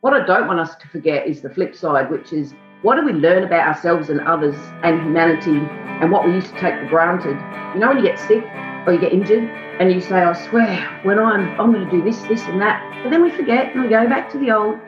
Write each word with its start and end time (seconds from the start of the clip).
what 0.00 0.14
I 0.14 0.24
don't 0.24 0.46
want 0.46 0.60
us 0.60 0.76
to 0.76 0.88
forget 0.88 1.26
is 1.26 1.40
the 1.40 1.50
flip 1.50 1.74
side, 1.74 2.10
which 2.10 2.32
is 2.32 2.54
what 2.82 2.96
do 2.96 3.04
we 3.04 3.12
learn 3.12 3.42
about 3.42 3.66
ourselves 3.66 4.10
and 4.10 4.20
others 4.20 4.54
and 4.84 5.00
humanity 5.00 5.58
and 6.00 6.12
what 6.12 6.24
we 6.24 6.32
used 6.32 6.54
to 6.54 6.60
take 6.60 6.74
for 6.78 6.86
granted? 6.86 7.36
You 7.74 7.80
know, 7.80 7.88
when 7.88 7.98
you 7.98 8.04
get 8.04 8.18
sick 8.18 8.44
or 8.86 8.92
you 8.92 9.00
get 9.00 9.12
injured 9.12 9.42
and 9.80 9.92
you 9.92 10.00
say, 10.00 10.22
I 10.22 10.32
swear, 10.48 11.00
when 11.02 11.18
I'm, 11.18 11.60
I'm 11.60 11.72
going 11.72 11.84
to 11.84 11.90
do 11.90 12.02
this, 12.02 12.20
this, 12.22 12.42
and 12.42 12.60
that. 12.62 13.02
But 13.02 13.10
then 13.10 13.22
we 13.22 13.30
forget 13.30 13.74
and 13.74 13.82
we 13.82 13.88
go 13.88 14.08
back 14.08 14.30
to 14.32 14.38
the 14.38 14.52
old. 14.52 14.78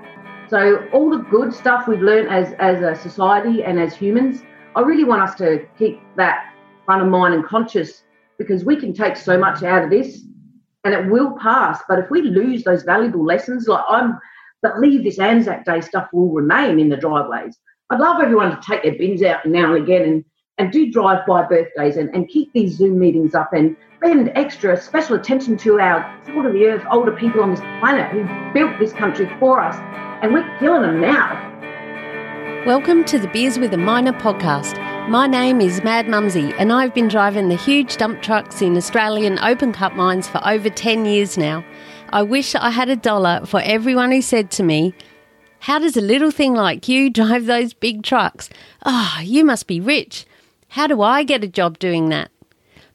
So, 0.48 0.88
all 0.92 1.10
the 1.10 1.24
good 1.30 1.52
stuff 1.54 1.86
we've 1.86 2.00
learned 2.00 2.28
as, 2.28 2.54
as 2.58 2.80
a 2.82 3.00
society 3.00 3.62
and 3.62 3.78
as 3.78 3.94
humans, 3.94 4.42
I 4.74 4.80
really 4.80 5.04
want 5.04 5.22
us 5.22 5.36
to 5.36 5.64
keep 5.78 6.00
that 6.16 6.52
front 6.84 7.02
of 7.02 7.08
mind 7.08 7.34
and 7.34 7.44
conscious 7.44 8.02
because 8.36 8.64
we 8.64 8.74
can 8.74 8.92
take 8.92 9.16
so 9.16 9.38
much 9.38 9.62
out 9.62 9.84
of 9.84 9.90
this 9.90 10.22
and 10.84 10.94
it 10.94 11.08
will 11.10 11.36
pass. 11.38 11.80
But 11.88 12.00
if 12.00 12.10
we 12.10 12.22
lose 12.22 12.64
those 12.64 12.82
valuable 12.82 13.24
lessons, 13.24 13.68
like 13.68 13.84
I'm 13.88 14.18
believe 14.62 15.04
this 15.04 15.18
Anzac 15.18 15.64
Day 15.64 15.80
stuff 15.80 16.08
will 16.12 16.30
remain 16.30 16.78
in 16.78 16.88
the 16.88 16.96
driveways. 16.96 17.58
I'd 17.90 18.00
love 18.00 18.20
everyone 18.22 18.50
to 18.50 18.60
take 18.66 18.82
their 18.82 18.94
bins 18.94 19.22
out 19.22 19.44
now 19.46 19.74
and 19.74 19.82
again 19.82 20.02
and, 20.02 20.24
and 20.58 20.70
do 20.70 20.92
drive 20.92 21.26
by 21.26 21.44
birthdays 21.44 21.96
and, 21.96 22.14
and 22.14 22.28
keep 22.28 22.52
these 22.52 22.76
Zoom 22.76 22.98
meetings 22.98 23.34
up 23.34 23.52
and 23.52 23.76
spend 23.96 24.30
extra 24.34 24.80
special 24.80 25.16
attention 25.16 25.56
to 25.58 25.80
our 25.80 26.20
salt 26.26 26.46
of 26.46 26.52
the 26.52 26.66
earth, 26.66 26.84
older 26.90 27.12
people 27.12 27.42
on 27.42 27.50
this 27.50 27.60
planet 27.80 28.10
who 28.12 28.24
built 28.52 28.78
this 28.78 28.92
country 28.92 29.30
for 29.38 29.60
us. 29.60 29.76
And 30.22 30.32
we're 30.34 30.58
killing 30.58 30.82
them 30.82 31.00
now. 31.00 31.46
Welcome 32.66 33.04
to 33.06 33.18
the 33.18 33.28
Beers 33.28 33.58
with 33.58 33.72
a 33.72 33.78
Miner 33.78 34.12
podcast. 34.12 34.78
My 35.08 35.26
name 35.26 35.62
is 35.62 35.82
Mad 35.82 36.06
Mumsy, 36.06 36.52
and 36.58 36.70
I've 36.70 36.94
been 36.94 37.08
driving 37.08 37.48
the 37.48 37.56
huge 37.56 37.96
dump 37.96 38.20
trucks 38.20 38.60
in 38.60 38.76
Australian 38.76 39.38
open 39.38 39.72
cut 39.72 39.96
mines 39.96 40.28
for 40.28 40.46
over 40.46 40.68
10 40.68 41.06
years 41.06 41.38
now. 41.38 41.64
I 42.12 42.22
wish 42.22 42.56
I 42.56 42.70
had 42.70 42.88
a 42.88 42.96
dollar 42.96 43.42
for 43.46 43.60
everyone 43.60 44.10
who 44.10 44.20
said 44.20 44.50
to 44.52 44.64
me, 44.64 44.94
How 45.60 45.78
does 45.78 45.96
a 45.96 46.00
little 46.00 46.32
thing 46.32 46.54
like 46.54 46.88
you 46.88 47.08
drive 47.08 47.46
those 47.46 47.72
big 47.72 48.02
trucks? 48.02 48.50
Ah, 48.84 49.18
oh, 49.18 49.22
you 49.22 49.44
must 49.44 49.68
be 49.68 49.80
rich. 49.80 50.26
How 50.70 50.88
do 50.88 51.02
I 51.02 51.22
get 51.22 51.44
a 51.44 51.48
job 51.48 51.78
doing 51.78 52.08
that? 52.08 52.30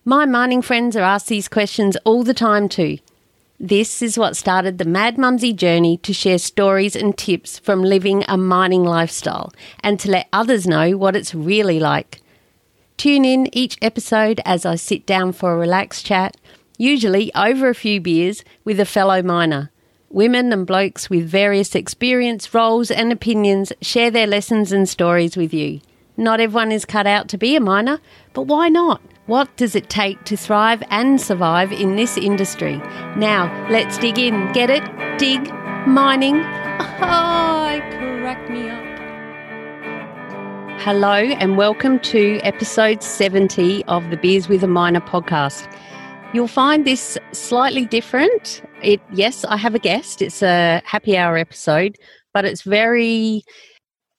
My 0.04 0.26
mining 0.26 0.62
friends 0.62 0.98
are 0.98 1.02
asked 1.02 1.28
these 1.28 1.48
questions 1.48 1.96
all 2.04 2.24
the 2.24 2.34
time 2.34 2.68
too. 2.68 2.98
This 3.58 4.02
is 4.02 4.18
what 4.18 4.36
started 4.36 4.80
the 4.80 4.86
Mad 4.86 5.18
Mumsy 5.18 5.54
journey 5.54 5.96
to 6.00 6.14
share 6.14 6.38
stories 6.38 6.94
and 6.94 7.18
tips 7.18 7.58
from 7.58 7.84
living 7.84 8.26
a 8.28 8.36
mining 8.36 8.84
lifestyle 8.84 9.54
and 9.82 9.98
to 10.02 10.12
let 10.12 10.28
others 10.34 10.68
know 10.68 10.98
what 10.98 11.16
it's 11.16 11.34
really 11.34 11.80
like. 11.80 12.22
Tune 12.98 13.24
in 13.24 13.48
each 13.56 13.78
episode 13.82 14.42
as 14.44 14.66
I 14.66 14.76
sit 14.76 15.06
down 15.06 15.32
for 15.32 15.54
a 15.54 15.58
relaxed 15.58 16.06
chat 16.06 16.36
usually 16.78 17.34
over 17.36 17.70
a 17.70 17.76
few 17.76 18.02
beers 18.02 18.44
with 18.64 18.80
a 18.80 18.86
fellow 18.86 19.22
miner. 19.22 19.72
Women 20.10 20.54
and 20.54 20.66
blokes 20.66 21.10
with 21.10 21.28
various 21.28 21.76
experience, 21.76 22.54
roles, 22.54 22.92
and 22.92 23.12
opinions 23.12 23.74
share 23.82 24.12
their 24.12 24.28
lessons 24.28 24.72
and 24.72 24.88
stories 24.88 25.36
with 25.36 25.54
you. 25.54 25.82
Not 26.18 26.40
everyone 26.40 26.72
is 26.72 26.86
cut 26.86 27.08
out 27.08 27.28
to 27.30 27.38
be 27.38 27.56
a 27.56 27.60
miner, 27.60 28.00
but 28.34 28.44
why 28.44 28.70
not? 28.70 29.02
What 29.26 29.56
does 29.58 29.76
it 29.76 29.90
take 29.90 30.24
to 30.26 30.38
thrive 30.38 30.84
and 30.90 31.20
survive 31.20 31.72
in 31.72 31.96
this 31.96 32.18
industry? 32.18 32.78
Now, 33.18 33.68
let's 33.70 33.98
dig 33.98 34.20
in. 34.20 34.52
Get 34.54 34.70
it? 34.70 34.84
Dig? 35.18 35.42
Mining? 35.88 36.38
Oh, 36.38 37.82
crack 38.22 38.50
me 38.50 38.70
up. 38.70 38.86
Hello, 40.82 41.16
and 41.16 41.58
welcome 41.58 42.00
to 42.02 42.40
episode 42.44 43.02
70 43.02 43.84
of 43.86 44.10
the 44.12 44.18
Beers 44.18 44.48
with 44.48 44.64
a 44.64 44.68
Miner 44.68 45.02
podcast. 45.02 45.68
You'll 46.36 46.50
find 46.50 46.84
this 46.84 47.18
slightly 47.32 47.86
different. 47.86 48.62
It 48.84 49.00
yes, 49.14 49.46
I 49.46 49.56
have 49.56 49.74
a 49.74 49.80
guest. 49.80 50.22
It's 50.22 50.44
a 50.44 50.82
happy 50.84 51.16
hour 51.16 51.38
episode, 51.38 51.96
but 52.34 52.44
it's 52.44 52.64
very 52.64 53.46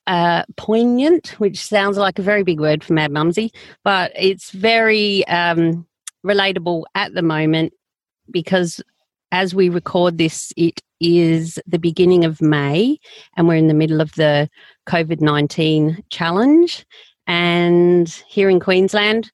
uh, 0.07 0.45
poignant, 0.57 1.39
which 1.39 1.59
sounds 1.59 1.99
like 1.99 2.19
a 2.19 2.23
very 2.23 2.43
big 2.43 2.59
word 2.59 2.83
for 2.83 2.95
Mad 2.95 3.13
Mumsy, 3.13 3.53
but 3.85 4.13
it's 4.17 4.51
very 4.51 5.29
um, 5.29 5.87
relatable 6.25 6.85
at 6.95 7.13
the 7.13 7.21
moment 7.21 7.75
because 8.31 8.81
as 9.31 9.55
we 9.55 9.69
record 9.69 10.17
this, 10.17 10.55
it 10.57 10.81
is 11.01 11.59
the 11.67 11.79
beginning 11.79 12.25
of 12.25 12.41
May 12.41 12.99
and 13.37 13.47
we're 13.47 13.57
in 13.57 13.69
the 13.69 13.75
middle 13.75 14.01
of 14.01 14.15
the 14.15 14.49
COVID 14.89 15.21
19 15.21 16.03
challenge. 16.09 16.87
And 17.27 18.09
here 18.27 18.49
in 18.49 18.59
Queensland, 18.59 19.31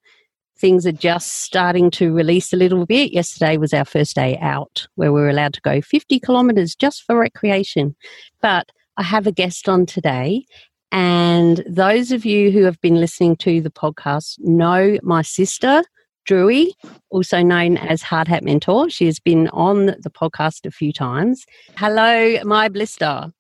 things 0.62 0.86
are 0.86 0.92
just 0.92 1.42
starting 1.42 1.90
to 1.90 2.14
release 2.14 2.52
a 2.52 2.56
little 2.56 2.86
bit. 2.86 3.12
Yesterday 3.12 3.56
was 3.56 3.74
our 3.74 3.84
first 3.84 4.14
day 4.14 4.38
out 4.40 4.86
where 4.94 5.12
we 5.12 5.20
were 5.20 5.28
allowed 5.28 5.54
to 5.54 5.60
go 5.60 5.82
50 5.82 6.20
kilometres 6.20 6.76
just 6.76 7.02
for 7.02 7.18
recreation. 7.18 7.96
But 8.40 8.70
I 8.96 9.02
have 9.02 9.26
a 9.26 9.32
guest 9.32 9.68
on 9.68 9.86
today. 9.86 10.46
And 10.92 11.64
those 11.68 12.12
of 12.12 12.24
you 12.24 12.52
who 12.52 12.62
have 12.62 12.80
been 12.80 13.00
listening 13.00 13.36
to 13.38 13.60
the 13.60 13.70
podcast 13.70 14.38
know 14.38 14.98
my 15.02 15.22
sister, 15.22 15.82
Drewy, 16.28 16.68
also 17.10 17.42
known 17.42 17.76
as 17.76 18.00
Hard 18.00 18.28
Hat 18.28 18.44
Mentor. 18.44 18.88
She 18.88 19.06
has 19.06 19.18
been 19.18 19.48
on 19.48 19.86
the 19.86 20.12
podcast 20.14 20.64
a 20.64 20.70
few 20.70 20.92
times. 20.92 21.44
Hello, 21.76 22.38
my 22.44 22.68
blister. 22.68 23.32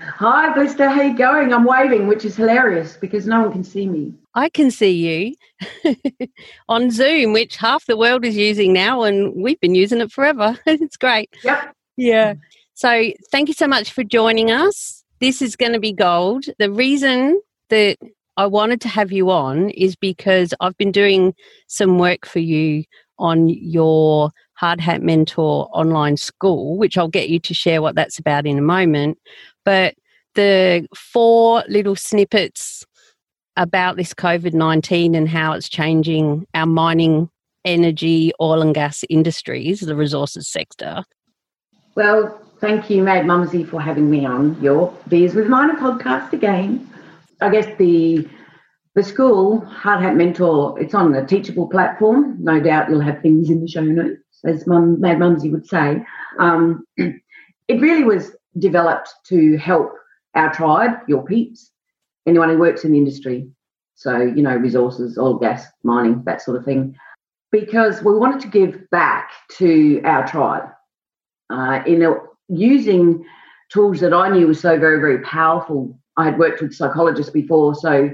Hi, 0.00 0.52
Blister. 0.52 0.88
How 0.88 1.02
you 1.02 1.16
going? 1.16 1.52
I'm 1.52 1.64
waving, 1.64 2.06
which 2.06 2.24
is 2.24 2.36
hilarious 2.36 2.96
because 2.96 3.26
no 3.26 3.42
one 3.42 3.52
can 3.52 3.64
see 3.64 3.86
me. 3.86 4.14
I 4.34 4.48
can 4.48 4.70
see 4.70 5.34
you 5.84 5.94
on 6.68 6.90
Zoom, 6.90 7.32
which 7.32 7.56
half 7.56 7.86
the 7.86 7.96
world 7.96 8.24
is 8.24 8.36
using 8.36 8.72
now, 8.72 9.02
and 9.02 9.32
we've 9.34 9.60
been 9.60 9.74
using 9.74 10.00
it 10.00 10.12
forever. 10.12 10.58
it's 10.66 10.96
great. 10.96 11.30
Yep. 11.42 11.74
Yeah. 11.96 12.34
So, 12.74 13.12
thank 13.32 13.48
you 13.48 13.54
so 13.54 13.66
much 13.66 13.92
for 13.92 14.04
joining 14.04 14.50
us. 14.50 15.04
This 15.20 15.42
is 15.42 15.56
going 15.56 15.72
to 15.72 15.80
be 15.80 15.92
gold. 15.92 16.44
The 16.58 16.70
reason 16.70 17.40
that 17.70 17.98
I 18.36 18.46
wanted 18.46 18.80
to 18.82 18.88
have 18.88 19.10
you 19.10 19.30
on 19.30 19.70
is 19.70 19.96
because 19.96 20.54
I've 20.60 20.76
been 20.78 20.92
doing 20.92 21.34
some 21.66 21.98
work 21.98 22.24
for 22.24 22.38
you 22.38 22.84
on 23.18 23.48
your 23.48 24.30
Hard 24.54 24.80
Hat 24.80 25.02
Mentor 25.02 25.68
online 25.72 26.16
school, 26.16 26.76
which 26.78 26.98
I'll 26.98 27.08
get 27.08 27.28
you 27.28 27.38
to 27.40 27.54
share 27.54 27.82
what 27.82 27.94
that's 27.94 28.18
about 28.18 28.46
in 28.46 28.58
a 28.58 28.62
moment. 28.62 29.18
But 29.68 29.96
the 30.34 30.88
four 30.96 31.62
little 31.68 31.94
snippets 31.94 32.86
about 33.58 33.98
this 33.98 34.14
COVID 34.14 34.54
19 34.54 35.14
and 35.14 35.28
how 35.28 35.52
it's 35.52 35.68
changing 35.68 36.46
our 36.54 36.64
mining, 36.64 37.28
energy, 37.66 38.32
oil 38.40 38.62
and 38.62 38.74
gas 38.74 39.04
industries, 39.10 39.80
the 39.80 39.94
resources 39.94 40.48
sector. 40.48 41.04
Well, 41.96 42.40
thank 42.62 42.88
you, 42.88 43.02
Mad 43.02 43.26
Mumsy, 43.26 43.62
for 43.62 43.78
having 43.78 44.08
me 44.08 44.24
on 44.24 44.58
your 44.62 44.90
Beers 45.08 45.34
with 45.34 45.48
Miner 45.48 45.74
podcast 45.74 46.32
again. 46.32 46.90
I 47.42 47.50
guess 47.50 47.66
the 47.76 48.26
the 48.94 49.02
school, 49.02 49.60
Hard 49.66 50.00
Hat 50.00 50.16
Mentor, 50.16 50.80
it's 50.80 50.94
on 50.94 51.14
a 51.14 51.26
teachable 51.26 51.68
platform. 51.68 52.38
No 52.40 52.58
doubt 52.58 52.88
you'll 52.88 53.02
have 53.02 53.20
things 53.20 53.50
in 53.50 53.60
the 53.60 53.68
show 53.68 53.82
notes, 53.82 54.22
as 54.46 54.66
Mum, 54.66 54.98
Mad 54.98 55.18
Mumsy 55.18 55.50
would 55.50 55.66
say. 55.66 56.02
Um, 56.38 56.86
it 56.96 57.82
really 57.82 58.04
was 58.04 58.32
developed 58.58 59.10
to 59.26 59.56
help 59.56 59.92
our 60.34 60.52
tribe, 60.52 60.98
your 61.08 61.24
peeps, 61.24 61.70
anyone 62.26 62.48
who 62.48 62.58
works 62.58 62.84
in 62.84 62.92
the 62.92 62.98
industry. 62.98 63.48
So, 63.94 64.18
you 64.18 64.42
know, 64.42 64.54
resources, 64.54 65.18
oil, 65.18 65.38
gas, 65.38 65.66
mining, 65.82 66.22
that 66.24 66.40
sort 66.42 66.56
of 66.56 66.64
thing. 66.64 66.96
Because 67.50 68.02
we 68.02 68.14
wanted 68.16 68.40
to 68.42 68.48
give 68.48 68.88
back 68.90 69.30
to 69.56 70.00
our 70.04 70.26
tribe 70.26 70.68
uh, 71.50 71.82
in 71.86 72.02
a, 72.02 72.14
using 72.48 73.24
tools 73.70 74.00
that 74.00 74.12
I 74.12 74.28
knew 74.28 74.46
were 74.46 74.54
so 74.54 74.78
very, 74.78 75.00
very 75.00 75.20
powerful. 75.20 75.98
I 76.16 76.24
had 76.24 76.38
worked 76.38 76.60
with 76.60 76.74
psychologists 76.74 77.32
before, 77.32 77.74
so 77.74 78.10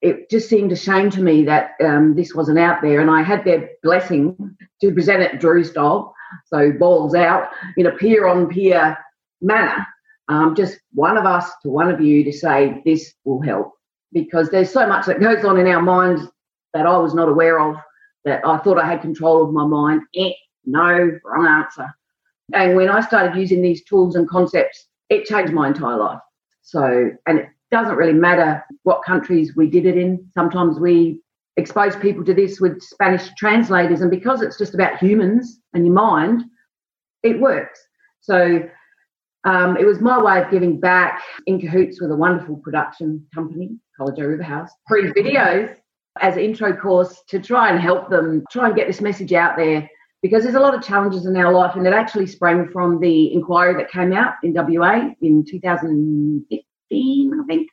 it 0.00 0.28
just 0.30 0.48
seemed 0.48 0.72
a 0.72 0.76
shame 0.76 1.10
to 1.10 1.22
me 1.22 1.44
that 1.44 1.72
um, 1.82 2.14
this 2.14 2.34
wasn't 2.34 2.58
out 2.58 2.82
there. 2.82 3.00
And 3.00 3.10
I 3.10 3.22
had 3.22 3.44
their 3.44 3.70
blessing 3.82 4.56
to 4.80 4.92
present 4.92 5.22
it 5.22 5.40
Drew 5.40 5.64
style, 5.64 6.14
so 6.46 6.72
balls 6.72 7.14
out 7.14 7.48
in 7.76 7.86
a 7.86 7.92
peer 7.92 8.26
on 8.26 8.48
peer 8.48 8.96
manner. 9.44 9.86
Um, 10.28 10.54
just 10.54 10.78
one 10.92 11.16
of 11.16 11.26
us 11.26 11.50
to 11.62 11.68
one 11.68 11.90
of 11.90 12.00
you 12.00 12.24
to 12.24 12.32
say 12.32 12.82
this 12.84 13.14
will 13.24 13.42
help 13.42 13.72
because 14.12 14.48
there's 14.48 14.72
so 14.72 14.86
much 14.86 15.06
that 15.06 15.20
goes 15.20 15.44
on 15.44 15.58
in 15.58 15.66
our 15.66 15.82
minds 15.82 16.22
that 16.72 16.86
I 16.86 16.96
was 16.96 17.14
not 17.14 17.28
aware 17.28 17.60
of 17.60 17.76
that 18.24 18.40
I 18.46 18.58
thought 18.58 18.78
I 18.78 18.86
had 18.86 19.02
control 19.02 19.42
of 19.42 19.52
my 19.52 19.66
mind. 19.66 20.02
Eh, 20.16 20.32
no, 20.64 21.10
wrong 21.24 21.46
answer. 21.46 21.94
And 22.52 22.76
when 22.76 22.88
I 22.88 23.00
started 23.00 23.38
using 23.38 23.60
these 23.60 23.84
tools 23.84 24.16
and 24.16 24.28
concepts, 24.28 24.88
it 25.10 25.26
changed 25.26 25.52
my 25.52 25.68
entire 25.68 25.96
life. 25.96 26.20
So, 26.62 27.10
and 27.26 27.38
it 27.38 27.48
doesn't 27.70 27.96
really 27.96 28.12
matter 28.14 28.64
what 28.82 29.04
countries 29.04 29.54
we 29.56 29.68
did 29.68 29.86
it 29.86 29.96
in. 29.96 30.26
Sometimes 30.34 30.78
we 30.78 31.20
expose 31.56 31.96
people 31.96 32.24
to 32.24 32.34
this 32.34 32.60
with 32.60 32.82
Spanish 32.82 33.28
translators, 33.36 34.00
and 34.00 34.10
because 34.10 34.42
it's 34.42 34.58
just 34.58 34.74
about 34.74 34.98
humans 34.98 35.60
and 35.72 35.86
your 35.86 35.94
mind, 35.94 36.44
it 37.22 37.40
works. 37.40 37.80
So 38.20 38.68
um, 39.44 39.76
it 39.76 39.84
was 39.84 40.00
my 40.00 40.20
way 40.20 40.42
of 40.42 40.50
giving 40.50 40.80
back 40.80 41.22
in 41.46 41.60
cahoots 41.60 42.00
with 42.00 42.10
a 42.10 42.16
wonderful 42.16 42.56
production 42.56 43.26
company, 43.34 43.78
College 43.96 44.18
River 44.18 44.42
House, 44.42 44.70
free 44.88 45.12
videos 45.12 45.76
as 46.20 46.36
intro 46.36 46.74
course 46.74 47.22
to 47.28 47.40
try 47.40 47.70
and 47.70 47.80
help 47.80 48.08
them 48.08 48.44
try 48.50 48.68
and 48.68 48.76
get 48.76 48.86
this 48.86 49.00
message 49.00 49.32
out 49.32 49.56
there 49.56 49.88
because 50.22 50.42
there's 50.42 50.54
a 50.54 50.60
lot 50.60 50.74
of 50.74 50.82
challenges 50.82 51.26
in 51.26 51.36
our 51.36 51.52
life, 51.52 51.76
and 51.76 51.86
it 51.86 51.92
actually 51.92 52.26
sprang 52.26 52.66
from 52.70 52.98
the 52.98 53.34
inquiry 53.34 53.74
that 53.74 53.90
came 53.90 54.14
out 54.14 54.32
in 54.42 54.54
WA 54.54 55.10
in 55.20 55.44
2015, 55.44 57.40
I 57.40 57.46
think. 57.46 57.68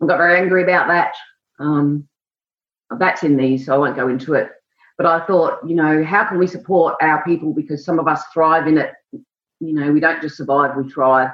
I 0.00 0.06
got 0.06 0.18
very 0.18 0.38
angry 0.38 0.62
about 0.62 0.86
that. 0.86 1.12
Um, 1.58 2.06
that's 3.00 3.24
in 3.24 3.36
these, 3.36 3.66
so 3.66 3.74
I 3.74 3.78
won't 3.78 3.96
go 3.96 4.06
into 4.06 4.34
it. 4.34 4.50
But 4.96 5.06
I 5.06 5.26
thought, 5.26 5.58
you 5.66 5.74
know, 5.74 6.04
how 6.04 6.24
can 6.24 6.38
we 6.38 6.46
support 6.46 6.94
our 7.02 7.24
people 7.24 7.52
because 7.52 7.84
some 7.84 7.98
of 7.98 8.06
us 8.06 8.22
thrive 8.32 8.68
in 8.68 8.78
it. 8.78 8.92
You 9.62 9.74
know, 9.74 9.92
we 9.92 10.00
don't 10.00 10.20
just 10.20 10.36
survive, 10.36 10.76
we 10.76 10.90
thrive. 10.90 11.30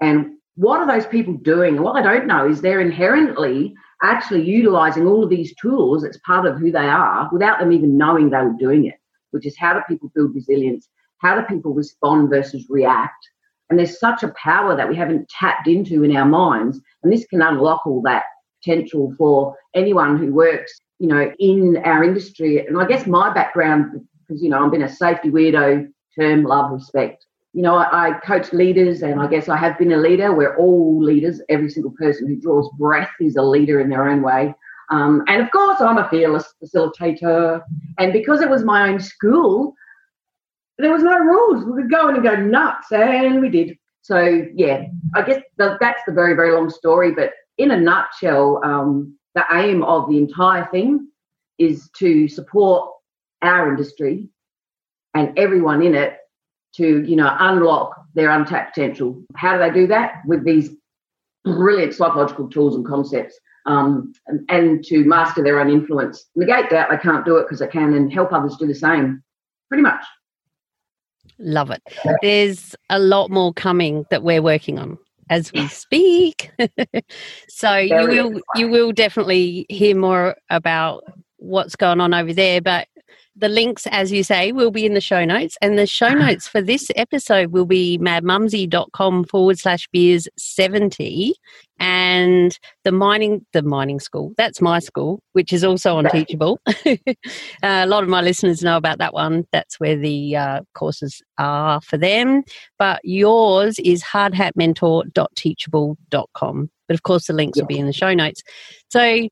And 0.00 0.36
what 0.56 0.80
are 0.80 0.86
those 0.86 1.06
people 1.06 1.34
doing? 1.34 1.82
What 1.82 1.96
I 1.96 2.02
don't 2.02 2.26
know 2.26 2.48
is 2.48 2.60
they're 2.60 2.80
inherently 2.80 3.74
actually 4.02 4.42
utilizing 4.42 5.06
all 5.06 5.24
of 5.24 5.30
these 5.30 5.54
tools 5.56 6.04
as 6.04 6.18
part 6.26 6.46
of 6.46 6.58
who 6.58 6.70
they 6.70 6.78
are 6.78 7.28
without 7.32 7.58
them 7.58 7.72
even 7.72 7.98
knowing 7.98 8.30
they 8.30 8.38
were 8.38 8.56
doing 8.58 8.86
it 8.86 8.94
which 9.30 9.46
is 9.46 9.56
how 9.58 9.74
do 9.74 9.80
people 9.88 10.10
build 10.14 10.34
resilience? 10.34 10.88
How 11.18 11.38
do 11.38 11.46
people 11.46 11.74
respond 11.74 12.30
versus 12.30 12.66
react? 12.68 13.28
And 13.68 13.78
there's 13.78 14.00
such 14.00 14.22
a 14.22 14.34
power 14.42 14.76
that 14.76 14.88
we 14.88 14.96
haven't 14.96 15.28
tapped 15.28 15.68
into 15.68 16.02
in 16.02 16.16
our 16.16 16.24
minds. 16.24 16.80
And 17.02 17.12
this 17.12 17.26
can 17.26 17.42
unlock 17.42 17.86
all 17.86 18.02
that 18.02 18.24
potential 18.62 19.14
for 19.16 19.56
anyone 19.74 20.18
who 20.18 20.32
works, 20.32 20.72
you 20.98 21.06
know, 21.06 21.32
in 21.38 21.76
our 21.84 22.02
industry. 22.02 22.66
And 22.66 22.80
I 22.80 22.86
guess 22.86 23.06
my 23.06 23.32
background, 23.32 24.06
because, 24.26 24.42
you 24.42 24.50
know, 24.50 24.64
I've 24.64 24.72
been 24.72 24.82
a 24.82 24.88
safety 24.88 25.30
weirdo, 25.30 25.88
term, 26.18 26.44
love, 26.44 26.72
respect. 26.72 27.24
You 27.52 27.62
know, 27.62 27.74
I, 27.74 28.08
I 28.08 28.20
coach 28.20 28.52
leaders 28.52 29.02
and 29.02 29.20
I 29.20 29.26
guess 29.26 29.48
I 29.48 29.56
have 29.56 29.78
been 29.78 29.92
a 29.92 29.96
leader. 29.96 30.32
We're 30.32 30.56
all 30.56 31.02
leaders. 31.02 31.40
Every 31.48 31.70
single 31.70 31.92
person 31.92 32.28
who 32.28 32.36
draws 32.36 32.70
breath 32.78 33.10
is 33.20 33.36
a 33.36 33.42
leader 33.42 33.80
in 33.80 33.90
their 33.90 34.08
own 34.08 34.22
way. 34.22 34.54
Um, 34.90 35.22
and 35.28 35.42
of 35.42 35.50
course, 35.50 35.80
I'm 35.80 35.98
a 35.98 36.08
fearless 36.08 36.52
facilitator. 36.62 37.62
And 37.98 38.12
because 38.12 38.40
it 38.40 38.50
was 38.50 38.64
my 38.64 38.88
own 38.88 39.00
school, 39.00 39.74
there 40.78 40.92
was 40.92 41.02
no 41.02 41.16
rules. 41.16 41.64
We 41.64 41.82
could 41.82 41.90
go 41.90 42.08
in 42.08 42.16
and 42.16 42.24
go 42.24 42.36
nuts, 42.36 42.90
and 42.90 43.40
we 43.40 43.48
did. 43.48 43.76
So, 44.02 44.46
yeah, 44.54 44.84
I 45.14 45.22
guess 45.22 45.42
the, 45.58 45.76
that's 45.80 46.00
the 46.06 46.12
very, 46.12 46.34
very 46.34 46.52
long 46.52 46.70
story. 46.70 47.12
But 47.12 47.32
in 47.58 47.70
a 47.70 47.80
nutshell, 47.80 48.60
um, 48.64 49.16
the 49.34 49.44
aim 49.52 49.82
of 49.82 50.08
the 50.08 50.18
entire 50.18 50.66
thing 50.70 51.08
is 51.58 51.90
to 51.98 52.26
support 52.26 52.90
our 53.42 53.68
industry 53.68 54.28
and 55.14 55.38
everyone 55.38 55.82
in 55.82 55.94
it 55.94 56.16
to, 56.74 57.04
you 57.04 57.16
know, 57.16 57.34
unlock 57.38 58.04
their 58.14 58.30
untapped 58.30 58.74
potential. 58.74 59.22
How 59.36 59.52
do 59.52 59.58
they 59.58 59.70
do 59.70 59.86
that? 59.88 60.22
With 60.26 60.44
these 60.44 60.70
brilliant 61.44 61.94
psychological 61.94 62.48
tools 62.48 62.74
and 62.74 62.86
concepts 62.86 63.38
um, 63.66 64.12
and, 64.26 64.44
and, 64.48 64.84
to 64.84 65.04
master 65.04 65.42
their 65.42 65.60
own 65.60 65.70
influence. 65.70 66.26
Negate 66.34 66.70
that 66.70 66.90
they 66.90 66.96
can't 66.96 67.24
do 67.24 67.36
it 67.36 67.44
because 67.44 67.60
they 67.60 67.66
can, 67.66 67.94
and 67.94 68.12
help 68.12 68.32
others 68.32 68.56
do 68.56 68.66
the 68.66 68.74
same. 68.74 69.22
Pretty 69.68 69.82
much. 69.82 70.02
Love 71.38 71.70
it. 71.70 71.82
There's 72.22 72.74
a 72.90 72.98
lot 72.98 73.30
more 73.30 73.52
coming 73.52 74.04
that 74.10 74.22
we're 74.22 74.42
working 74.42 74.78
on 74.78 74.98
as 75.30 75.52
we 75.52 75.66
speak. 75.68 76.50
so 77.48 77.76
you 77.76 78.06
will 78.06 78.40
you 78.56 78.68
will 78.68 78.92
definitely 78.92 79.66
hear 79.68 79.96
more 79.96 80.36
about 80.50 81.04
what's 81.38 81.76
going 81.76 82.00
on 82.00 82.12
over 82.12 82.34
there. 82.34 82.60
But 82.60 82.88
the 83.36 83.48
links, 83.48 83.86
as 83.90 84.12
you 84.12 84.22
say, 84.22 84.52
will 84.52 84.70
be 84.70 84.86
in 84.86 84.94
the 84.94 85.00
show 85.00 85.24
notes. 85.24 85.56
And 85.60 85.76
the 85.78 85.86
show 85.86 86.10
notes 86.10 86.46
for 86.46 86.60
this 86.60 86.90
episode 86.96 87.52
will 87.52 87.66
be 87.66 87.98
madmumsy.com 87.98 89.24
forward 89.24 89.58
slash 89.58 89.88
beers 89.92 90.28
70. 90.36 91.34
And 91.78 92.58
the 92.84 92.92
mining, 92.92 93.46
the 93.52 93.62
mining 93.62 94.00
school, 94.00 94.32
that's 94.36 94.60
my 94.60 94.80
school, 94.80 95.22
which 95.32 95.50
is 95.52 95.64
also 95.64 95.96
on 95.96 96.04
Teachable. 96.10 96.60
uh, 96.66 96.96
a 97.62 97.86
lot 97.86 98.02
of 98.02 98.10
my 98.10 98.20
listeners 98.20 98.62
know 98.62 98.76
about 98.76 98.98
that 98.98 99.14
one. 99.14 99.46
That's 99.50 99.80
where 99.80 99.96
the 99.96 100.36
uh, 100.36 100.60
courses 100.74 101.22
are 101.38 101.80
for 101.80 101.96
them. 101.96 102.42
But 102.78 103.00
yours 103.02 103.78
is 103.78 104.04
hardhatmentor.teachable.com. 104.04 106.70
But 106.86 106.94
of 106.94 107.02
course, 107.04 107.28
the 107.28 107.32
links 107.32 107.58
will 107.58 107.66
be 107.66 107.78
in 107.78 107.86
the 107.86 107.92
show 107.92 108.12
notes. 108.12 108.42
So, 108.90 109.28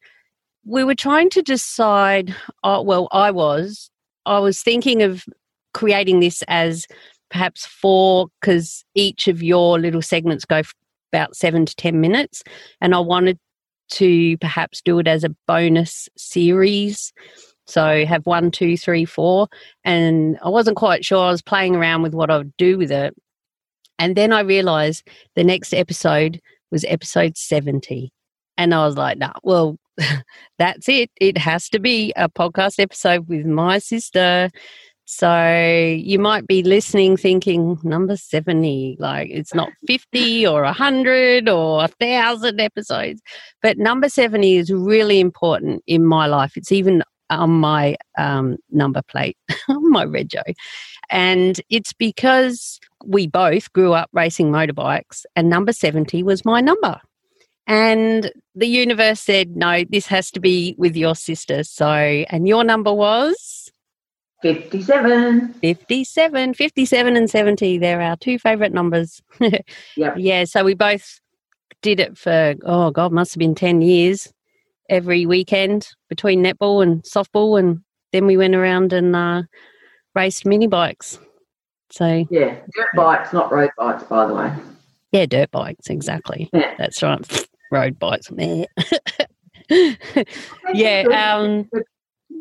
we 0.68 0.84
were 0.84 0.94
trying 0.94 1.30
to 1.30 1.40
decide 1.40 2.34
uh, 2.62 2.82
well 2.84 3.08
i 3.12 3.30
was 3.30 3.90
i 4.26 4.38
was 4.38 4.62
thinking 4.62 5.02
of 5.02 5.24
creating 5.72 6.20
this 6.20 6.42
as 6.46 6.86
perhaps 7.30 7.66
four 7.66 8.28
because 8.40 8.84
each 8.94 9.28
of 9.28 9.42
your 9.42 9.78
little 9.78 10.02
segments 10.02 10.44
go 10.44 10.60
about 11.12 11.34
seven 11.34 11.64
to 11.64 11.74
ten 11.76 12.00
minutes 12.00 12.42
and 12.80 12.94
i 12.94 12.98
wanted 12.98 13.38
to 13.88 14.36
perhaps 14.38 14.82
do 14.82 14.98
it 14.98 15.08
as 15.08 15.24
a 15.24 15.34
bonus 15.46 16.08
series. 16.16 17.12
So 17.66 18.04
have 18.04 18.26
one 18.26 18.50
two 18.50 18.76
three 18.76 19.04
four 19.04 19.48
and 19.84 20.38
i 20.42 20.48
wasn't 20.48 20.76
quite 20.76 21.04
sure 21.04 21.24
i 21.24 21.30
was 21.30 21.42
playing 21.42 21.76
around 21.76 22.02
with 22.02 22.14
what 22.14 22.30
i 22.30 22.38
would 22.38 22.56
do 22.56 22.78
with 22.78 22.90
it. 22.90 23.14
And 23.98 24.16
then 24.16 24.32
i 24.32 24.40
realized 24.40 25.08
the 25.34 25.44
next 25.44 25.72
episode 25.74 26.40
was 26.70 26.84
episode 26.88 27.36
70 27.36 28.10
and 28.58 28.74
i 28.74 28.86
was 28.86 28.96
like 28.96 29.16
nah 29.16 29.32
well 29.42 29.78
that's 30.58 30.88
it. 30.88 31.10
It 31.20 31.38
has 31.38 31.68
to 31.70 31.78
be 31.78 32.12
a 32.16 32.28
podcast 32.28 32.78
episode 32.78 33.28
with 33.28 33.46
my 33.46 33.78
sister. 33.78 34.50
So 35.10 35.42
you 35.96 36.18
might 36.18 36.46
be 36.46 36.62
listening 36.62 37.16
thinking 37.16 37.78
number 37.82 38.16
70, 38.16 38.98
like 38.98 39.30
it's 39.30 39.54
not 39.54 39.70
50 39.86 40.46
or 40.46 40.62
100 40.64 41.48
or 41.48 41.78
1,000 41.78 42.60
episodes. 42.60 43.22
But 43.62 43.78
number 43.78 44.10
70 44.10 44.56
is 44.56 44.70
really 44.70 45.18
important 45.18 45.82
in 45.86 46.04
my 46.04 46.26
life. 46.26 46.52
It's 46.56 46.72
even 46.72 47.02
on 47.30 47.50
my 47.50 47.96
um, 48.18 48.58
number 48.70 49.00
plate, 49.02 49.36
on 49.68 49.90
my 49.90 50.04
rego. 50.04 50.42
And 51.10 51.58
it's 51.70 51.94
because 51.94 52.78
we 53.04 53.26
both 53.26 53.72
grew 53.72 53.94
up 53.94 54.10
racing 54.12 54.50
motorbikes, 54.50 55.24
and 55.36 55.48
number 55.48 55.72
70 55.72 56.22
was 56.22 56.44
my 56.44 56.60
number. 56.60 57.00
And 57.68 58.32
the 58.54 58.66
universe 58.66 59.20
said, 59.20 59.54
no, 59.54 59.84
this 59.84 60.06
has 60.06 60.30
to 60.32 60.40
be 60.40 60.74
with 60.78 60.96
your 60.96 61.14
sister. 61.14 61.62
So, 61.64 61.86
and 61.86 62.48
your 62.48 62.64
number 62.64 62.92
was? 62.92 63.70
57. 64.40 65.52
57. 65.52 66.54
57 66.54 67.16
and 67.16 67.28
70. 67.28 67.76
They're 67.76 68.00
our 68.00 68.16
two 68.16 68.38
favourite 68.38 68.72
numbers. 68.72 69.20
yep. 69.40 70.16
Yeah. 70.16 70.44
So 70.44 70.64
we 70.64 70.72
both 70.72 71.20
did 71.82 72.00
it 72.00 72.16
for, 72.16 72.54
oh 72.64 72.90
God, 72.90 73.12
must 73.12 73.34
have 73.34 73.38
been 73.38 73.54
10 73.54 73.82
years 73.82 74.32
every 74.88 75.26
weekend 75.26 75.88
between 76.08 76.42
netball 76.42 76.82
and 76.82 77.02
softball. 77.02 77.58
And 77.58 77.82
then 78.12 78.24
we 78.24 78.38
went 78.38 78.54
around 78.54 78.94
and 78.94 79.14
uh, 79.14 79.42
raced 80.14 80.46
mini 80.46 80.68
bikes. 80.68 81.18
So, 81.90 82.24
yeah, 82.30 82.56
dirt 82.74 82.88
bikes, 82.96 83.34
not 83.34 83.52
road 83.52 83.70
bikes, 83.76 84.04
by 84.04 84.26
the 84.26 84.34
way. 84.34 84.54
Yeah, 85.12 85.26
dirt 85.26 85.50
bikes, 85.50 85.88
exactly. 85.88 86.48
Yeah. 86.54 86.74
That's 86.78 87.02
right 87.02 87.46
road 87.70 87.98
bikes. 87.98 88.30
yeah. 90.74 91.04
Um, 91.38 91.68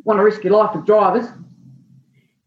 Want 0.03 0.19
to 0.19 0.23
risk 0.23 0.43
your 0.43 0.53
life 0.53 0.75
with 0.75 0.85
drivers? 0.85 1.27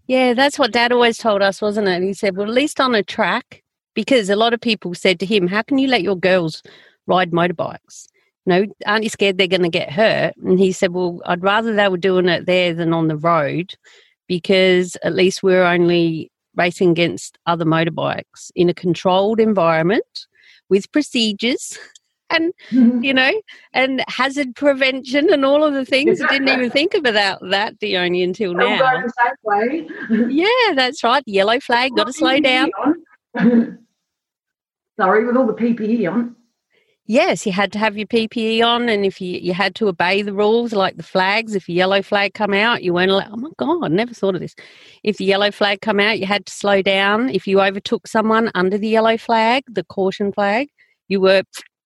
Yeah, 0.07 0.35
that's 0.35 0.59
what 0.59 0.73
Dad 0.73 0.93
always 0.93 1.19
told 1.19 1.43
us, 1.43 1.63
wasn't 1.63 1.89
it? 1.89 2.03
He 2.03 2.15
said, 2.15 2.37
"Well, 2.37 2.49
at 2.49 2.55
least 2.55 2.81
on 2.81 2.95
a 2.95 3.03
track." 3.03 3.63
Because 3.95 4.31
a 4.31 4.37
lot 4.37 4.55
of 4.55 4.61
people 4.61 4.95
said 4.95 5.21
to 5.21 5.27
him, 5.27 5.47
"How 5.47 5.63
can 5.63 5.79
you 5.79 5.89
let 5.89 6.03
your 6.03 6.17
girls 6.17 6.63
ride 7.07 7.33
motorbikes? 7.33 8.07
no, 8.47 8.65
aren't 8.87 9.05
you 9.05 9.11
scared 9.11 9.37
they're 9.37 9.47
going 9.47 9.63
to 9.63 9.69
get 9.69 9.93
hurt?" 9.93 10.35
And 10.45 10.59
he 10.59 10.73
said, 10.73 10.93
"Well, 10.93 11.21
I'd 11.27 11.43
rather 11.43 11.75
they 11.75 11.89
were 11.89 11.97
doing 11.97 12.29
it 12.29 12.47
there 12.47 12.75
than 12.75 12.93
on 12.93 13.09
the 13.09 13.17
road, 13.17 13.75
because 14.27 14.97
at 15.05 15.15
least 15.15 15.43
we're 15.43 15.65
only 15.65 16.31
racing 16.57 16.91
against 16.91 17.39
other 17.47 17.65
motorbikes 17.65 18.51
in 18.55 18.69
a 18.69 18.75
controlled 18.75 19.41
environment 19.41 20.27
with 20.69 20.91
procedures 20.93 21.79
and 22.31 22.53
mm-hmm. 22.71 23.03
you 23.03 23.13
know 23.13 23.33
and 23.73 24.03
hazard 24.09 24.55
prevention 24.55 25.33
and 25.33 25.45
all 25.45 25.65
of 25.65 25.75
the 25.75 25.85
things. 25.85 26.21
I 26.21 26.29
didn't 26.29 26.49
even 26.49 26.71
think 26.71 26.95
about 26.95 27.41
that 27.51 27.79
Dione 27.79 28.23
until 28.23 28.55
now. 28.55 29.05
yeah 30.29 30.75
that's 30.75 31.03
right. 31.05 31.23
Yellow 31.27 31.61
flag 31.61 31.93
got 31.97 32.07
to 32.07 32.13
slow 32.13 32.41
down. 32.41 32.71
Sorry 34.99 35.25
with 35.25 35.37
all 35.37 35.47
the 35.47 35.55
ppe 35.55 36.11
on 36.11 36.37
yes 37.11 37.45
you 37.45 37.51
had 37.51 37.73
to 37.73 37.79
have 37.79 37.97
your 37.97 38.07
ppe 38.07 38.65
on 38.65 38.89
and 38.89 39.05
if 39.05 39.21
you 39.21 39.37
you 39.41 39.53
had 39.53 39.75
to 39.75 39.89
obey 39.89 40.23
the 40.23 40.33
rules 40.33 40.73
like 40.73 40.97
the 40.97 41.03
flags 41.03 41.57
if 41.57 41.69
a 41.69 41.73
yellow 41.73 42.03
flag 42.03 42.35
come 42.35 42.55
out 42.55 42.85
you 42.85 42.95
weren't 42.95 43.11
allowed 43.11 43.31
oh 43.33 43.37
my 43.37 43.51
god 43.57 43.91
never 43.91 44.15
thought 44.15 44.37
of 44.37 44.41
this. 44.41 44.55
If 45.03 45.17
the 45.17 45.25
yellow 45.25 45.51
flag 45.51 45.81
come 45.81 45.99
out 45.99 46.21
you 46.21 46.27
had 46.27 46.47
to 46.47 46.53
slow 46.53 46.83
down. 46.83 47.29
If 47.29 47.49
you 47.49 47.61
overtook 47.61 48.07
someone 48.07 48.53
under 48.55 48.79
the 48.79 48.89
yellow 48.89 49.17
flag 49.17 49.65
the 49.67 49.83
caution 49.83 50.33
flag 50.33 50.69
you 51.09 51.21
were 51.21 51.43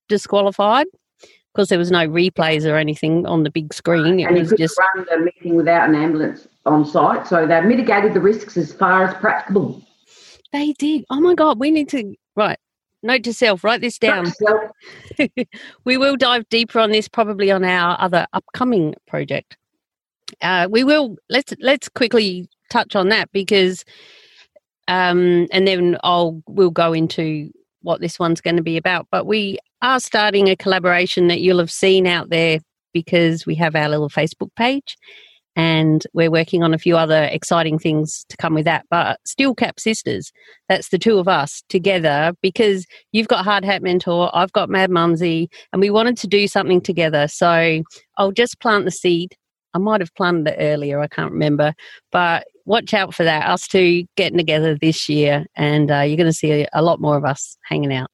disqualified 0.09 0.87
because 1.55 1.69
there 1.69 1.79
was 1.79 1.91
no 1.91 2.07
replays 2.09 2.71
or 2.71 2.77
anything 2.77 3.27
on 3.27 3.45
the 3.45 3.51
big 3.51 3.73
screen. 3.73 4.21
It 4.21 4.25
and 4.25 4.39
was 4.39 4.53
just 4.59 4.79
run 4.79 5.07
the 5.09 5.19
meeting 5.19 5.55
without 5.55 5.89
an 5.89 5.95
ambulance 5.95 6.49
on 6.67 6.85
site, 6.85 7.27
so 7.27 7.47
they've 7.47 7.65
mitigated 7.65 8.15
the 8.15 8.21
risks 8.21 8.57
as 8.57 8.73
far 8.73 9.05
as 9.05 9.15
practicable. 9.15 9.83
They 10.53 10.73
did. 10.73 11.05
Oh 11.11 11.21
my 11.21 11.35
god, 11.35 11.59
we 11.59 11.71
need 11.71 11.89
to 11.91 12.15
right. 12.37 12.59
Note 13.03 13.23
to 13.25 13.35
self, 13.35 13.63
write 13.63 13.83
this 13.83 13.99
down. 13.99 14.33
we 15.85 15.99
will 15.99 16.17
dive 16.17 16.49
deeper 16.49 16.81
on 16.81 16.91
this 16.91 17.07
probably 17.07 17.51
on 17.51 17.63
our 17.63 18.01
other 18.01 18.27
upcoming 18.33 18.95
project. 19.07 19.59
Uh, 20.41 20.69
we 20.71 20.85
will 20.85 21.17
let's 21.29 21.53
let's 21.61 21.89
quickly 21.91 22.49
touch 22.71 22.97
on 22.97 23.11
that 23.11 23.31
because, 23.31 23.85
um, 24.89 25.47
and 25.53 25.69
then 25.69 25.99
I'll 26.03 26.43
we'll 26.49 26.71
go 26.71 26.95
into 26.95 27.51
what 27.83 28.01
this 28.01 28.19
one's 28.19 28.41
going 28.41 28.57
to 28.57 28.63
be 28.63 28.79
about. 28.79 29.07
But 29.11 29.27
we 29.27 29.59
are 29.85 30.01
starting 30.01 30.49
a 30.49 30.57
collaboration 30.57 31.29
that 31.29 31.43
you'll 31.43 31.59
have 31.59 31.71
seen 31.71 32.07
out 32.07 32.31
there 32.31 32.59
because 32.95 33.45
we 33.45 33.55
have 33.55 33.77
our 33.77 33.91
little 33.91 34.09
Facebook 34.09 34.49
page 34.57 34.97
and 35.57 36.07
we're 36.15 36.31
working 36.31 36.63
on 36.63 36.73
a 36.73 36.79
few 36.79 36.97
other 36.97 37.25
exciting 37.25 37.79
things 37.79 38.25
to 38.31 38.37
come 38.39 38.55
with 38.55 38.65
that. 38.65 38.87
But 38.89 39.21
Steel 39.27 39.55
Cap 39.55 39.79
Sisters, 39.79 40.33
that's 40.71 40.89
the 40.89 40.99
two 40.99 41.19
of 41.19 41.29
us 41.29 41.63
together 41.69 42.33
because 42.41 42.87
you've 43.13 43.29
got 43.29 43.45
Hard 43.45 43.63
Hat 43.63 43.83
Mentor, 43.83 44.31
I've 44.35 44.53
got 44.53 44.71
Mad 44.71 44.91
Mumsy, 44.91 45.51
and 45.75 45.81
we 45.81 45.91
wanted 45.91 46.17
to 46.17 46.27
do 46.27 46.49
something 46.49 46.81
together. 46.81 47.29
So 47.29 47.83
I'll 48.17 48.33
just 48.33 48.61
plant 48.61 48.87
the 48.87 48.91
seed. 48.91 49.37
I 49.75 49.79
might 49.79 50.01
have 50.01 50.15
planted 50.15 50.55
it 50.55 50.57
earlier, 50.61 51.01
I 51.01 51.09
can't 51.09 51.33
remember. 51.33 51.75
But 52.11 52.47
watch 52.65 52.95
out 52.95 53.15
for 53.15 53.25
that. 53.25 53.51
Us 53.51 53.69
two 53.69 54.07
getting 54.17 54.39
together 54.39 54.79
this 54.81 55.11
year, 55.11 55.45
and 55.57 55.91
uh, 55.91 56.01
you're 56.01 56.17
going 56.17 56.27
to 56.27 56.33
see 56.33 56.63
a, 56.63 56.69
a 56.73 56.81
lot 56.81 57.03
more 57.03 57.19
of 57.19 57.27
us 57.27 57.59
hanging 57.69 57.93
out. 57.93 58.09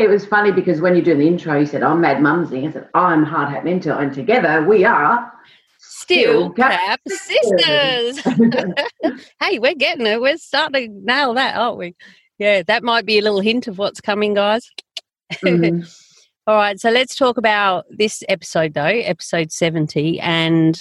It 0.00 0.08
was 0.08 0.24
funny 0.24 0.50
because 0.50 0.80
when 0.80 0.96
you 0.96 1.02
do 1.02 1.14
the 1.14 1.26
intro, 1.26 1.58
you 1.58 1.66
said, 1.66 1.82
I'm 1.82 2.00
Mad 2.00 2.22
Mumsy. 2.22 2.66
I 2.66 2.72
said, 2.72 2.88
I'm 2.94 3.22
Hard 3.22 3.50
Hat 3.50 3.66
Mentor. 3.66 4.00
And 4.00 4.14
together 4.14 4.66
we 4.66 4.86
are 4.86 5.30
Steel 5.78 6.48
Cap 6.52 7.00
Sisters. 7.06 8.20
hey, 9.40 9.58
we're 9.58 9.74
getting 9.74 10.06
it. 10.06 10.18
We're 10.18 10.38
starting 10.38 10.90
to 10.90 11.04
nail 11.04 11.34
that, 11.34 11.54
aren't 11.54 11.76
we? 11.76 11.94
Yeah, 12.38 12.62
that 12.62 12.82
might 12.82 13.04
be 13.04 13.18
a 13.18 13.22
little 13.22 13.40
hint 13.40 13.68
of 13.68 13.76
what's 13.76 14.00
coming, 14.00 14.32
guys. 14.32 14.70
Mm-hmm. 15.34 15.82
All 16.46 16.56
right, 16.56 16.80
so 16.80 16.88
let's 16.88 17.14
talk 17.14 17.36
about 17.36 17.84
this 17.90 18.22
episode, 18.26 18.72
though, 18.72 18.84
episode 18.84 19.52
70. 19.52 20.18
And 20.20 20.80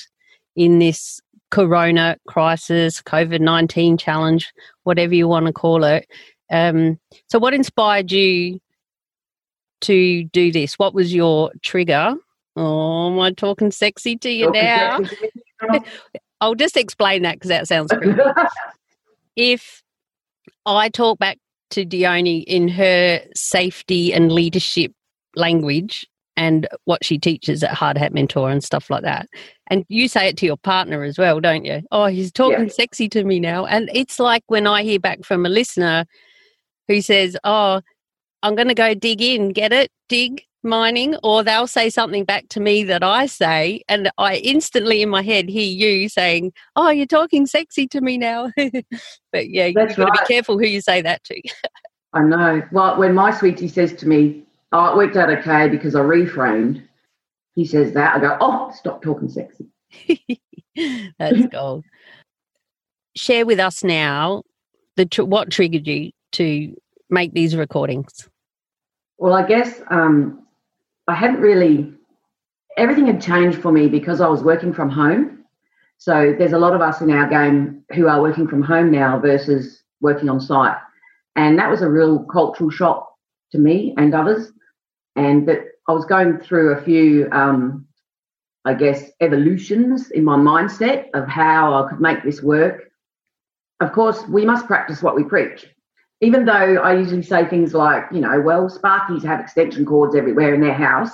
in 0.56 0.80
this 0.80 1.20
corona 1.52 2.16
crisis, 2.26 3.02
COVID 3.02 3.42
19 3.42 3.98
challenge, 3.98 4.54
whatever 4.84 5.14
you 5.14 5.28
want 5.28 5.48
to 5.48 5.52
call 5.52 5.84
it. 5.84 6.08
Um, 6.50 6.98
so, 7.28 7.38
what 7.38 7.54
inspired 7.54 8.14
you 8.14 8.62
to 9.82 10.24
do 10.26 10.52
this? 10.52 10.78
What 10.80 10.94
was 10.94 11.14
your 11.14 11.52
trigger? 11.62 12.16
Oh, 12.56 13.12
am 13.12 13.20
I 13.20 13.32
talking 13.32 13.72
sexy 13.72 14.18
to 14.18 14.30
you 14.30 14.46
talking 14.48 14.62
now? 14.62 15.00
I'll 16.42 16.56
just 16.56 16.78
explain 16.78 17.24
that 17.24 17.36
because 17.36 17.50
that 17.50 17.68
sounds 17.68 17.92
great. 17.92 18.18
if 19.36 19.84
I 20.66 20.90
talk 20.90 21.20
back 21.20 21.38
to 21.72 21.86
Dione 21.86 22.44
in 22.44 22.68
her 22.70 23.22
safety 23.36 24.14
and 24.14 24.32
leadership 24.32 24.92
language 25.36 26.08
and 26.40 26.68
what 26.86 27.04
she 27.04 27.18
teaches 27.18 27.64
at 27.64 27.74
Hard 27.74 27.98
Hat 27.98 28.14
Mentor 28.14 28.50
and 28.50 28.64
stuff 28.64 28.90
like 28.90 29.04
that. 29.04 29.28
And 29.68 29.86
you 29.90 30.08
say 30.08 30.30
it 30.30 30.38
to 30.38 30.46
your 30.46 30.58
partner 30.58 31.04
as 31.04 31.18
well, 31.18 31.42
don't 31.42 31.66
you? 31.66 31.82
Oh, 31.92 32.06
he's 32.06 32.32
talking 32.32 32.64
yeah. 32.64 32.72
sexy 32.72 33.10
to 33.10 33.24
me 33.24 33.40
now. 33.40 33.66
And 33.66 33.90
it's 33.94 34.20
like 34.20 34.44
when 34.48 34.66
I 34.66 34.84
hear 34.84 35.00
back 35.00 35.26
from 35.26 35.46
a 35.46 35.50
listener 35.50 36.06
who 36.88 37.02
says, 37.02 37.38
Oh, 37.44 37.82
I'm 38.44 38.56
going 38.56 38.68
to 38.68 38.74
go 38.74 38.94
dig 38.94 39.22
in, 39.22 39.50
get 39.50 39.74
it? 39.74 39.92
Dig 40.08 40.44
mining, 40.64 41.16
or 41.24 41.44
they'll 41.44 41.68
say 41.68 41.90
something 41.90 42.26
back 42.26 42.48
to 42.50 42.60
me 42.60 42.84
that 42.84 43.04
I 43.04 43.26
say, 43.26 43.82
and 43.88 44.12
I 44.18 44.38
instantly 44.38 45.02
in 45.02 45.10
my 45.10 45.22
head 45.22 45.50
hear 45.50 45.64
you 45.64 46.10
saying, 46.10 46.54
"Oh, 46.76 46.90
you're 46.90 47.06
talking 47.06 47.46
sexy 47.46 47.88
to 47.88 48.02
me 48.02 48.18
now." 48.18 48.52
but 49.32 49.50
yeah, 49.50 49.70
That's 49.74 49.92
you've 49.92 49.98
got 49.98 50.10
right. 50.10 50.16
to 50.16 50.22
be 50.24 50.34
careful 50.34 50.58
who 50.58 50.66
you 50.66 50.82
say 50.82 51.02
that 51.02 51.24
to. 51.26 51.42
I 52.14 52.22
know. 52.22 52.64
Well, 52.72 52.98
when 52.98 53.14
my 53.14 53.32
sweetie 53.32 53.68
says 53.68 53.94
to 53.96 54.08
me, 54.08 54.44
"Oh, 54.72 54.92
it 54.92 54.98
worked 54.98 55.16
out 55.16 55.30
okay 55.30 55.70
because 55.70 55.96
I 55.96 56.02
reframed," 56.02 56.84
he 57.56 57.66
says 57.66 57.94
that 57.94 58.16
I 58.16 58.20
go, 58.20 58.38
"Oh, 58.42 58.72
stop 58.76 59.02
talking 59.02 59.30
sexy." 59.30 59.68
That's 61.20 61.48
gold. 61.48 61.86
Share 63.16 63.46
with 63.46 63.60
us 63.60 63.84
now 63.84 64.44
the 64.96 65.06
tr- 65.06 65.24
what 65.24 65.50
triggered 65.50 65.88
you 65.88 66.12
to 66.34 66.76
make 67.10 67.34
these 67.34 67.56
recordings. 67.56 68.30
Well, 69.18 69.34
I 69.34 69.46
guess 69.46 69.82
um, 69.90 70.46
I 71.08 71.16
hadn't 71.16 71.42
really, 71.42 71.94
everything 72.78 73.08
had 73.08 73.22
changed 73.22 73.62
for 73.62 73.72
me 73.72 73.88
because 73.88 74.22
I 74.22 74.28
was 74.28 74.44
working 74.44 74.74
from 74.74 74.90
home. 74.90 75.44
So 75.98 76.34
there's 76.38 76.54
a 76.54 76.60
lot 76.60 76.74
of 76.74 76.82
us 76.82 77.02
in 77.02 77.12
our 77.12 77.28
game 77.28 77.84
who 77.94 78.08
are 78.08 78.22
working 78.22 78.48
from 78.48 78.62
home 78.62 78.92
now 78.92 79.20
versus 79.20 79.84
working 80.00 80.30
on 80.30 80.40
site. 80.40 80.78
And 81.36 81.60
that 81.60 81.70
was 81.70 81.82
a 81.82 81.90
real 81.90 82.20
cultural 82.26 82.70
shock 82.70 83.12
to 83.52 83.58
me 83.58 83.94
and 83.98 84.14
others. 84.14 84.52
And 85.16 85.48
that 85.50 85.60
I 85.88 85.92
was 85.92 86.06
going 86.06 86.38
through 86.38 86.72
a 86.72 86.82
few, 86.82 87.28
um, 87.32 87.86
I 88.64 88.74
guess, 88.74 89.12
evolutions 89.20 90.12
in 90.12 90.24
my 90.24 90.38
mindset 90.38 91.08
of 91.14 91.28
how 91.28 91.74
I 91.74 91.90
could 91.90 92.00
make 92.00 92.24
this 92.24 92.42
work. 92.42 92.92
Of 93.82 93.92
course, 93.92 94.26
we 94.30 94.46
must 94.46 94.68
practice 94.68 95.04
what 95.04 95.16
we 95.16 95.24
preach 95.24 95.68
even 96.22 96.46
though 96.46 96.52
I 96.78 96.98
usually 96.98 97.24
say 97.24 97.46
things 97.48 97.74
like, 97.74 98.04
you 98.12 98.20
know, 98.20 98.42
well, 98.42 98.70
Sparkies 98.70 99.24
have 99.24 99.40
extension 99.40 99.86
cords 99.86 100.16
everywhere 100.16 100.54
in 100.54 100.62
their 100.62 100.74
house. 100.74 101.12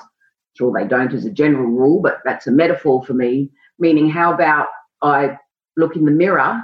Sure, 0.58 0.74
they 0.74 0.88
don't 0.88 1.14
as 1.14 1.26
a 1.26 1.32
general 1.32 1.66
rule, 1.66 2.02
but 2.02 2.20
that's 2.26 2.48
a 2.48 2.52
metaphor 2.52 3.04
for 3.06 3.14
me. 3.14 3.52
Meaning, 3.78 4.10
how 4.10 4.34
about 4.34 4.68
I 5.02 5.38
look 5.78 5.96
in 5.96 6.06
the 6.06 6.12
mirror 6.12 6.64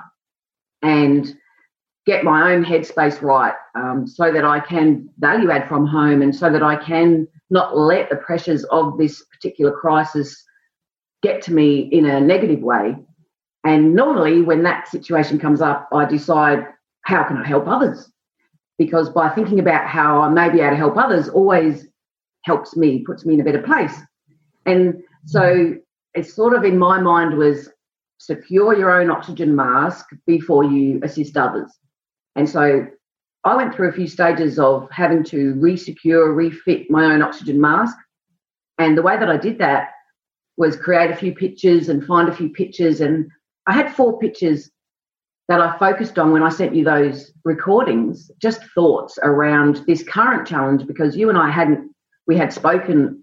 and 0.81 1.35
get 2.05 2.23
my 2.23 2.51
own 2.53 2.65
headspace 2.65 3.21
right 3.21 3.53
um, 3.75 4.07
so 4.07 4.31
that 4.31 4.43
I 4.43 4.59
can 4.59 5.07
value 5.19 5.51
add 5.51 5.67
from 5.67 5.85
home 5.85 6.21
and 6.21 6.35
so 6.35 6.49
that 6.51 6.63
I 6.63 6.75
can 6.77 7.27
not 7.51 7.77
let 7.77 8.09
the 8.09 8.15
pressures 8.15 8.63
of 8.65 8.97
this 8.97 9.23
particular 9.25 9.71
crisis 9.71 10.43
get 11.21 11.43
to 11.43 11.53
me 11.53 11.81
in 11.91 12.05
a 12.05 12.19
negative 12.19 12.61
way. 12.61 12.95
And 13.63 13.93
normally, 13.93 14.41
when 14.41 14.63
that 14.63 14.87
situation 14.87 15.37
comes 15.37 15.61
up, 15.61 15.87
I 15.93 16.05
decide, 16.05 16.65
how 17.03 17.23
can 17.23 17.37
I 17.37 17.47
help 17.47 17.67
others? 17.67 18.11
Because 18.81 19.11
by 19.11 19.29
thinking 19.29 19.59
about 19.59 19.85
how 19.85 20.21
I 20.21 20.29
may 20.29 20.49
be 20.49 20.59
able 20.59 20.71
to 20.71 20.75
help 20.75 20.97
others 20.97 21.29
always 21.29 21.87
helps 22.45 22.75
me, 22.75 23.03
puts 23.05 23.27
me 23.27 23.35
in 23.35 23.39
a 23.39 23.43
better 23.43 23.61
place. 23.61 23.95
And 24.65 25.03
so 25.23 25.75
it's 26.15 26.33
sort 26.33 26.55
of 26.55 26.63
in 26.63 26.79
my 26.79 26.99
mind 26.99 27.37
was 27.37 27.69
secure 28.17 28.75
your 28.75 28.99
own 28.99 29.11
oxygen 29.11 29.55
mask 29.55 30.07
before 30.25 30.63
you 30.63 30.99
assist 31.03 31.37
others. 31.37 31.71
And 32.35 32.49
so 32.49 32.87
I 33.43 33.55
went 33.55 33.75
through 33.75 33.89
a 33.89 33.93
few 33.93 34.07
stages 34.07 34.57
of 34.57 34.89
having 34.89 35.23
to 35.25 35.53
resecure, 35.53 36.35
refit 36.35 36.89
my 36.89 37.13
own 37.13 37.21
oxygen 37.21 37.61
mask. 37.61 37.95
And 38.79 38.97
the 38.97 39.03
way 39.03 39.15
that 39.15 39.29
I 39.29 39.37
did 39.37 39.59
that 39.59 39.91
was 40.57 40.75
create 40.75 41.11
a 41.11 41.15
few 41.15 41.35
pictures 41.35 41.87
and 41.87 42.03
find 42.03 42.29
a 42.29 42.35
few 42.35 42.49
pictures. 42.49 42.99
And 42.99 43.29
I 43.67 43.73
had 43.73 43.93
four 43.93 44.17
pictures 44.17 44.71
that 45.51 45.59
I 45.59 45.77
focused 45.77 46.17
on 46.17 46.31
when 46.31 46.43
I 46.43 46.49
sent 46.49 46.73
you 46.73 46.85
those 46.85 47.33
recordings, 47.43 48.31
just 48.41 48.63
thoughts 48.73 49.19
around 49.21 49.83
this 49.85 50.01
current 50.01 50.47
challenge 50.47 50.87
because 50.87 51.17
you 51.17 51.27
and 51.27 51.37
I 51.37 51.51
hadn't, 51.51 51.93
we 52.25 52.37
had 52.37 52.53
spoken 52.53 53.21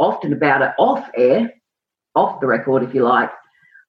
often 0.00 0.32
about 0.32 0.60
it 0.60 0.72
off 0.76 1.08
air, 1.16 1.54
off 2.16 2.40
the 2.40 2.48
record, 2.48 2.82
if 2.82 2.94
you 2.94 3.04
like. 3.04 3.30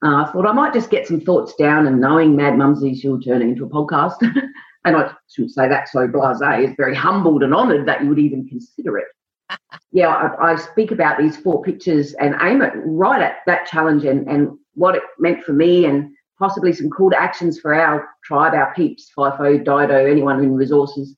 Uh, 0.05 0.24
I 0.24 0.31
thought 0.31 0.46
I 0.46 0.51
might 0.51 0.72
just 0.72 0.91
get 0.91 1.08
some 1.08 1.19
thoughts 1.19 1.55
down 1.55 1.88
and 1.88 2.00
knowing 2.00 2.36
Mad 2.36 2.60
Mumsy, 2.60 2.93
she'll 2.93 3.19
turn 3.19 3.41
it 3.41 3.46
into 3.46 3.65
a 3.65 3.69
podcast. 3.69 4.17
and 4.86 4.96
I 4.96 5.12
shouldn't 5.27 5.53
say 5.53 5.67
that 5.67 5.89
so 5.89 6.08
blase, 6.08 6.41
is 6.60 6.75
very 6.77 6.96
humbled 6.96 7.41
and 7.41 7.55
honoured 7.55 7.88
that 7.88 8.03
you 8.03 8.10
would 8.10 8.19
even 8.19 8.48
consider 8.48 9.00
it. 9.00 9.08
yeah, 9.91 10.10
I, 10.10 10.51
I, 10.51 10.55
speak 10.58 10.91
about 10.91 11.17
these 11.17 11.38
four 11.38 11.63
pictures 11.63 12.13
and 12.13 12.36
aim 12.43 12.62
it 12.62 12.72
right 12.86 13.19
at 13.19 13.38
that 13.48 13.65
challenge 13.65 14.05
and, 14.05 14.27
and 14.29 14.55
what 14.75 14.96
it 14.96 15.01
meant 15.17 15.43
for 15.43 15.53
me 15.53 15.86
and 15.86 16.12
possibly 16.39 16.74
some 16.74 16.89
call 16.89 17.12
to 17.12 17.22
actions 17.22 17.60
for 17.60 17.74
our 17.74 18.08
tribe, 18.24 18.53
our 18.53 18.74
peeps, 18.74 19.12
FIFO, 19.15 19.63
DIDO, 19.63 20.05
anyone 20.05 20.43
in 20.43 20.55
resources 20.55 21.15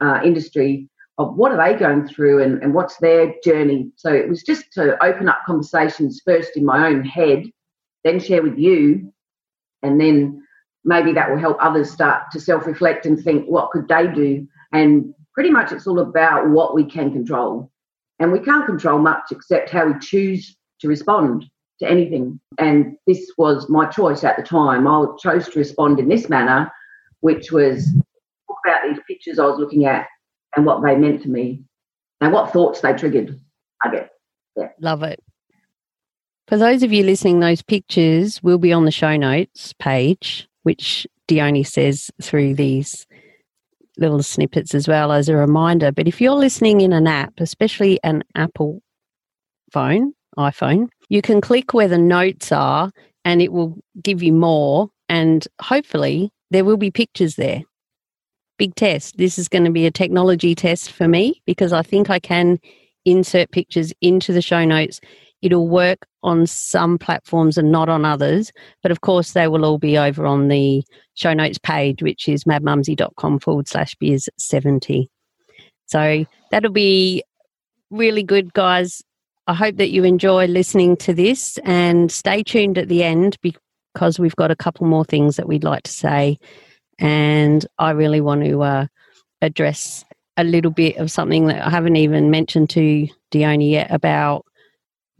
uh, 0.00 0.20
industry 0.24 0.88
of 1.18 1.36
what 1.36 1.52
are 1.52 1.62
they 1.62 1.78
going 1.78 2.06
through 2.06 2.42
and, 2.42 2.62
and 2.62 2.72
what's 2.72 2.96
their 2.96 3.34
journey. 3.44 3.90
So 3.96 4.10
it 4.10 4.28
was 4.28 4.42
just 4.42 4.72
to 4.72 5.02
open 5.04 5.28
up 5.28 5.40
conversations 5.44 6.22
first 6.24 6.56
in 6.56 6.64
my 6.64 6.86
own 6.86 7.04
head, 7.04 7.44
then 8.04 8.18
share 8.20 8.42
with 8.42 8.56
you, 8.56 9.12
and 9.82 10.00
then 10.00 10.42
maybe 10.84 11.12
that 11.12 11.30
will 11.30 11.38
help 11.38 11.58
others 11.60 11.90
start 11.90 12.30
to 12.32 12.40
self 12.40 12.66
reflect 12.66 13.04
and 13.04 13.22
think, 13.22 13.46
what 13.46 13.70
could 13.70 13.88
they 13.88 14.06
do? 14.06 14.48
And 14.72 15.12
pretty 15.34 15.50
much 15.50 15.72
it's 15.72 15.86
all 15.86 15.98
about 15.98 16.48
what 16.48 16.74
we 16.74 16.84
can 16.84 17.12
control. 17.12 17.70
And 18.18 18.32
we 18.32 18.40
can't 18.40 18.66
control 18.66 18.98
much 18.98 19.24
except 19.30 19.70
how 19.70 19.86
we 19.86 19.98
choose 20.00 20.56
to 20.80 20.88
respond 20.88 21.44
to 21.80 21.90
anything. 21.90 22.40
And 22.58 22.96
this 23.06 23.32
was 23.36 23.68
my 23.68 23.86
choice 23.86 24.24
at 24.24 24.36
the 24.36 24.42
time. 24.42 24.86
I 24.86 25.06
chose 25.18 25.48
to 25.48 25.58
respond 25.58 25.98
in 25.98 26.08
this 26.08 26.28
manner, 26.28 26.70
which 27.20 27.50
was 27.50 27.86
talk 28.46 28.58
about 28.64 28.88
these 28.88 29.00
pictures 29.08 29.38
I 29.38 29.46
was 29.46 29.58
looking 29.58 29.84
at 29.86 30.06
and 30.56 30.64
what 30.64 30.82
they 30.82 30.96
meant 30.96 31.22
to 31.22 31.28
me 31.28 31.64
and 32.20 32.32
what 32.32 32.52
thoughts 32.52 32.80
they 32.80 32.92
triggered. 32.92 33.38
I 33.82 33.90
guess. 33.90 34.08
Yeah. 34.56 34.68
Love 34.80 35.02
it. 35.02 35.22
For 36.48 36.56
those 36.56 36.82
of 36.82 36.92
you 36.92 37.04
listening, 37.04 37.40
those 37.40 37.62
pictures 37.62 38.42
will 38.42 38.58
be 38.58 38.72
on 38.72 38.84
the 38.84 38.90
show 38.90 39.16
notes 39.16 39.72
page, 39.74 40.48
which 40.64 41.06
Dione 41.28 41.62
says 41.62 42.10
through 42.20 42.54
these 42.54 43.06
little 43.96 44.22
snippets 44.22 44.74
as 44.74 44.88
well 44.88 45.12
as 45.12 45.28
a 45.28 45.36
reminder. 45.36 45.92
But 45.92 46.08
if 46.08 46.20
you're 46.20 46.32
listening 46.32 46.80
in 46.80 46.92
an 46.92 47.06
app, 47.06 47.34
especially 47.38 48.00
an 48.02 48.24
Apple 48.34 48.82
phone, 49.70 50.14
iPhone, 50.36 50.88
you 51.10 51.20
can 51.20 51.42
click 51.42 51.74
where 51.74 51.88
the 51.88 51.98
notes 51.98 52.50
are 52.50 52.90
and 53.24 53.42
it 53.42 53.52
will 53.52 53.76
give 54.00 54.22
you 54.22 54.32
more 54.32 54.88
and 55.10 55.46
hopefully 55.60 56.32
there 56.50 56.64
will 56.64 56.78
be 56.78 56.90
pictures 56.90 57.34
there. 57.34 57.62
Big 58.56 58.74
test. 58.76 59.18
This 59.18 59.38
is 59.38 59.48
going 59.48 59.64
to 59.64 59.70
be 59.70 59.86
a 59.86 59.90
technology 59.90 60.54
test 60.54 60.92
for 60.92 61.08
me 61.08 61.42
because 61.46 61.72
I 61.72 61.82
think 61.82 62.08
I 62.08 62.20
can 62.20 62.58
insert 63.04 63.50
pictures 63.50 63.92
into 64.00 64.32
the 64.32 64.40
show 64.40 64.64
notes. 64.64 65.00
It'll 65.42 65.68
work 65.68 66.06
on 66.22 66.46
some 66.46 66.98
platforms 66.98 67.58
and 67.58 67.72
not 67.72 67.88
on 67.88 68.04
others, 68.04 68.52
but 68.82 68.92
of 68.92 69.00
course, 69.00 69.32
they 69.32 69.48
will 69.48 69.64
all 69.64 69.78
be 69.78 69.96
over 69.98 70.26
on 70.26 70.48
the 70.48 70.84
show 71.14 71.32
notes 71.32 71.58
page, 71.58 72.02
which 72.02 72.28
is 72.28 72.44
madmumsy.com 72.44 73.40
forward 73.40 73.66
slash 73.66 73.94
beers 73.96 74.28
70. 74.38 75.10
So 75.86 76.24
that'll 76.50 76.70
be 76.70 77.24
really 77.90 78.22
good, 78.22 78.52
guys. 78.52 79.02
I 79.50 79.54
hope 79.54 79.78
that 79.78 79.90
you 79.90 80.04
enjoy 80.04 80.46
listening 80.46 80.96
to 80.98 81.12
this 81.12 81.58
and 81.64 82.12
stay 82.12 82.44
tuned 82.44 82.78
at 82.78 82.86
the 82.86 83.02
end 83.02 83.36
because 83.42 84.20
we've 84.20 84.36
got 84.36 84.52
a 84.52 84.56
couple 84.56 84.86
more 84.86 85.04
things 85.04 85.34
that 85.34 85.48
we'd 85.48 85.64
like 85.64 85.82
to 85.82 85.90
say. 85.90 86.38
And 87.00 87.66
I 87.76 87.90
really 87.90 88.20
want 88.20 88.44
to 88.44 88.62
uh, 88.62 88.86
address 89.42 90.04
a 90.36 90.44
little 90.44 90.70
bit 90.70 90.98
of 90.98 91.10
something 91.10 91.46
that 91.46 91.66
I 91.66 91.68
haven't 91.68 91.96
even 91.96 92.30
mentioned 92.30 92.70
to 92.70 93.08
Dione 93.32 93.68
yet 93.68 93.90
about 93.90 94.46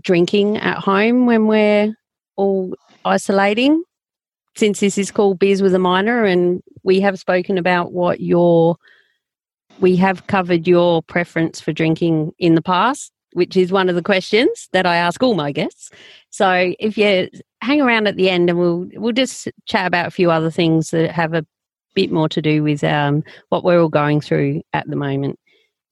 drinking 0.00 0.58
at 0.58 0.78
home 0.78 1.26
when 1.26 1.48
we're 1.48 1.92
all 2.36 2.76
isolating. 3.04 3.82
Since 4.54 4.78
this 4.78 4.96
is 4.96 5.10
called 5.10 5.40
Beers 5.40 5.60
with 5.60 5.74
a 5.74 5.80
Miner, 5.80 6.24
and 6.24 6.62
we 6.84 7.00
have 7.00 7.18
spoken 7.18 7.58
about 7.58 7.90
what 7.90 8.20
your 8.20 8.76
we 9.80 9.96
have 9.96 10.28
covered 10.28 10.68
your 10.68 11.02
preference 11.02 11.60
for 11.60 11.72
drinking 11.72 12.30
in 12.38 12.54
the 12.54 12.62
past, 12.62 13.10
which 13.32 13.56
is 13.56 13.72
one 13.72 13.88
of 13.88 13.94
the 13.94 14.02
questions 14.02 14.68
that 14.72 14.86
I 14.86 14.96
ask 14.96 15.22
all 15.22 15.34
my 15.34 15.52
guests. 15.52 15.90
So 16.30 16.74
if 16.78 16.96
you 16.96 17.28
hang 17.62 17.80
around 17.80 18.06
at 18.06 18.16
the 18.16 18.30
end, 18.30 18.50
and 18.50 18.58
we'll 18.58 18.88
we'll 18.94 19.12
just 19.12 19.48
chat 19.66 19.86
about 19.86 20.06
a 20.06 20.10
few 20.10 20.30
other 20.30 20.50
things 20.50 20.90
that 20.90 21.10
have 21.10 21.34
a 21.34 21.46
bit 21.94 22.10
more 22.10 22.28
to 22.28 22.40
do 22.40 22.62
with 22.62 22.84
um, 22.84 23.22
what 23.48 23.64
we're 23.64 23.80
all 23.80 23.88
going 23.88 24.20
through 24.20 24.62
at 24.72 24.88
the 24.88 24.96
moment. 24.96 25.38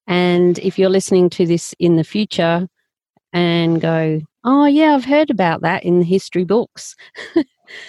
And 0.07 0.59
if 0.61 0.78
you're 0.78 0.88
listening 0.88 1.28
to 1.30 1.47
this 1.47 1.75
in 1.78 1.97
the 1.97 2.04
future 2.04 2.68
and 3.33 3.80
go, 3.80 4.23
oh 4.45 4.64
yeah, 4.66 4.95
I've 4.95 5.04
heard 5.04 5.28
about 5.28 5.61
that 5.62 5.85
in 5.85 5.99
the 5.99 6.04
history 6.04 6.45
books. 6.45 6.97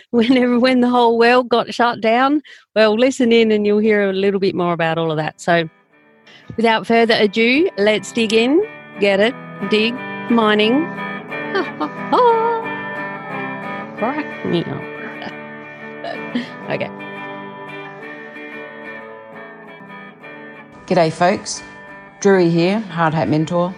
Whenever 0.10 0.60
when 0.60 0.82
the 0.82 0.90
whole 0.90 1.18
world 1.18 1.48
got 1.48 1.74
shut 1.74 2.02
down, 2.02 2.42
well, 2.76 2.98
listen 2.98 3.32
in 3.32 3.50
and 3.54 3.66
you'll 3.66 3.80
hear 3.80 4.10
a 4.10 4.14
little 4.14 4.40
bit 4.40 4.54
more 4.54 4.74
about 4.74 4.98
all 4.98 5.12
of 5.12 5.18
that. 5.18 5.40
So 5.40 5.70
Without 6.58 6.88
further 6.88 7.16
ado, 7.16 7.70
let's 7.78 8.12
dig 8.12 8.34
in. 8.34 8.79
Get 9.00 9.22
it? 9.22 9.34
Dig, 9.70 9.94
mining. 10.30 10.86
Crack 13.98 14.46
me 14.46 14.64
up. 14.66 14.82
okay. 16.70 16.90
G'day, 20.86 21.14
folks. 21.14 21.64
Drury 22.20 22.50
here, 22.50 22.80
Hard 22.82 23.14
Hat 23.14 23.30
Mentor. 23.30 23.74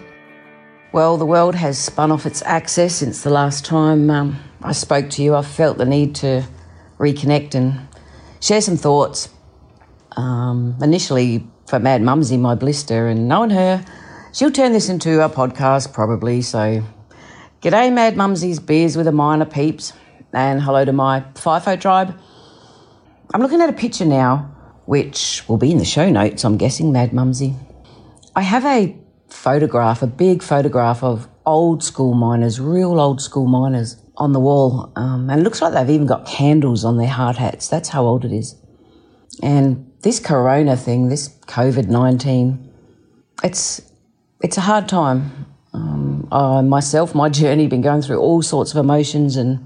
Well, 0.91 1.17
the 1.17 1.25
world 1.27 1.53
has 1.53 1.77
spun 1.77 2.11
off 2.11 2.25
its 2.25 2.41
axis 2.41 2.95
since 2.95 3.21
the 3.21 3.29
last 3.29 3.63
time 3.63 4.09
um, 4.09 4.39
I 4.63 4.71
spoke 4.71 5.11
to 5.11 5.21
you. 5.21 5.35
I 5.35 5.43
felt 5.43 5.77
the 5.77 5.85
need 5.85 6.15
to 6.15 6.43
reconnect 6.97 7.53
and 7.53 7.79
share 8.39 8.61
some 8.61 8.75
thoughts. 8.75 9.29
Um, 10.17 10.75
initially, 10.81 11.47
for 11.67 11.77
Mad 11.77 12.01
Mumsy, 12.01 12.37
my 12.37 12.55
blister, 12.55 13.07
and 13.07 13.27
knowing 13.27 13.51
her, 13.51 13.85
she'll 14.33 14.51
turn 14.51 14.73
this 14.73 14.89
into 14.89 15.23
a 15.23 15.29
podcast 15.29 15.93
probably. 15.93 16.41
So, 16.41 16.83
g'day, 17.61 17.91
Mad 17.91 18.15
Mumsy's 18.15 18.59
beers 18.59 18.95
with 18.95 19.07
a 19.07 19.11
miner 19.11 19.45
peeps, 19.45 19.93
and 20.33 20.61
hello 20.61 20.85
to 20.85 20.93
my 20.93 21.21
FIFO 21.35 21.79
tribe. 21.79 22.17
I'm 23.33 23.41
looking 23.41 23.61
at 23.61 23.69
a 23.69 23.73
picture 23.73 24.05
now, 24.05 24.55
which 24.85 25.43
will 25.47 25.57
be 25.57 25.71
in 25.71 25.77
the 25.77 25.85
show 25.85 26.09
notes, 26.09 26.43
I'm 26.43 26.57
guessing, 26.57 26.91
Mad 26.91 27.13
Mumsy. 27.13 27.55
I 28.35 28.41
have 28.41 28.65
a 28.65 28.97
photograph, 29.29 30.01
a 30.01 30.07
big 30.07 30.43
photograph 30.43 31.03
of 31.03 31.27
old 31.45 31.83
school 31.83 32.13
miners, 32.13 32.59
real 32.59 32.99
old 32.99 33.21
school 33.21 33.47
miners 33.47 34.01
on 34.17 34.33
the 34.33 34.39
wall. 34.39 34.91
Um, 34.95 35.29
and 35.29 35.41
it 35.41 35.43
looks 35.43 35.61
like 35.61 35.73
they've 35.73 35.89
even 35.89 36.07
got 36.07 36.25
candles 36.25 36.85
on 36.85 36.97
their 36.97 37.07
hard 37.07 37.37
hats. 37.37 37.67
That's 37.67 37.89
how 37.89 38.05
old 38.05 38.25
it 38.25 38.31
is. 38.31 38.55
And 39.41 39.91
this 40.01 40.19
corona 40.19 40.75
thing, 40.75 41.09
this 41.09 41.29
COVID 41.47 41.87
19, 41.87 42.71
it's, 43.43 43.90
it's 44.41 44.57
a 44.57 44.61
hard 44.61 44.89
time. 44.89 45.45
Um, 45.73 46.27
I, 46.31 46.61
myself, 46.61 47.15
my 47.15 47.29
journey, 47.29 47.67
been 47.67 47.81
going 47.81 48.01
through 48.01 48.19
all 48.19 48.41
sorts 48.41 48.71
of 48.71 48.77
emotions, 48.77 49.37
and 49.37 49.65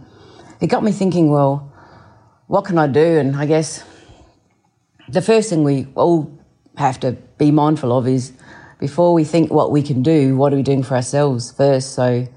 it 0.61 0.67
got 0.67 0.83
me 0.83 0.91
thinking, 0.91 1.31
well, 1.31 1.71
what 2.47 2.65
can 2.65 2.77
I 2.77 2.87
do? 2.87 3.17
And 3.17 3.35
I 3.35 3.45
guess 3.45 3.83
the 5.09 5.21
first 5.21 5.49
thing 5.49 5.63
we 5.63 5.87
all 5.95 6.31
have 6.77 6.99
to 6.99 7.13
be 7.37 7.51
mindful 7.51 7.97
of 7.97 8.07
is 8.07 8.33
before 8.79 9.13
we 9.13 9.23
think 9.23 9.51
what 9.51 9.71
we 9.71 9.81
can 9.81 10.03
do, 10.03 10.35
what 10.35 10.53
are 10.53 10.57
we 10.57 10.63
doing 10.63 10.83
for 10.83 10.95
ourselves 10.95 11.51
first? 11.51 11.93
So 11.93 12.27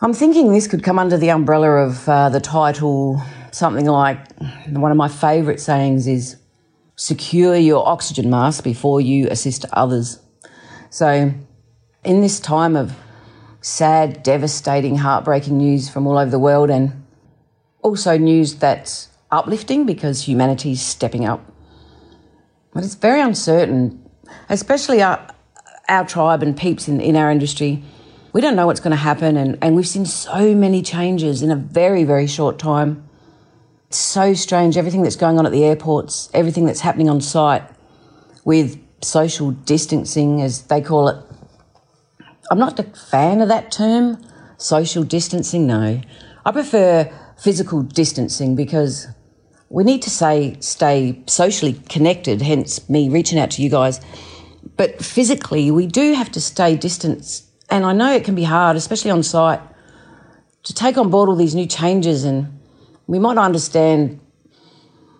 I'm 0.00 0.14
thinking 0.14 0.52
this 0.52 0.68
could 0.68 0.82
come 0.82 0.98
under 0.98 1.18
the 1.18 1.30
umbrella 1.30 1.86
of 1.86 2.08
uh, 2.08 2.28
the 2.28 2.40
title 2.40 3.20
something 3.50 3.86
like 3.86 4.18
one 4.68 4.90
of 4.90 4.96
my 4.98 5.08
favourite 5.08 5.58
sayings 5.58 6.06
is 6.06 6.36
secure 6.96 7.56
your 7.56 7.86
oxygen 7.86 8.28
mask 8.28 8.62
before 8.62 9.00
you 9.00 9.28
assist 9.28 9.64
others. 9.72 10.20
So, 10.90 11.32
in 12.04 12.20
this 12.20 12.40
time 12.40 12.76
of 12.76 12.94
sad, 13.60 14.22
devastating, 14.22 14.96
heartbreaking 14.96 15.58
news 15.58 15.88
from 15.88 16.06
all 16.06 16.18
over 16.18 16.30
the 16.30 16.38
world, 16.38 16.70
and 16.70 17.04
also 17.82 18.16
news 18.16 18.54
that's 18.54 19.08
uplifting 19.30 19.86
because 19.86 20.28
humanity's 20.28 20.80
stepping 20.80 21.24
up, 21.24 21.44
but 22.72 22.84
it's 22.84 22.94
very 22.94 23.20
uncertain, 23.20 24.08
especially 24.48 25.02
our, 25.02 25.26
our 25.88 26.06
tribe 26.06 26.42
and 26.42 26.56
peeps 26.56 26.88
in, 26.88 27.00
in 27.00 27.16
our 27.16 27.30
industry. 27.30 27.82
We 28.32 28.40
don't 28.40 28.54
know 28.54 28.66
what's 28.66 28.80
going 28.80 28.92
to 28.92 28.96
happen, 28.96 29.36
and, 29.36 29.58
and 29.62 29.74
we've 29.74 29.88
seen 29.88 30.06
so 30.06 30.54
many 30.54 30.82
changes 30.82 31.42
in 31.42 31.50
a 31.50 31.56
very, 31.56 32.04
very 32.04 32.26
short 32.26 32.58
time 32.58 33.08
so 33.90 34.34
strange. 34.34 34.76
Everything 34.76 35.02
that's 35.02 35.16
going 35.16 35.38
on 35.38 35.46
at 35.46 35.52
the 35.52 35.64
airports, 35.64 36.28
everything 36.34 36.66
that's 36.66 36.80
happening 36.80 37.08
on 37.08 37.20
site 37.20 37.62
with 38.44 38.78
social 39.02 39.50
distancing, 39.50 40.42
as 40.42 40.62
they 40.62 40.80
call 40.80 41.08
it. 41.08 41.16
I'm 42.50 42.58
not 42.58 42.78
a 42.78 42.84
fan 42.84 43.40
of 43.40 43.48
that 43.48 43.70
term, 43.72 44.22
social 44.56 45.02
distancing, 45.02 45.66
no. 45.66 46.00
I 46.44 46.52
prefer 46.52 47.12
physical 47.38 47.82
distancing 47.82 48.54
because 48.54 49.08
we 49.68 49.84
need 49.84 50.02
to 50.02 50.10
say 50.10 50.56
stay 50.60 51.22
socially 51.26 51.74
connected, 51.88 52.40
hence 52.40 52.88
me 52.88 53.08
reaching 53.08 53.38
out 53.38 53.50
to 53.52 53.62
you 53.62 53.68
guys. 53.68 54.00
But 54.76 55.02
physically, 55.04 55.70
we 55.70 55.86
do 55.86 56.14
have 56.14 56.30
to 56.32 56.40
stay 56.40 56.76
distanced. 56.76 57.44
And 57.68 57.84
I 57.84 57.92
know 57.92 58.12
it 58.12 58.24
can 58.24 58.34
be 58.34 58.44
hard, 58.44 58.76
especially 58.76 59.10
on 59.10 59.22
site, 59.22 59.60
to 60.64 60.74
take 60.74 60.96
on 60.98 61.10
board 61.10 61.28
all 61.28 61.36
these 61.36 61.54
new 61.54 61.66
changes 61.66 62.24
and 62.24 62.60
we 63.06 63.18
might 63.18 63.34
not 63.34 63.44
understand 63.44 64.20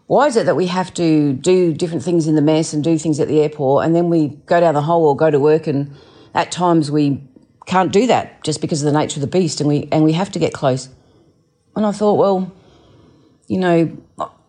why 0.06 0.26
is 0.26 0.36
it 0.36 0.46
that 0.46 0.56
we 0.56 0.66
have 0.66 0.94
to 0.94 1.32
do 1.32 1.72
different 1.72 2.02
things 2.02 2.26
in 2.28 2.36
the 2.36 2.42
mess 2.42 2.72
and 2.72 2.84
do 2.84 2.96
things 2.98 3.18
at 3.18 3.28
the 3.28 3.40
airport 3.40 3.84
and 3.84 3.94
then 3.94 4.08
we 4.08 4.28
go 4.46 4.60
down 4.60 4.74
the 4.74 4.82
hole 4.82 5.06
or 5.06 5.16
go 5.16 5.30
to 5.30 5.40
work 5.40 5.66
and 5.66 5.94
at 6.34 6.52
times 6.52 6.90
we 6.90 7.20
can't 7.66 7.92
do 7.92 8.06
that 8.06 8.42
just 8.44 8.60
because 8.60 8.82
of 8.82 8.92
the 8.92 8.98
nature 8.98 9.18
of 9.18 9.20
the 9.22 9.38
beast 9.38 9.60
and 9.60 9.68
we 9.68 9.88
and 9.90 10.04
we 10.04 10.12
have 10.12 10.30
to 10.30 10.38
get 10.38 10.52
close. 10.52 10.88
And 11.74 11.84
I 11.84 11.92
thought, 11.92 12.14
well, 12.14 12.52
you 13.48 13.58
know, 13.58 13.96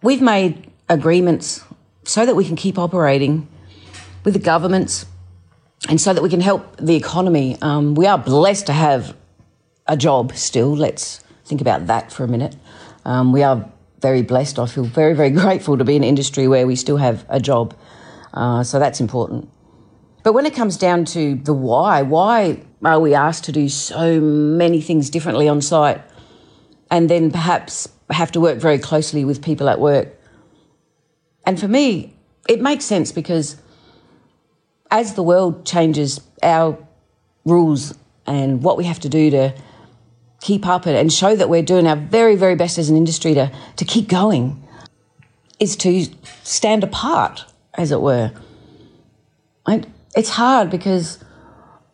we've 0.01 0.21
made 0.21 0.71
agreements 0.87 1.63
so 2.03 2.25
that 2.25 2.35
we 2.35 2.45
can 2.45 2.55
keep 2.55 2.77
operating 2.77 3.47
with 4.23 4.33
the 4.33 4.39
governments 4.39 5.05
and 5.89 5.99
so 5.99 6.13
that 6.13 6.21
we 6.21 6.29
can 6.29 6.41
help 6.41 6.77
the 6.77 6.95
economy. 6.95 7.57
Um, 7.61 7.95
we 7.95 8.05
are 8.05 8.17
blessed 8.17 8.67
to 8.67 8.73
have 8.73 9.15
a 9.87 9.97
job 9.97 10.33
still. 10.35 10.75
Let's 10.75 11.19
think 11.45 11.59
about 11.59 11.87
that 11.87 12.11
for 12.11 12.23
a 12.23 12.27
minute. 12.27 12.55
Um, 13.03 13.33
we 13.33 13.43
are 13.43 13.69
very 13.99 14.21
blessed. 14.21 14.59
I 14.59 14.65
feel 14.65 14.85
very, 14.85 15.13
very 15.13 15.29
grateful 15.43 15.77
to 15.77 15.83
be 15.83 15.95
in 15.95 16.03
an 16.03 16.09
industry 16.09 16.47
where 16.47 16.67
we 16.67 16.75
still 16.75 16.97
have 16.97 17.25
a 17.29 17.39
job. 17.39 17.75
Uh, 18.33 18.63
so 18.63 18.79
that's 18.79 18.99
important. 18.99 19.49
But 20.23 20.33
when 20.33 20.45
it 20.45 20.53
comes 20.53 20.77
down 20.77 21.05
to 21.05 21.35
the 21.35 21.53
why, 21.53 22.01
why 22.01 22.61
are 22.83 22.99
we 22.99 23.13
asked 23.13 23.45
to 23.45 23.51
do 23.51 23.69
so 23.69 24.19
many 24.19 24.81
things 24.81 25.09
differently 25.09 25.47
on 25.47 25.61
site 25.61 26.01
and 26.91 27.09
then 27.09 27.31
perhaps 27.31 27.87
have 28.09 28.31
to 28.33 28.39
work 28.39 28.59
very 28.59 28.77
closely 28.77 29.23
with 29.23 29.41
people 29.41 29.69
at 29.69 29.79
work? 29.79 30.09
And 31.45 31.59
for 31.59 31.67
me, 31.67 32.13
it 32.49 32.61
makes 32.61 32.83
sense 32.83 33.11
because 33.11 33.55
as 34.91 35.13
the 35.13 35.23
world 35.23 35.65
changes, 35.65 36.19
our 36.43 36.77
rules 37.45 37.97
and 38.25 38.61
what 38.61 38.77
we 38.77 38.83
have 38.83 38.99
to 38.99 39.09
do 39.09 39.29
to 39.31 39.53
keep 40.47 40.65
up 40.65 40.85
and 40.85 41.11
show 41.11 41.35
that 41.35 41.49
we're 41.49 41.61
doing 41.61 41.85
our 41.85 41.97
very, 41.97 42.37
very 42.37 42.55
best 42.55 42.77
as 42.77 42.89
an 42.89 42.95
industry 42.95 43.33
to, 43.33 43.51
to 43.75 43.83
keep 43.83 44.07
going 44.07 44.65
is 45.59 45.75
to 45.75 46.05
stand 46.43 46.85
apart, 46.85 47.43
as 47.73 47.91
it 47.91 47.99
were. 47.99 48.31
And 49.67 49.85
it's 50.15 50.29
hard 50.29 50.69
because, 50.69 51.19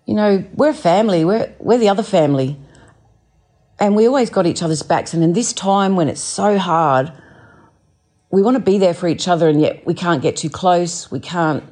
you 0.06 0.13
know, 0.13 0.46
we're 0.54 0.70
a 0.70 0.74
family, 0.76 1.26
we're, 1.26 1.52
we're 1.58 1.80
the 1.80 1.89
other 1.89 2.04
family. 2.04 2.56
And 3.80 3.96
we 3.96 4.06
always 4.08 4.30
got 4.30 4.46
each 4.46 4.62
other's 4.62 4.84
backs. 4.84 5.16
And 5.16 5.24
in 5.24 5.34
this 5.34 5.52
time 5.52 5.96
when 5.96 6.08
it's 6.08 6.22
so 6.22 6.60
hard, 6.60 7.12
we 8.30 8.44
want 8.44 8.56
to 8.56 8.62
be 8.62 8.78
there 8.78 8.94
for 8.94 9.08
each 9.08 9.28
other, 9.28 9.50
and 9.50 9.60
yet 9.60 9.84
we 9.84 9.96
can't 9.96 10.22
get 10.22 10.38
too 10.38 10.50
close. 10.52 11.10
We 11.10 11.20
can't 11.20 11.63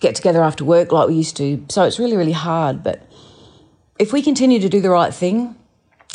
get 0.00 0.14
together 0.14 0.42
after 0.42 0.64
work 0.64 0.92
like 0.92 1.08
we 1.08 1.14
used 1.14 1.36
to. 1.36 1.62
So 1.68 1.84
it's 1.84 1.98
really, 1.98 2.16
really 2.16 2.32
hard. 2.32 2.82
But 2.82 3.06
if 3.98 4.14
we 4.14 4.22
continue 4.22 4.60
to 4.60 4.68
do 4.70 4.80
the 4.80 4.90
right 4.90 5.12
thing, 5.12 5.56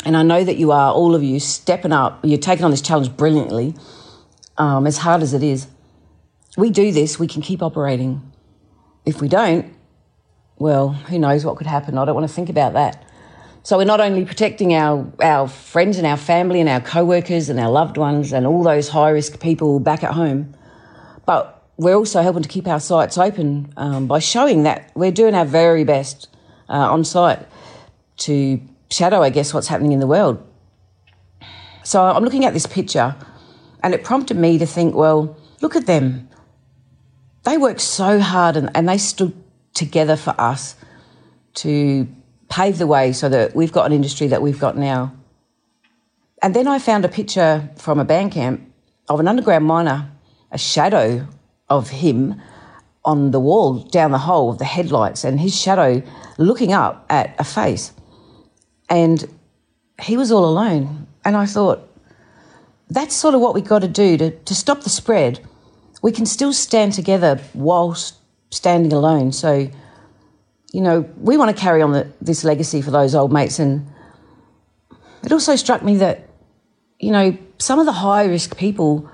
and 0.04 0.16
I 0.16 0.22
know 0.22 0.42
that 0.42 0.56
you 0.56 0.72
are, 0.72 0.92
all 0.92 1.14
of 1.14 1.22
you, 1.22 1.38
stepping 1.40 1.92
up, 1.92 2.20
you're 2.24 2.38
taking 2.38 2.64
on 2.64 2.70
this 2.70 2.82
challenge 2.82 3.16
brilliantly, 3.16 3.74
um, 4.58 4.86
as 4.86 4.98
hard 4.98 5.22
as 5.22 5.32
it 5.34 5.42
is. 5.42 5.68
We 6.56 6.70
do 6.70 6.92
this, 6.92 7.18
we 7.18 7.26
can 7.26 7.42
keep 7.42 7.62
operating. 7.62 8.32
If 9.04 9.20
we 9.20 9.28
don't, 9.28 9.74
well, 10.58 10.90
who 10.90 11.18
knows 11.18 11.44
what 11.44 11.56
could 11.56 11.66
happen? 11.66 11.98
I 11.98 12.04
don't 12.04 12.14
want 12.14 12.28
to 12.28 12.34
think 12.34 12.48
about 12.48 12.74
that. 12.74 13.04
So 13.64 13.78
we're 13.78 13.84
not 13.84 14.00
only 14.00 14.24
protecting 14.24 14.74
our, 14.74 15.06
our 15.20 15.46
friends 15.46 15.96
and 15.96 16.06
our 16.06 16.16
family 16.16 16.60
and 16.60 16.68
our 16.68 16.80
co-workers 16.80 17.48
and 17.48 17.60
our 17.60 17.70
loved 17.70 17.96
ones 17.96 18.32
and 18.32 18.44
all 18.44 18.64
those 18.64 18.88
high 18.88 19.10
risk 19.10 19.40
people 19.40 19.78
back 19.78 20.02
at 20.02 20.12
home, 20.12 20.54
but 21.26 21.64
we're 21.76 21.94
also 21.94 22.22
helping 22.22 22.42
to 22.42 22.48
keep 22.48 22.66
our 22.66 22.80
sites 22.80 23.16
open 23.16 23.72
um, 23.76 24.08
by 24.08 24.18
showing 24.18 24.64
that 24.64 24.90
we're 24.96 25.12
doing 25.12 25.34
our 25.34 25.44
very 25.44 25.84
best 25.84 26.28
uh, 26.68 26.72
on 26.72 27.04
site 27.04 27.46
to 28.18 28.60
shadow, 28.92 29.22
I 29.22 29.30
guess, 29.30 29.52
what's 29.54 29.68
happening 29.68 29.92
in 29.92 30.00
the 30.00 30.06
world. 30.06 30.42
So 31.84 32.02
I'm 32.02 32.22
looking 32.22 32.44
at 32.44 32.52
this 32.52 32.66
picture 32.66 33.16
and 33.82 33.94
it 33.94 34.04
prompted 34.04 34.36
me 34.36 34.58
to 34.58 34.66
think, 34.66 34.94
well, 34.94 35.36
look 35.60 35.74
at 35.74 35.86
them. 35.86 36.28
They 37.44 37.58
worked 37.58 37.80
so 37.80 38.20
hard 38.20 38.56
and, 38.56 38.70
and 38.74 38.88
they 38.88 38.98
stood 38.98 39.34
together 39.74 40.16
for 40.16 40.34
us 40.40 40.76
to 41.54 42.06
pave 42.48 42.78
the 42.78 42.86
way 42.86 43.12
so 43.12 43.28
that 43.28 43.56
we've 43.56 43.72
got 43.72 43.86
an 43.86 43.92
industry 43.92 44.28
that 44.28 44.42
we've 44.42 44.60
got 44.60 44.76
now. 44.76 45.12
And 46.42 46.54
then 46.54 46.68
I 46.68 46.78
found 46.78 47.04
a 47.04 47.08
picture 47.08 47.70
from 47.76 47.98
a 47.98 48.04
band 48.04 48.32
camp 48.32 48.72
of 49.08 49.20
an 49.20 49.28
underground 49.28 49.64
miner, 49.64 50.10
a 50.50 50.58
shadow 50.58 51.26
of 51.68 51.88
him 51.90 52.40
on 53.04 53.30
the 53.30 53.40
wall 53.40 53.78
down 53.78 54.12
the 54.12 54.18
hole 54.18 54.50
of 54.50 54.58
the 54.58 54.64
headlights, 54.64 55.24
and 55.24 55.40
his 55.40 55.58
shadow 55.58 56.02
looking 56.38 56.72
up 56.72 57.04
at 57.10 57.34
a 57.38 57.44
face. 57.44 57.92
And 58.92 59.26
he 60.02 60.18
was 60.18 60.30
all 60.30 60.44
alone. 60.44 61.06
And 61.24 61.34
I 61.34 61.46
thought, 61.46 61.88
that's 62.90 63.16
sort 63.16 63.34
of 63.34 63.40
what 63.40 63.54
we've 63.54 63.64
got 63.64 63.78
to 63.80 63.88
do 63.88 64.18
to, 64.18 64.30
to 64.30 64.54
stop 64.54 64.82
the 64.82 64.90
spread. 64.90 65.40
We 66.02 66.12
can 66.12 66.26
still 66.26 66.52
stand 66.52 66.92
together 66.92 67.40
whilst 67.54 68.16
standing 68.50 68.92
alone. 68.92 69.32
So, 69.32 69.70
you 70.72 70.80
know, 70.82 71.08
we 71.16 71.38
want 71.38 71.56
to 71.56 71.60
carry 71.60 71.80
on 71.80 71.92
the, 71.92 72.12
this 72.20 72.44
legacy 72.44 72.82
for 72.82 72.90
those 72.90 73.14
old 73.14 73.32
mates. 73.32 73.58
And 73.58 73.86
it 75.24 75.32
also 75.32 75.56
struck 75.56 75.82
me 75.82 75.96
that, 75.96 76.28
you 76.98 77.12
know, 77.12 77.38
some 77.58 77.78
of 77.78 77.86
the 77.86 77.92
high 77.92 78.26
risk 78.26 78.58
people 78.58 79.08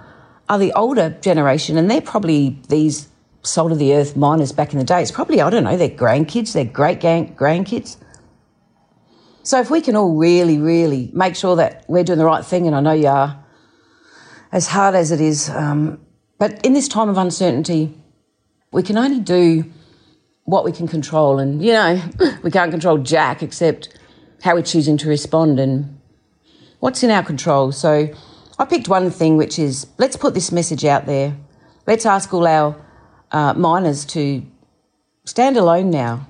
are 0.48 0.58
the 0.58 0.72
older 0.72 1.10
generation, 1.20 1.76
and 1.76 1.88
they're 1.88 2.00
probably 2.00 2.58
these 2.68 3.06
salt 3.42 3.70
of 3.70 3.78
the 3.78 3.94
earth 3.94 4.16
miners 4.16 4.50
back 4.50 4.72
in 4.72 4.78
the 4.80 4.84
day. 4.84 5.02
It's 5.02 5.12
probably, 5.12 5.40
I 5.40 5.50
don't 5.50 5.64
know, 5.64 5.76
their 5.76 5.88
grandkids, 5.88 6.52
their 6.52 6.64
great 6.64 7.00
grandkids. 7.00 7.96
So 9.42 9.60
if 9.60 9.70
we 9.70 9.80
can 9.80 9.96
all 9.96 10.16
really, 10.16 10.58
really 10.58 11.10
make 11.12 11.36
sure 11.36 11.56
that 11.56 11.84
we're 11.88 12.04
doing 12.04 12.18
the 12.18 12.24
right 12.24 12.44
thing, 12.44 12.66
and 12.66 12.76
I 12.76 12.80
know 12.80 12.92
you 12.92 13.08
are, 13.08 13.42
as 14.52 14.66
hard 14.66 14.94
as 14.94 15.10
it 15.10 15.20
is, 15.20 15.50
um, 15.50 16.00
but 16.38 16.64
in 16.64 16.72
this 16.72 16.88
time 16.88 17.08
of 17.08 17.18
uncertainty, 17.18 17.94
we 18.72 18.82
can 18.82 18.96
only 18.96 19.20
do 19.20 19.64
what 20.44 20.64
we 20.64 20.72
can 20.72 20.88
control. 20.88 21.38
And, 21.38 21.62
you 21.62 21.72
know, 21.72 22.00
we 22.42 22.50
can't 22.50 22.70
control 22.70 22.98
Jack 22.98 23.42
except 23.42 23.98
how 24.42 24.54
we're 24.54 24.62
choosing 24.62 24.96
to 24.98 25.08
respond 25.08 25.58
and 25.58 25.98
what's 26.80 27.02
in 27.02 27.10
our 27.10 27.22
control. 27.22 27.72
So 27.72 28.08
I 28.58 28.64
picked 28.64 28.88
one 28.88 29.10
thing, 29.10 29.36
which 29.36 29.58
is 29.58 29.86
let's 29.98 30.16
put 30.16 30.34
this 30.34 30.52
message 30.52 30.84
out 30.84 31.06
there. 31.06 31.36
Let's 31.86 32.06
ask 32.06 32.32
all 32.32 32.46
our 32.46 32.76
uh, 33.30 33.54
miners 33.54 34.04
to 34.06 34.42
stand 35.24 35.56
alone 35.56 35.90
now, 35.90 36.26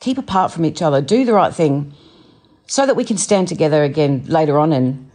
keep 0.00 0.18
apart 0.18 0.52
from 0.52 0.64
each 0.64 0.82
other, 0.82 1.00
do 1.00 1.24
the 1.24 1.32
right 1.32 1.54
thing 1.54 1.94
so 2.72 2.86
that 2.86 2.96
we 2.96 3.04
can 3.04 3.18
stand 3.18 3.46
together 3.48 3.84
again 3.84 4.24
later 4.28 4.58
on 4.58 4.72
and 4.72 5.10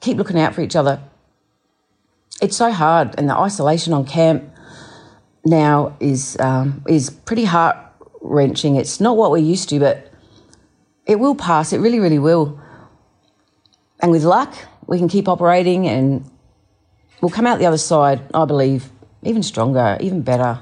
keep 0.00 0.16
looking 0.16 0.40
out 0.40 0.54
for 0.54 0.62
each 0.62 0.74
other. 0.74 0.98
It's 2.40 2.56
so 2.56 2.72
hard, 2.72 3.14
and 3.18 3.28
the 3.28 3.36
isolation 3.36 3.92
on 3.92 4.06
camp 4.06 4.50
now 5.44 5.94
is 6.00 6.38
um, 6.40 6.82
is 6.88 7.10
pretty 7.10 7.44
heart 7.44 7.76
wrenching. 8.22 8.76
It's 8.76 8.98
not 8.98 9.18
what 9.18 9.30
we're 9.30 9.50
used 9.54 9.68
to, 9.68 9.78
but 9.78 10.10
it 11.04 11.20
will 11.20 11.34
pass. 11.34 11.74
It 11.74 11.80
really, 11.80 12.00
really 12.00 12.18
will. 12.18 12.58
And 14.00 14.10
with 14.10 14.24
luck, 14.24 14.54
we 14.86 14.96
can 14.96 15.08
keep 15.08 15.28
operating, 15.28 15.86
and 15.86 16.24
we'll 17.20 17.36
come 17.38 17.46
out 17.46 17.58
the 17.58 17.66
other 17.66 17.84
side. 17.92 18.22
I 18.32 18.46
believe 18.46 18.90
even 19.22 19.42
stronger, 19.42 19.98
even 20.00 20.22
better. 20.22 20.60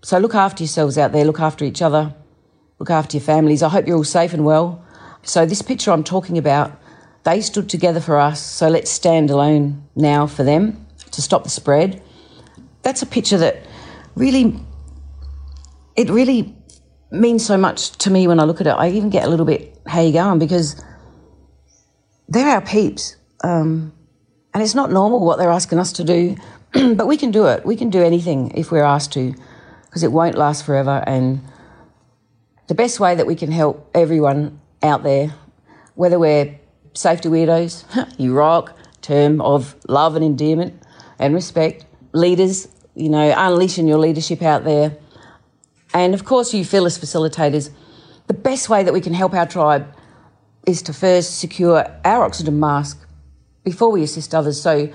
So 0.00 0.16
look 0.16 0.34
after 0.34 0.62
yourselves 0.62 0.96
out 0.96 1.12
there. 1.12 1.26
Look 1.26 1.40
after 1.40 1.66
each 1.66 1.82
other. 1.82 2.14
Look 2.78 2.88
after 2.88 3.18
your 3.18 3.24
families. 3.24 3.62
I 3.62 3.68
hope 3.68 3.86
you're 3.86 3.98
all 3.98 4.04
safe 4.04 4.32
and 4.32 4.46
well. 4.46 4.86
So, 5.22 5.44
this 5.46 5.62
picture 5.62 5.90
I'm 5.90 6.04
talking 6.04 6.38
about, 6.38 6.80
they 7.24 7.40
stood 7.40 7.68
together 7.68 8.00
for 8.00 8.18
us, 8.18 8.40
so 8.40 8.68
let's 8.68 8.90
stand 8.90 9.30
alone 9.30 9.86
now 9.94 10.26
for 10.26 10.42
them 10.42 10.86
to 11.10 11.22
stop 11.22 11.44
the 11.44 11.50
spread. 11.50 12.02
That's 12.82 13.02
a 13.02 13.06
picture 13.06 13.38
that 13.38 13.62
really, 14.14 14.58
it 15.96 16.08
really 16.08 16.56
means 17.10 17.44
so 17.44 17.56
much 17.56 17.90
to 17.98 18.10
me 18.10 18.26
when 18.26 18.40
I 18.40 18.44
look 18.44 18.60
at 18.60 18.66
it. 18.66 18.70
I 18.70 18.90
even 18.90 19.10
get 19.10 19.24
a 19.24 19.28
little 19.28 19.46
bit, 19.46 19.78
how 19.86 20.00
you 20.00 20.12
going? 20.12 20.38
Because 20.38 20.82
they're 22.28 22.48
our 22.48 22.62
peeps. 22.62 23.16
Um, 23.42 23.92
and 24.54 24.62
it's 24.62 24.74
not 24.74 24.90
normal 24.90 25.24
what 25.24 25.38
they're 25.38 25.50
asking 25.50 25.78
us 25.78 25.92
to 25.94 26.04
do, 26.04 26.36
but 26.72 27.06
we 27.06 27.16
can 27.16 27.30
do 27.30 27.46
it. 27.46 27.66
We 27.66 27.76
can 27.76 27.90
do 27.90 28.02
anything 28.02 28.52
if 28.52 28.70
we're 28.70 28.84
asked 28.84 29.12
to, 29.14 29.34
because 29.86 30.02
it 30.02 30.12
won't 30.12 30.36
last 30.36 30.64
forever. 30.64 31.02
And 31.06 31.42
the 32.68 32.74
best 32.74 33.00
way 33.00 33.14
that 33.14 33.26
we 33.26 33.34
can 33.34 33.50
help 33.50 33.90
everyone 33.94 34.60
out 34.82 35.02
there, 35.02 35.34
whether 35.94 36.18
we're 36.18 36.58
safety 36.94 37.28
weirdos, 37.28 37.84
you 38.18 38.34
rock, 38.34 38.76
term 39.02 39.40
of 39.40 39.74
love 39.88 40.16
and 40.16 40.24
endearment 40.24 40.82
and 41.18 41.34
respect, 41.34 41.84
leaders, 42.12 42.68
you 42.94 43.08
know, 43.08 43.32
unleashing 43.36 43.86
your 43.86 43.98
leadership 43.98 44.42
out 44.42 44.64
there. 44.64 44.96
And 45.92 46.14
of 46.14 46.24
course, 46.24 46.54
you 46.54 46.64
feel 46.64 46.86
as 46.86 46.98
facilitators, 46.98 47.70
the 48.26 48.34
best 48.34 48.68
way 48.68 48.82
that 48.82 48.92
we 48.92 49.00
can 49.00 49.12
help 49.12 49.34
our 49.34 49.46
tribe 49.46 49.94
is 50.66 50.82
to 50.82 50.92
first 50.92 51.38
secure 51.38 51.84
our 52.04 52.22
oxygen 52.22 52.60
mask 52.60 53.06
before 53.64 53.90
we 53.90 54.02
assist 54.02 54.34
others. 54.34 54.60
So, 54.60 54.88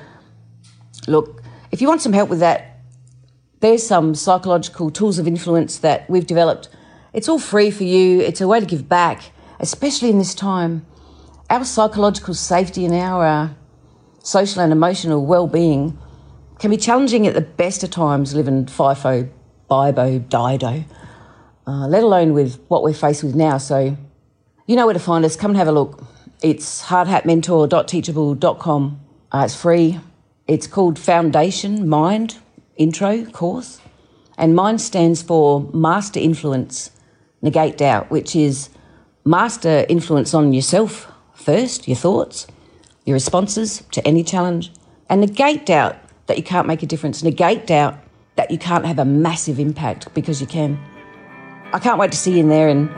look, 1.08 1.42
if 1.72 1.82
you 1.82 1.88
want 1.88 2.02
some 2.02 2.14
help 2.14 2.30
with 2.30 2.40
that, 2.40 2.80
there's 3.60 3.86
some 3.86 4.16
psychological 4.16 4.90
tools 4.90 5.20
of 5.20 5.28
influence 5.28 5.80
that 5.80 6.10
we've 6.10 6.28
developed. 6.28 6.70
It's 7.14 7.28
all 7.28 7.40
free 7.40 7.72
for 7.72 7.84
you, 7.84 8.22
it's 8.22 8.42
a 8.42 8.48
way 8.48 8.60
to 8.60 8.66
give 8.66 8.88
back 8.88 9.32
especially 9.66 10.10
in 10.12 10.20
this 10.20 10.36
time, 10.36 10.86
our 11.50 11.66
psychological 11.66 12.36
safety 12.36 12.86
and 12.86 12.94
our 12.94 13.26
uh, 13.26 13.50
social 14.22 14.62
and 14.62 14.72
emotional 14.72 15.26
well-being 15.26 15.98
can 16.60 16.70
be 16.70 16.78
challenging 16.78 17.26
at 17.26 17.34
the 17.34 17.42
best 17.42 17.84
of 17.84 17.90
times 17.90 18.36
living 18.36 18.68
FIFO, 18.68 19.28
BIBO, 19.68 20.30
DIDO, 20.30 20.86
uh, 21.66 21.88
let 21.88 22.04
alone 22.04 22.34
with 22.34 22.64
what 22.68 22.84
we're 22.84 22.94
faced 22.94 23.24
with 23.24 23.34
now. 23.34 23.58
So 23.58 23.98
you 24.68 24.76
know 24.76 24.86
where 24.86 24.94
to 24.94 25.00
find 25.00 25.26
us. 25.26 25.36
Come 25.36 25.50
and 25.52 25.58
have 25.58 25.68
a 25.68 25.72
look. 25.72 26.04
It's 26.44 26.84
hardhatmentor.teachable.com. 26.84 29.00
Uh, 29.32 29.42
it's 29.46 29.56
free. 29.56 30.00
It's 30.48 30.68
called 30.68 31.00
Foundation 31.00 31.90
Mind 31.90 32.38
Intro 32.78 33.26
course. 33.26 33.82
And 34.38 34.56
MIND 34.56 34.80
stands 34.80 35.24
for 35.24 35.62
Master 35.74 36.20
Influence, 36.20 36.92
Negate 37.42 37.80
Doubt, 37.80 38.12
which 38.12 38.36
is 38.36 38.70
master 39.26 39.88
influence 39.90 40.36
on 40.36 40.54
yourself 40.54 41.12
first, 41.34 41.88
your 41.88 41.98
thoughts, 41.98 42.46
your 43.06 43.16
responses 43.16 43.84
to 43.92 44.06
any 44.08 44.24
challenge, 44.24 44.72
and 45.10 45.22
negate 45.22 45.66
doubt 45.66 45.96
that 46.28 46.38
you 46.38 46.44
can't 46.44 46.68
make 46.68 46.84
a 46.84 46.86
difference, 46.86 47.24
negate 47.24 47.66
doubt 47.66 47.96
that 48.36 48.52
you 48.52 48.58
can't 48.60 48.86
have 48.86 49.00
a 49.00 49.06
massive 49.06 49.60
impact 49.60 50.14
because 50.14 50.42
you 50.42 50.48
can. 50.48 50.80
I 51.74 51.80
can't 51.80 51.98
wait 51.98 52.12
to 52.12 52.18
see 52.18 52.34
you 52.34 52.40
in 52.40 52.50
there 52.50 52.70
and 52.70 52.90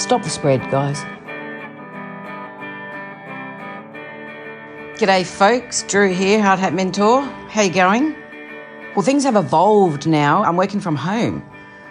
stop 0.00 0.22
the 0.22 0.30
spread, 0.30 0.60
guys. 0.70 0.98
G'day, 4.98 5.24
folks. 5.24 5.84
Drew 5.84 6.12
here, 6.12 6.42
Hard 6.42 6.58
Hat 6.58 6.74
Mentor. 6.74 7.22
How 7.22 7.62
you 7.62 7.72
going? 7.72 8.16
Well, 8.96 9.04
things 9.04 9.24
have 9.24 9.36
evolved 9.36 10.08
now. 10.08 10.42
I'm 10.42 10.56
working 10.56 10.80
from 10.80 10.96
home. 10.96 11.48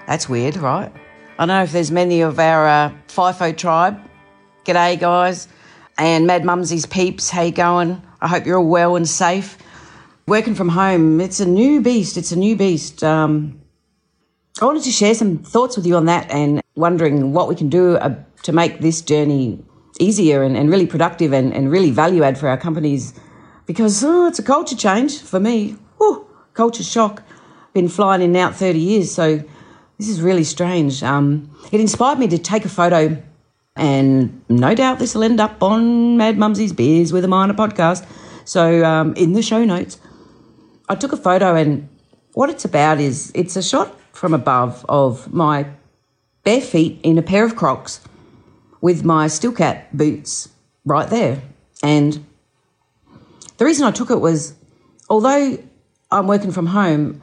That's 0.07 0.27
weird, 0.27 0.57
right? 0.57 0.91
I 1.37 1.45
don't 1.45 1.49
know 1.49 1.63
if 1.63 1.73
there's 1.73 1.91
many 1.91 2.21
of 2.21 2.39
our 2.39 2.65
uh, 2.65 2.93
FIFO 3.09 3.57
tribe. 3.57 3.99
G'day, 4.63 4.97
guys. 4.97 5.49
And 5.97 6.25
Mad 6.25 6.45
Mumsy's 6.45 6.85
peeps, 6.85 7.29
how 7.29 7.41
you 7.41 7.51
going? 7.51 8.01
I 8.21 8.29
hope 8.29 8.45
you're 8.45 8.57
all 8.57 8.65
well 8.65 8.95
and 8.95 9.05
safe. 9.05 9.57
Working 10.27 10.55
from 10.55 10.69
home, 10.69 11.19
it's 11.19 11.41
a 11.41 11.45
new 11.45 11.81
beast. 11.81 12.15
It's 12.15 12.31
a 12.31 12.37
new 12.37 12.55
beast. 12.55 13.03
Um, 13.03 13.59
I 14.61 14.65
wanted 14.65 14.83
to 14.83 14.91
share 14.91 15.13
some 15.13 15.39
thoughts 15.39 15.75
with 15.75 15.85
you 15.85 15.97
on 15.97 16.05
that 16.05 16.31
and 16.31 16.61
wondering 16.75 17.33
what 17.33 17.49
we 17.49 17.55
can 17.55 17.67
do 17.67 17.97
uh, 17.97 18.15
to 18.43 18.53
make 18.53 18.79
this 18.79 19.01
journey 19.01 19.61
easier 19.99 20.41
and, 20.41 20.55
and 20.55 20.69
really 20.69 20.87
productive 20.87 21.33
and, 21.33 21.53
and 21.53 21.69
really 21.69 21.91
value 21.91 22.23
add 22.23 22.37
for 22.37 22.47
our 22.47 22.57
companies 22.57 23.13
because 23.65 24.01
oh, 24.05 24.27
it's 24.27 24.39
a 24.39 24.43
culture 24.43 24.77
change 24.77 25.21
for 25.21 25.41
me. 25.41 25.75
Whew, 25.97 26.25
culture 26.53 26.83
shock. 26.83 27.23
Been 27.73 27.89
flying 27.89 28.21
in 28.21 28.29
and 28.29 28.37
out 28.37 28.55
30 28.55 28.79
years, 28.79 29.11
so 29.11 29.43
this 29.97 30.09
is 30.09 30.21
really 30.21 30.43
strange. 30.43 31.03
Um, 31.03 31.49
it 31.71 31.79
inspired 31.79 32.19
me 32.19 32.27
to 32.27 32.37
take 32.37 32.65
a 32.65 32.69
photo, 32.69 33.21
and 33.75 34.41
no 34.49 34.75
doubt 34.75 34.99
this 34.99 35.15
will 35.15 35.23
end 35.23 35.39
up 35.39 35.61
on 35.63 36.17
Mad 36.17 36.37
Mumsy's 36.37 36.73
Beers 36.73 37.13
with 37.13 37.23
a 37.23 37.27
Miner 37.27 37.53
podcast. 37.53 38.05
So 38.45 38.83
um, 38.85 39.13
in 39.15 39.33
the 39.33 39.41
show 39.41 39.63
notes, 39.63 39.99
I 40.89 40.95
took 40.95 41.13
a 41.13 41.17
photo, 41.17 41.55
and 41.55 41.87
what 42.33 42.49
it's 42.49 42.65
about 42.65 42.99
is 42.99 43.31
it's 43.33 43.55
a 43.55 43.63
shot 43.63 43.99
from 44.11 44.33
above 44.33 44.85
of 44.87 45.33
my 45.33 45.67
bare 46.43 46.61
feet 46.61 46.99
in 47.03 47.17
a 47.17 47.23
pair 47.23 47.45
of 47.45 47.55
Crocs 47.55 48.01
with 48.81 49.03
my 49.03 49.27
steel 49.27 49.51
cap 49.51 49.87
boots 49.93 50.49
right 50.85 51.09
there. 51.09 51.41
And 51.81 52.25
the 53.57 53.65
reason 53.65 53.85
I 53.85 53.91
took 53.91 54.11
it 54.11 54.19
was, 54.19 54.53
although 55.09 55.57
I'm 56.11 56.27
working 56.27 56.51
from 56.51 56.67
home, 56.67 57.21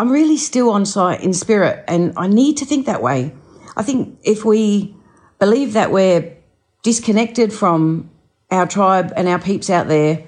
I'm 0.00 0.10
really 0.10 0.38
still 0.38 0.70
on 0.70 0.86
site 0.86 1.20
in 1.20 1.34
spirit, 1.34 1.84
and 1.86 2.14
I 2.16 2.26
need 2.26 2.56
to 2.56 2.64
think 2.64 2.86
that 2.86 3.02
way. 3.02 3.34
I 3.76 3.82
think 3.82 4.18
if 4.24 4.46
we 4.46 4.96
believe 5.38 5.74
that 5.74 5.92
we're 5.92 6.38
disconnected 6.82 7.52
from 7.52 8.08
our 8.50 8.66
tribe 8.66 9.12
and 9.14 9.28
our 9.28 9.38
peeps 9.38 9.68
out 9.68 9.88
there, 9.88 10.26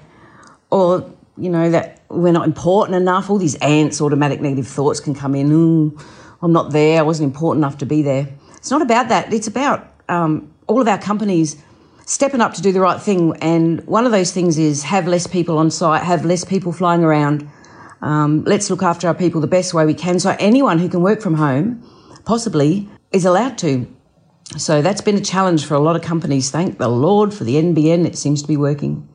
or 0.69 1.11
you 1.37 1.49
know 1.49 1.71
that 1.71 2.03
we're 2.09 2.31
not 2.31 2.45
important 2.45 2.95
enough, 2.97 3.31
all 3.31 3.39
these 3.39 3.55
ants, 3.55 3.99
automatic 3.99 4.41
negative 4.41 4.67
thoughts 4.67 4.99
can 4.99 5.15
come 5.15 5.33
in. 5.33 5.97
I'm 6.43 6.53
not 6.53 6.71
there. 6.71 6.99
I 6.99 7.01
wasn't 7.01 7.33
important 7.33 7.65
enough 7.65 7.79
to 7.79 7.87
be 7.87 8.03
there. 8.03 8.27
It's 8.57 8.69
not 8.69 8.83
about 8.83 9.09
that. 9.09 9.33
It's 9.33 9.47
about 9.47 9.91
um, 10.07 10.53
all 10.67 10.81
of 10.81 10.87
our 10.87 10.99
companies 10.99 11.57
stepping 12.05 12.41
up 12.41 12.53
to 12.53 12.61
do 12.61 12.71
the 12.71 12.79
right 12.79 13.01
thing. 13.01 13.35
And 13.41 13.83
one 13.87 14.05
of 14.05 14.11
those 14.11 14.31
things 14.31 14.59
is 14.59 14.83
have 14.83 15.07
less 15.07 15.25
people 15.25 15.57
on 15.57 15.71
site, 15.71 16.03
have 16.03 16.25
less 16.25 16.45
people 16.45 16.73
flying 16.73 17.03
around. 17.03 17.49
Um, 18.03 18.43
let's 18.43 18.69
look 18.69 18.83
after 18.83 19.07
our 19.07 19.13
people 19.13 19.39
the 19.39 19.47
best 19.47 19.73
way 19.73 19.85
we 19.85 19.93
can. 19.93 20.19
So 20.19 20.35
anyone 20.37 20.77
who 20.77 20.89
can 20.89 21.01
work 21.01 21.21
from 21.21 21.35
home, 21.35 21.81
possibly, 22.25 22.89
is 23.11 23.23
allowed 23.23 23.57
to. 23.59 23.87
So 24.57 24.81
that's 24.81 24.99
been 24.99 25.15
a 25.15 25.21
challenge 25.21 25.65
for 25.65 25.75
a 25.75 25.79
lot 25.79 25.95
of 25.95 26.01
companies. 26.01 26.51
Thank 26.51 26.77
the 26.77 26.89
Lord 26.89 27.33
for 27.33 27.45
the 27.45 27.55
NBN. 27.55 28.05
It 28.05 28.17
seems 28.17 28.41
to 28.41 28.47
be 28.47 28.57
working. 28.57 29.07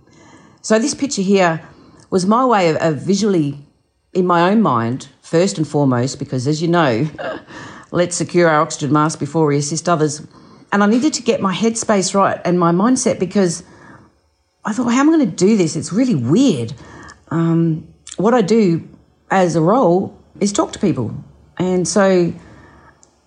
So 0.62 0.78
this 0.78 0.94
picture 0.94 1.20
here 1.20 1.62
was 2.08 2.24
my 2.24 2.46
way 2.46 2.70
of, 2.70 2.76
of 2.76 2.96
visually, 3.02 3.58
in 4.14 4.26
my 4.26 4.50
own 4.50 4.62
mind, 4.62 5.08
first 5.20 5.58
and 5.58 5.68
foremost, 5.68 6.18
because 6.18 6.46
as 6.46 6.62
you 6.62 6.68
know, 6.68 7.06
let's 7.90 8.16
secure 8.16 8.48
our 8.48 8.62
oxygen 8.62 8.90
mask 8.90 9.18
before 9.18 9.44
we 9.44 9.58
assist 9.58 9.86
others. 9.86 10.26
And 10.72 10.82
I 10.82 10.86
needed 10.86 11.12
to 11.14 11.22
get 11.22 11.42
my 11.42 11.54
headspace 11.54 12.14
right 12.14 12.40
and 12.42 12.58
my 12.58 12.72
mindset 12.72 13.18
because 13.18 13.62
I 14.64 14.72
thought, 14.72 14.88
how 14.88 15.00
am 15.00 15.10
I 15.10 15.16
going 15.18 15.30
to 15.30 15.36
do 15.36 15.58
this? 15.58 15.76
It's 15.76 15.92
really 15.92 16.14
weird. 16.14 16.72
Um, 17.30 17.92
what 18.18 18.34
I 18.34 18.42
do 18.42 18.86
as 19.30 19.56
a 19.56 19.60
role 19.60 20.16
is 20.40 20.52
talk 20.52 20.72
to 20.72 20.78
people. 20.78 21.14
And 21.58 21.88
so, 21.88 22.32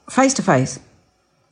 face 0.09 0.33
to 0.35 0.43
face, 0.43 0.79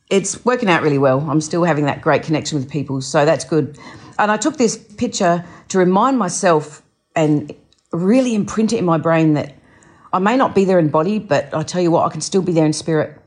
it's 0.08 0.44
working 0.44 0.68
out 0.68 0.82
really 0.82 0.98
well. 0.98 1.20
I'm 1.28 1.40
still 1.40 1.64
having 1.64 1.86
that 1.86 2.02
great 2.02 2.22
connection 2.22 2.58
with 2.58 2.70
people, 2.70 3.00
so 3.00 3.24
that's 3.24 3.44
good. 3.44 3.78
And 4.18 4.30
I 4.30 4.36
took 4.36 4.56
this 4.56 4.76
picture 4.76 5.44
to 5.68 5.78
remind 5.78 6.18
myself 6.18 6.82
and 7.16 7.52
really 7.92 8.34
imprint 8.34 8.72
it 8.72 8.78
in 8.78 8.84
my 8.84 8.98
brain 8.98 9.34
that 9.34 9.54
I 10.12 10.18
may 10.18 10.36
not 10.36 10.54
be 10.54 10.64
there 10.64 10.78
in 10.78 10.88
body, 10.88 11.18
but 11.18 11.54
I 11.54 11.62
tell 11.62 11.80
you 11.80 11.90
what, 11.90 12.06
I 12.06 12.10
can 12.10 12.20
still 12.20 12.42
be 12.42 12.52
there 12.52 12.66
in 12.66 12.72
spirit. 12.72 13.20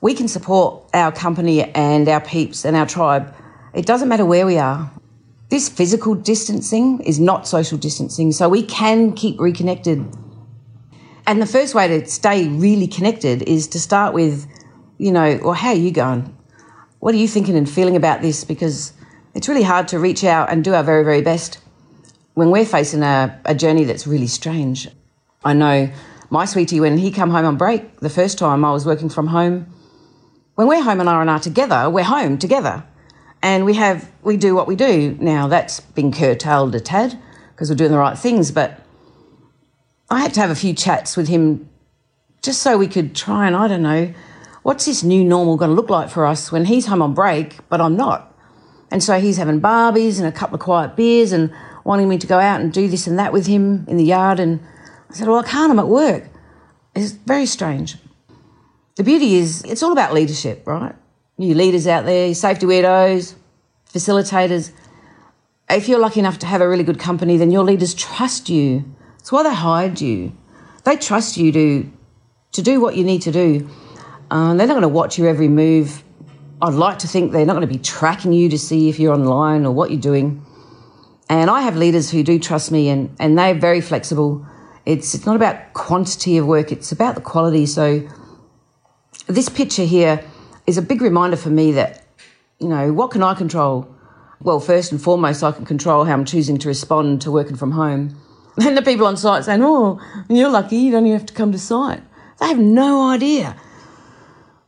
We 0.00 0.14
can 0.14 0.28
support 0.28 0.84
our 0.94 1.12
company 1.12 1.62
and 1.62 2.08
our 2.08 2.20
peeps 2.20 2.64
and 2.64 2.76
our 2.76 2.86
tribe. 2.86 3.34
It 3.74 3.86
doesn't 3.86 4.08
matter 4.08 4.24
where 4.24 4.46
we 4.46 4.56
are. 4.56 4.90
This 5.50 5.68
physical 5.68 6.14
distancing 6.14 7.00
is 7.00 7.18
not 7.18 7.46
social 7.46 7.76
distancing, 7.76 8.30
so 8.30 8.48
we 8.48 8.62
can 8.62 9.12
keep 9.12 9.40
reconnected. 9.40 9.98
And 11.26 11.42
the 11.42 11.46
first 11.46 11.74
way 11.74 11.88
to 11.88 12.06
stay 12.06 12.46
really 12.48 12.86
connected 12.86 13.42
is 13.42 13.66
to 13.68 13.80
start 13.80 14.14
with, 14.14 14.46
you 14.98 15.10
know, 15.10 15.40
well, 15.42 15.54
how 15.54 15.70
are 15.70 15.74
you 15.74 15.90
going? 15.90 16.36
What 17.00 17.16
are 17.16 17.18
you 17.18 17.26
thinking 17.26 17.56
and 17.56 17.68
feeling 17.68 17.96
about 17.96 18.22
this? 18.22 18.44
Because 18.44 18.92
it's 19.34 19.48
really 19.48 19.64
hard 19.64 19.88
to 19.88 19.98
reach 19.98 20.22
out 20.22 20.50
and 20.50 20.62
do 20.62 20.72
our 20.72 20.84
very, 20.84 21.02
very 21.02 21.20
best 21.20 21.58
when 22.34 22.52
we're 22.52 22.64
facing 22.64 23.02
a, 23.02 23.40
a 23.44 23.54
journey 23.54 23.82
that's 23.82 24.06
really 24.06 24.28
strange. 24.28 24.88
I 25.44 25.52
know 25.52 25.90
my 26.30 26.44
sweetie, 26.44 26.78
when 26.78 26.96
he 26.96 27.10
come 27.10 27.30
home 27.30 27.44
on 27.44 27.56
break, 27.56 27.98
the 27.98 28.08
first 28.08 28.38
time 28.38 28.64
I 28.64 28.70
was 28.70 28.86
working 28.86 29.08
from 29.08 29.26
home, 29.26 29.66
when 30.54 30.68
we're 30.68 30.82
home 30.82 31.00
and 31.00 31.08
R&R 31.08 31.40
together, 31.40 31.90
we're 31.90 32.04
home 32.04 32.38
together 32.38 32.84
and 33.42 33.64
we 33.64 33.74
have 33.74 34.10
we 34.22 34.36
do 34.36 34.54
what 34.54 34.66
we 34.66 34.76
do 34.76 35.16
now. 35.20 35.48
That's 35.48 35.80
been 35.80 36.12
curtailed 36.12 36.74
a 36.74 36.80
tad 36.80 37.18
because 37.52 37.70
we're 37.70 37.76
doing 37.76 37.92
the 37.92 37.98
right 37.98 38.18
things, 38.18 38.50
but 38.50 38.80
I 40.10 40.20
had 40.20 40.34
to 40.34 40.40
have 40.40 40.50
a 40.50 40.54
few 40.54 40.74
chats 40.74 41.16
with 41.16 41.28
him 41.28 41.68
just 42.42 42.62
so 42.62 42.76
we 42.76 42.86
could 42.86 43.14
try 43.14 43.46
and 43.46 43.54
I 43.54 43.68
don't 43.68 43.82
know 43.82 44.12
what's 44.62 44.84
this 44.86 45.02
new 45.02 45.24
normal 45.24 45.56
going 45.56 45.70
to 45.70 45.74
look 45.74 45.90
like 45.90 46.10
for 46.10 46.26
us 46.26 46.52
when 46.52 46.66
he's 46.66 46.86
home 46.86 47.02
on 47.02 47.14
break, 47.14 47.58
but 47.68 47.80
I'm 47.80 47.96
not. 47.96 48.26
And 48.90 49.02
so 49.02 49.20
he's 49.20 49.36
having 49.36 49.60
barbies 49.60 50.18
and 50.18 50.26
a 50.26 50.32
couple 50.32 50.56
of 50.56 50.60
quiet 50.60 50.96
beers 50.96 51.32
and 51.32 51.52
wanting 51.84 52.08
me 52.08 52.18
to 52.18 52.26
go 52.26 52.38
out 52.38 52.60
and 52.60 52.72
do 52.72 52.88
this 52.88 53.06
and 53.06 53.18
that 53.18 53.32
with 53.32 53.46
him 53.46 53.84
in 53.88 53.96
the 53.96 54.04
yard. 54.04 54.40
And 54.40 54.60
I 55.10 55.14
said, 55.14 55.28
Well, 55.28 55.38
I 55.38 55.44
can't, 55.44 55.70
I'm 55.70 55.78
at 55.78 55.88
work. 55.88 56.28
It's 56.94 57.12
very 57.12 57.46
strange. 57.46 57.96
The 58.96 59.04
beauty 59.04 59.36
is, 59.36 59.62
it's 59.62 59.82
all 59.82 59.92
about 59.92 60.12
leadership, 60.12 60.66
right? 60.66 60.94
You 61.42 61.54
leaders 61.54 61.86
out 61.86 62.04
there, 62.04 62.34
safety 62.34 62.66
weirdos, 62.66 63.34
facilitators. 63.92 64.72
If 65.68 65.88
you're 65.88 65.98
lucky 65.98 66.20
enough 66.20 66.38
to 66.40 66.46
have 66.46 66.60
a 66.60 66.68
really 66.68 66.84
good 66.84 66.98
company, 66.98 67.36
then 67.36 67.50
your 67.50 67.64
leaders 67.64 67.94
trust 67.94 68.48
you. 68.48 68.84
That's 69.18 69.32
why 69.32 69.42
they 69.42 69.54
hired 69.54 70.00
you. 70.00 70.36
They 70.84 70.96
trust 70.96 71.36
you 71.36 71.52
to 71.52 71.90
to 72.52 72.62
do 72.62 72.80
what 72.80 72.96
you 72.96 73.04
need 73.04 73.22
to 73.22 73.30
do. 73.30 73.68
Um, 74.30 74.56
they're 74.56 74.66
not 74.66 74.74
going 74.74 74.82
to 74.82 74.88
watch 74.88 75.18
your 75.18 75.28
every 75.28 75.48
move. 75.48 76.02
I'd 76.60 76.74
like 76.74 76.98
to 76.98 77.08
think 77.08 77.32
they're 77.32 77.46
not 77.46 77.54
going 77.54 77.66
to 77.66 77.72
be 77.72 77.78
tracking 77.78 78.32
you 78.32 78.48
to 78.48 78.58
see 78.58 78.88
if 78.88 78.98
you're 78.98 79.14
online 79.14 79.64
or 79.64 79.72
what 79.72 79.90
you're 79.90 80.00
doing. 80.00 80.44
And 81.28 81.48
I 81.48 81.60
have 81.62 81.76
leaders 81.76 82.10
who 82.10 82.22
do 82.24 82.38
trust 82.38 82.72
me, 82.72 82.88
and, 82.88 83.14
and 83.20 83.38
they're 83.38 83.54
very 83.54 83.80
flexible. 83.80 84.44
It's, 84.84 85.14
it's 85.14 85.26
not 85.26 85.36
about 85.36 85.72
quantity 85.74 86.38
of 86.38 86.46
work, 86.46 86.72
it's 86.72 86.90
about 86.90 87.14
the 87.14 87.20
quality. 87.20 87.66
So, 87.66 88.06
this 89.28 89.48
picture 89.48 89.84
here 89.84 90.24
is 90.66 90.78
a 90.78 90.82
big 90.82 91.02
reminder 91.02 91.36
for 91.36 91.50
me 91.50 91.72
that, 91.72 92.04
you 92.58 92.68
know, 92.68 92.92
what 92.92 93.10
can 93.10 93.22
I 93.22 93.34
control? 93.34 93.92
Well, 94.42 94.60
first 94.60 94.92
and 94.92 95.00
foremost, 95.00 95.42
I 95.42 95.52
can 95.52 95.64
control 95.64 96.04
how 96.04 96.12
I'm 96.12 96.24
choosing 96.24 96.58
to 96.58 96.68
respond 96.68 97.20
to 97.22 97.30
working 97.30 97.56
from 97.56 97.72
home. 97.72 98.16
And 98.62 98.76
the 98.76 98.82
people 98.82 99.06
on 99.06 99.16
site 99.16 99.44
saying, 99.44 99.62
oh, 99.62 100.00
you're 100.28 100.50
lucky, 100.50 100.76
you 100.76 100.90
don't 100.90 101.06
even 101.06 101.18
have 101.18 101.26
to 101.26 101.32
come 101.32 101.52
to 101.52 101.58
site. 101.58 102.02
They 102.40 102.48
have 102.48 102.58
no 102.58 103.08
idea. 103.08 103.56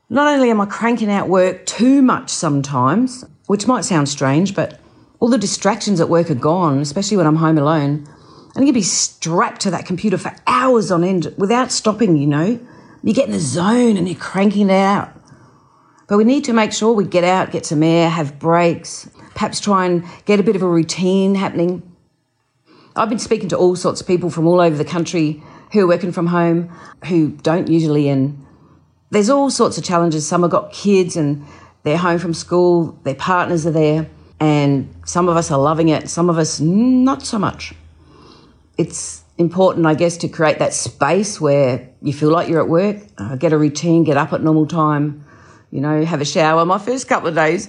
Not 0.09 0.29
only 0.29 0.51
am 0.51 0.61
I 0.61 0.67
cranking 0.67 1.11
out 1.11 1.29
work 1.29 1.67
too 1.67 2.01
much 2.01 2.31
sometimes, 2.31 3.25
which 3.47 3.67
might 3.67 3.85
sound 3.85 4.09
strange, 4.09 4.55
but 4.55 4.79
all 5.21 5.29
the 5.29 5.39
distractions 5.39 6.01
at 6.01 6.09
work 6.09 6.31
are 6.31 6.35
gone, 6.35 6.79
especially 6.79 7.17
when 7.17 7.27
I'm 7.27 7.37
home 7.37 7.59
alone. 7.59 8.07
And 8.55 8.67
you 8.67 8.73
can 8.73 8.75
be 8.75 8.83
strapped 8.83 9.63
to 9.63 9.71
that 9.71 9.87
computer 9.87 10.19
for 10.19 10.35
hours 10.47 10.91
on 10.91 11.03
end 11.03 11.35
without 11.39 11.73
stopping, 11.73 12.17
you 12.17 12.27
know. 12.27 12.61
You 13.03 13.15
get 13.15 13.27
in 13.27 13.33
the 13.33 13.41
zone 13.41 13.97
and 13.97 14.09
you're 14.09 14.19
cranking 14.19 14.69
it 14.69 14.75
out. 14.75 15.13
But 16.13 16.19
we 16.19 16.25
need 16.25 16.45
to 16.45 16.53
make 16.53 16.75
sure 16.75 16.93
we 16.93 17.07
get 17.07 17.25
out, 17.25 17.53
get 17.53 17.65
some 17.65 17.83
air, 17.83 18.11
have 18.11 18.39
breaks, 18.39 19.09
perhaps 19.35 19.61
try 19.61 19.87
and 19.87 20.05
get 20.27 20.39
a 20.39 20.43
bit 20.43 20.57
of 20.57 20.61
a 20.61 20.69
routine 20.69 21.35
happening. 21.35 21.83
I've 22.95 23.09
been 23.09 23.19
speaking 23.19 23.49
to 23.49 23.57
all 23.57 23.77
sorts 23.77 24.03
of 24.03 24.07
people 24.07 24.29
from 24.29 24.47
all 24.47 24.61
over 24.61 24.77
the 24.77 24.85
country 24.85 25.43
who 25.73 25.81
are 25.81 25.87
working 25.87 26.13
from 26.13 26.27
home, 26.27 26.71
who 27.07 27.31
don't 27.31 27.67
usually, 27.67 28.11
and 28.11 28.45
there's 29.09 29.31
all 29.31 29.49
sorts 29.49 29.79
of 29.79 29.85
challenges. 29.85 30.29
Some 30.29 30.43
have 30.43 30.51
got 30.51 30.71
kids 30.71 31.17
and 31.17 31.47
they're 31.83 31.97
home 31.97 32.19
from 32.19 32.35
school, 32.35 32.93
their 33.05 33.15
partners 33.15 33.65
are 33.67 33.71
there, 33.71 34.07
and 34.39 34.95
some 35.07 35.31
of 35.31 35.39
us 35.39 35.51
are 35.51 35.59
loving 35.59 35.89
it, 35.89 36.11
some 36.11 36.29
of 36.29 36.37
us 36.37 36.61
not 36.61 37.23
so 37.23 37.39
much. 37.39 37.73
It's 38.77 39.25
important, 39.39 39.87
I 39.87 39.95
guess, 39.95 40.19
to 40.19 40.29
create 40.29 40.59
that 40.59 40.75
space 40.75 41.41
where 41.41 41.89
you 42.03 42.13
feel 42.13 42.29
like 42.29 42.51
you're 42.51 42.61
at 42.61 42.69
work, 42.69 42.99
uh, 43.17 43.37
get 43.37 43.55
a 43.55 43.57
routine, 43.57 44.05
get 44.05 44.19
up 44.19 44.35
at 44.35 44.43
normal 44.43 44.67
time, 44.67 45.25
you 45.73 45.81
know, 45.81 46.05
have 46.05 46.21
a 46.21 46.25
shower. 46.25 46.65
My 46.65 46.79
first 46.79 47.09
couple 47.09 47.29
of 47.29 47.35
days, 47.35 47.69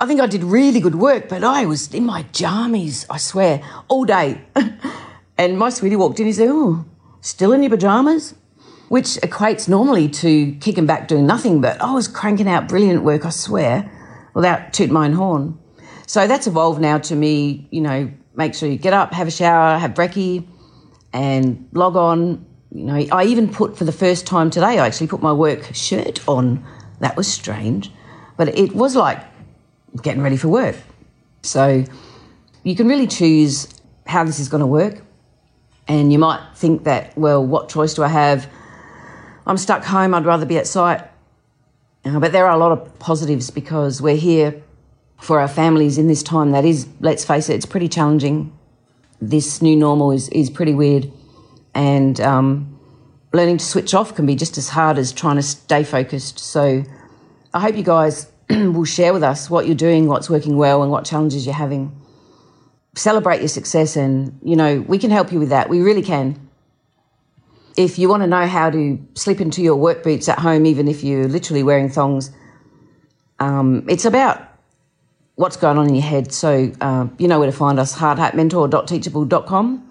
I 0.00 0.06
think 0.06 0.20
I 0.20 0.26
did 0.26 0.44
really 0.44 0.80
good 0.80 0.94
work, 0.94 1.28
but 1.28 1.42
I 1.42 1.66
was 1.66 1.92
in 1.92 2.06
my 2.06 2.22
jammies, 2.32 3.04
I 3.10 3.18
swear, 3.18 3.60
all 3.88 4.04
day. 4.04 4.40
and 5.38 5.58
my 5.58 5.68
sweetie 5.68 5.96
walked 5.96 6.20
in, 6.20 6.26
he 6.26 6.32
said, 6.32 6.48
Oh, 6.48 6.86
still 7.20 7.52
in 7.52 7.62
your 7.62 7.70
pajamas? 7.70 8.34
Which 8.88 9.08
equates 9.16 9.68
normally 9.68 10.08
to 10.08 10.52
kicking 10.60 10.86
back 10.86 11.08
doing 11.08 11.26
nothing, 11.26 11.60
but 11.60 11.82
I 11.82 11.92
was 11.92 12.06
cranking 12.06 12.48
out 12.48 12.68
brilliant 12.68 13.02
work, 13.02 13.26
I 13.26 13.30
swear, 13.30 13.90
without 14.32 14.72
toot 14.72 14.90
my 14.90 15.06
own 15.06 15.12
horn. 15.12 15.58
So 16.06 16.26
that's 16.28 16.46
evolved 16.46 16.80
now 16.80 16.98
to 16.98 17.16
me, 17.16 17.66
you 17.70 17.80
know, 17.80 18.10
make 18.36 18.54
sure 18.54 18.68
you 18.68 18.78
get 18.78 18.92
up, 18.92 19.12
have 19.12 19.26
a 19.26 19.32
shower, 19.32 19.76
have 19.76 19.92
brekkie, 19.92 20.46
and 21.12 21.68
log 21.72 21.96
on. 21.96 22.46
You 22.72 22.84
know, 22.84 23.06
I 23.10 23.24
even 23.24 23.52
put 23.52 23.76
for 23.76 23.84
the 23.84 23.92
first 23.92 24.26
time 24.26 24.50
today, 24.50 24.78
I 24.78 24.86
actually 24.86 25.08
put 25.08 25.20
my 25.20 25.32
work 25.32 25.74
shirt 25.74 26.26
on 26.28 26.64
that 27.00 27.16
was 27.16 27.26
strange. 27.26 27.90
But 28.36 28.56
it 28.56 28.74
was 28.74 28.96
like 28.96 29.24
getting 30.02 30.22
ready 30.22 30.36
for 30.36 30.48
work. 30.48 30.76
So 31.42 31.84
you 32.62 32.76
can 32.76 32.88
really 32.88 33.06
choose 33.06 33.68
how 34.06 34.24
this 34.24 34.40
is 34.40 34.48
going 34.48 34.60
to 34.60 34.66
work. 34.66 35.02
And 35.86 36.12
you 36.12 36.18
might 36.18 36.42
think 36.54 36.84
that, 36.84 37.16
well, 37.16 37.44
what 37.44 37.68
choice 37.68 37.94
do 37.94 38.02
I 38.02 38.08
have? 38.08 38.48
I'm 39.46 39.56
stuck 39.56 39.84
home, 39.84 40.12
I'd 40.14 40.26
rather 40.26 40.44
be 40.44 40.58
at 40.58 40.66
site. 40.66 41.02
Uh, 42.04 42.20
but 42.20 42.32
there 42.32 42.46
are 42.46 42.52
a 42.52 42.58
lot 42.58 42.72
of 42.72 42.98
positives 42.98 43.50
because 43.50 44.02
we're 44.02 44.16
here 44.16 44.62
for 45.20 45.40
our 45.40 45.48
families 45.48 45.98
in 45.98 46.06
this 46.06 46.22
time 46.22 46.52
that 46.52 46.64
is, 46.64 46.86
let's 47.00 47.24
face 47.24 47.48
it, 47.48 47.54
it's 47.54 47.66
pretty 47.66 47.88
challenging. 47.88 48.52
This 49.20 49.60
new 49.62 49.74
normal 49.74 50.12
is, 50.12 50.28
is 50.28 50.50
pretty 50.50 50.74
weird. 50.74 51.10
And 51.74 52.20
um, 52.20 52.77
learning 53.38 53.56
to 53.58 53.64
switch 53.64 53.94
off 53.94 54.14
can 54.16 54.26
be 54.26 54.34
just 54.34 54.58
as 54.58 54.68
hard 54.68 54.98
as 54.98 55.12
trying 55.12 55.36
to 55.36 55.42
stay 55.42 55.84
focused. 55.84 56.40
So 56.40 56.82
I 57.54 57.60
hope 57.60 57.76
you 57.76 57.84
guys 57.84 58.30
will 58.50 58.84
share 58.84 59.12
with 59.12 59.22
us 59.22 59.48
what 59.48 59.66
you're 59.66 59.76
doing, 59.76 60.08
what's 60.08 60.28
working 60.28 60.56
well, 60.56 60.82
and 60.82 60.90
what 60.90 61.04
challenges 61.04 61.46
you're 61.46 61.54
having. 61.54 61.94
Celebrate 62.94 63.38
your 63.38 63.48
success, 63.48 63.96
and 63.96 64.38
you 64.42 64.56
know, 64.56 64.80
we 64.80 64.98
can 64.98 65.10
help 65.10 65.30
you 65.32 65.38
with 65.38 65.50
that. 65.50 65.68
We 65.68 65.80
really 65.80 66.02
can. 66.02 66.48
If 67.76 67.96
you 67.98 68.08
want 68.08 68.24
to 68.24 68.26
know 68.26 68.46
how 68.46 68.70
to 68.70 68.98
slip 69.14 69.40
into 69.40 69.62
your 69.62 69.76
work 69.76 70.02
boots 70.02 70.28
at 70.28 70.40
home, 70.40 70.66
even 70.66 70.88
if 70.88 71.04
you're 71.04 71.28
literally 71.28 71.62
wearing 71.62 71.88
thongs, 71.88 72.32
um, 73.38 73.86
it's 73.88 74.04
about 74.04 74.42
what's 75.36 75.56
going 75.56 75.78
on 75.78 75.86
in 75.86 75.94
your 75.94 76.02
head. 76.02 76.32
So 76.32 76.72
uh, 76.80 77.06
you 77.18 77.28
know 77.28 77.38
where 77.38 77.48
to 77.48 77.56
find 77.56 77.78
us 77.78 77.94
hardhatmentor.teachable.com. 77.96 79.87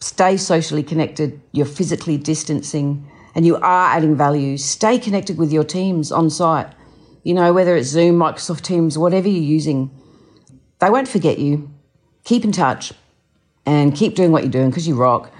Stay 0.00 0.36
socially 0.36 0.82
connected, 0.82 1.40
you're 1.52 1.66
physically 1.66 2.16
distancing, 2.16 3.08
and 3.34 3.44
you 3.44 3.56
are 3.56 3.88
adding 3.90 4.16
value. 4.16 4.56
Stay 4.56 4.98
connected 4.98 5.38
with 5.38 5.52
your 5.52 5.64
teams 5.64 6.12
on 6.12 6.30
site. 6.30 6.72
You 7.24 7.34
know, 7.34 7.52
whether 7.52 7.76
it's 7.76 7.88
Zoom, 7.88 8.16
Microsoft 8.16 8.62
Teams, 8.62 8.96
whatever 8.96 9.28
you're 9.28 9.42
using, 9.42 9.90
they 10.78 10.90
won't 10.90 11.08
forget 11.08 11.38
you. 11.38 11.70
Keep 12.24 12.44
in 12.44 12.52
touch 12.52 12.92
and 13.66 13.94
keep 13.94 14.14
doing 14.14 14.32
what 14.32 14.42
you're 14.42 14.52
doing 14.52 14.70
because 14.70 14.86
you 14.86 14.94
rock. 14.94 15.32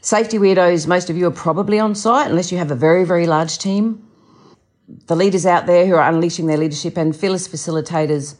Safety 0.00 0.38
weirdos, 0.38 0.86
most 0.86 1.10
of 1.10 1.16
you 1.16 1.26
are 1.26 1.30
probably 1.30 1.78
on 1.78 1.94
site 1.94 2.30
unless 2.30 2.50
you 2.50 2.58
have 2.58 2.70
a 2.70 2.74
very, 2.74 3.04
very 3.04 3.26
large 3.26 3.58
team 3.58 4.04
the 5.06 5.16
leaders 5.16 5.46
out 5.46 5.66
there 5.66 5.86
who 5.86 5.94
are 5.94 6.08
unleashing 6.08 6.46
their 6.46 6.56
leadership 6.56 6.96
and 6.96 7.16
fearless 7.16 7.48
facilitators, 7.48 8.36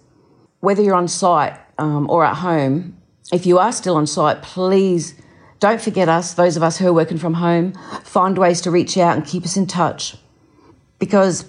whether 0.61 0.83
you're 0.83 0.95
on 0.95 1.09
site 1.09 1.59
um, 1.79 2.09
or 2.11 2.25
at 2.25 2.37
home, 2.37 2.97
if 3.33 3.47
you 3.47 3.59
are 3.59 3.73
still 3.73 3.97
on 3.97 4.07
site, 4.07 4.43
please 4.43 5.15
don't 5.61 5.81
forget 5.81 6.09
us, 6.09 6.35
those 6.35 6.57
of 6.57 6.63
us 6.63 6.79
who 6.79 6.87
are 6.87 6.93
working 6.93 7.19
from 7.19 7.35
home. 7.35 7.73
Find 8.03 8.37
ways 8.37 8.61
to 8.63 8.71
reach 8.71 8.97
out 8.99 9.17
and 9.17 9.27
keep 9.27 9.45
us 9.45 9.57
in 9.57 9.67
touch 9.67 10.17
because, 10.99 11.45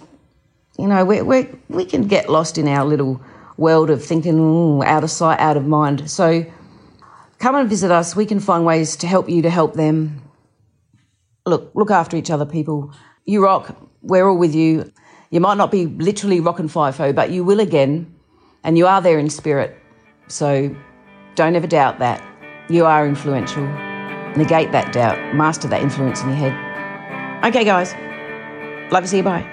you 0.78 0.88
know, 0.88 1.04
we 1.06 1.22
we 1.22 1.50
we 1.70 1.86
can 1.86 2.08
get 2.08 2.30
lost 2.30 2.58
in 2.58 2.68
our 2.68 2.86
little 2.86 3.22
world 3.58 3.90
of 3.90 4.04
thinking 4.04 4.84
out 4.84 5.04
of 5.04 5.12
sight, 5.12 5.40
out 5.40 5.58
of 5.58 5.66
mind. 5.66 6.10
So 6.10 6.46
come 7.40 7.56
and 7.56 7.70
visit 7.70 7.92
us. 7.92 8.16
We 8.16 8.26
can 8.26 8.40
find 8.40 8.66
ways 8.66 8.96
to 8.98 9.08
help 9.08 9.30
you 9.30 9.42
to 9.42 9.50
help 9.50 9.74
them. 9.74 10.22
Look, 11.46 11.72
look 11.76 11.92
after 11.92 12.18
each 12.18 12.32
other, 12.32 12.46
people. 12.46 12.92
You 13.26 13.44
rock 13.44 13.76
we're 14.06 14.28
all 14.28 14.38
with 14.38 14.56
you. 14.56 14.92
You 15.32 15.40
might 15.40 15.58
not 15.58 15.72
be 15.72 15.88
literally 15.88 16.40
rock 16.40 16.60
and 16.60 16.70
FIFO, 16.70 17.14
but 17.14 17.32
you 17.32 17.44
will 17.44 17.60
again, 17.60 18.14
and 18.64 18.78
you 18.78 18.88
are 18.88 19.02
there 19.02 19.20
in 19.20 19.30
spirit. 19.30 19.78
So 20.28 20.76
don't 21.36 21.56
ever 21.56 21.68
doubt 21.68 22.00
that. 22.00 22.24
You 22.70 22.86
are 22.86 23.08
influential. 23.08 23.95
Negate 24.38 24.72
that 24.72 24.92
doubt. 24.92 25.36
Master 25.36 25.68
that 25.70 25.82
influence 25.82 26.22
in 26.22 26.30
your 26.30 26.38
head. 26.38 27.46
Okay, 27.46 27.64
guys. 27.64 27.94
Love 28.92 29.04
to 29.04 29.08
see 29.08 29.18
you. 29.18 29.24
Bye. 29.24 29.46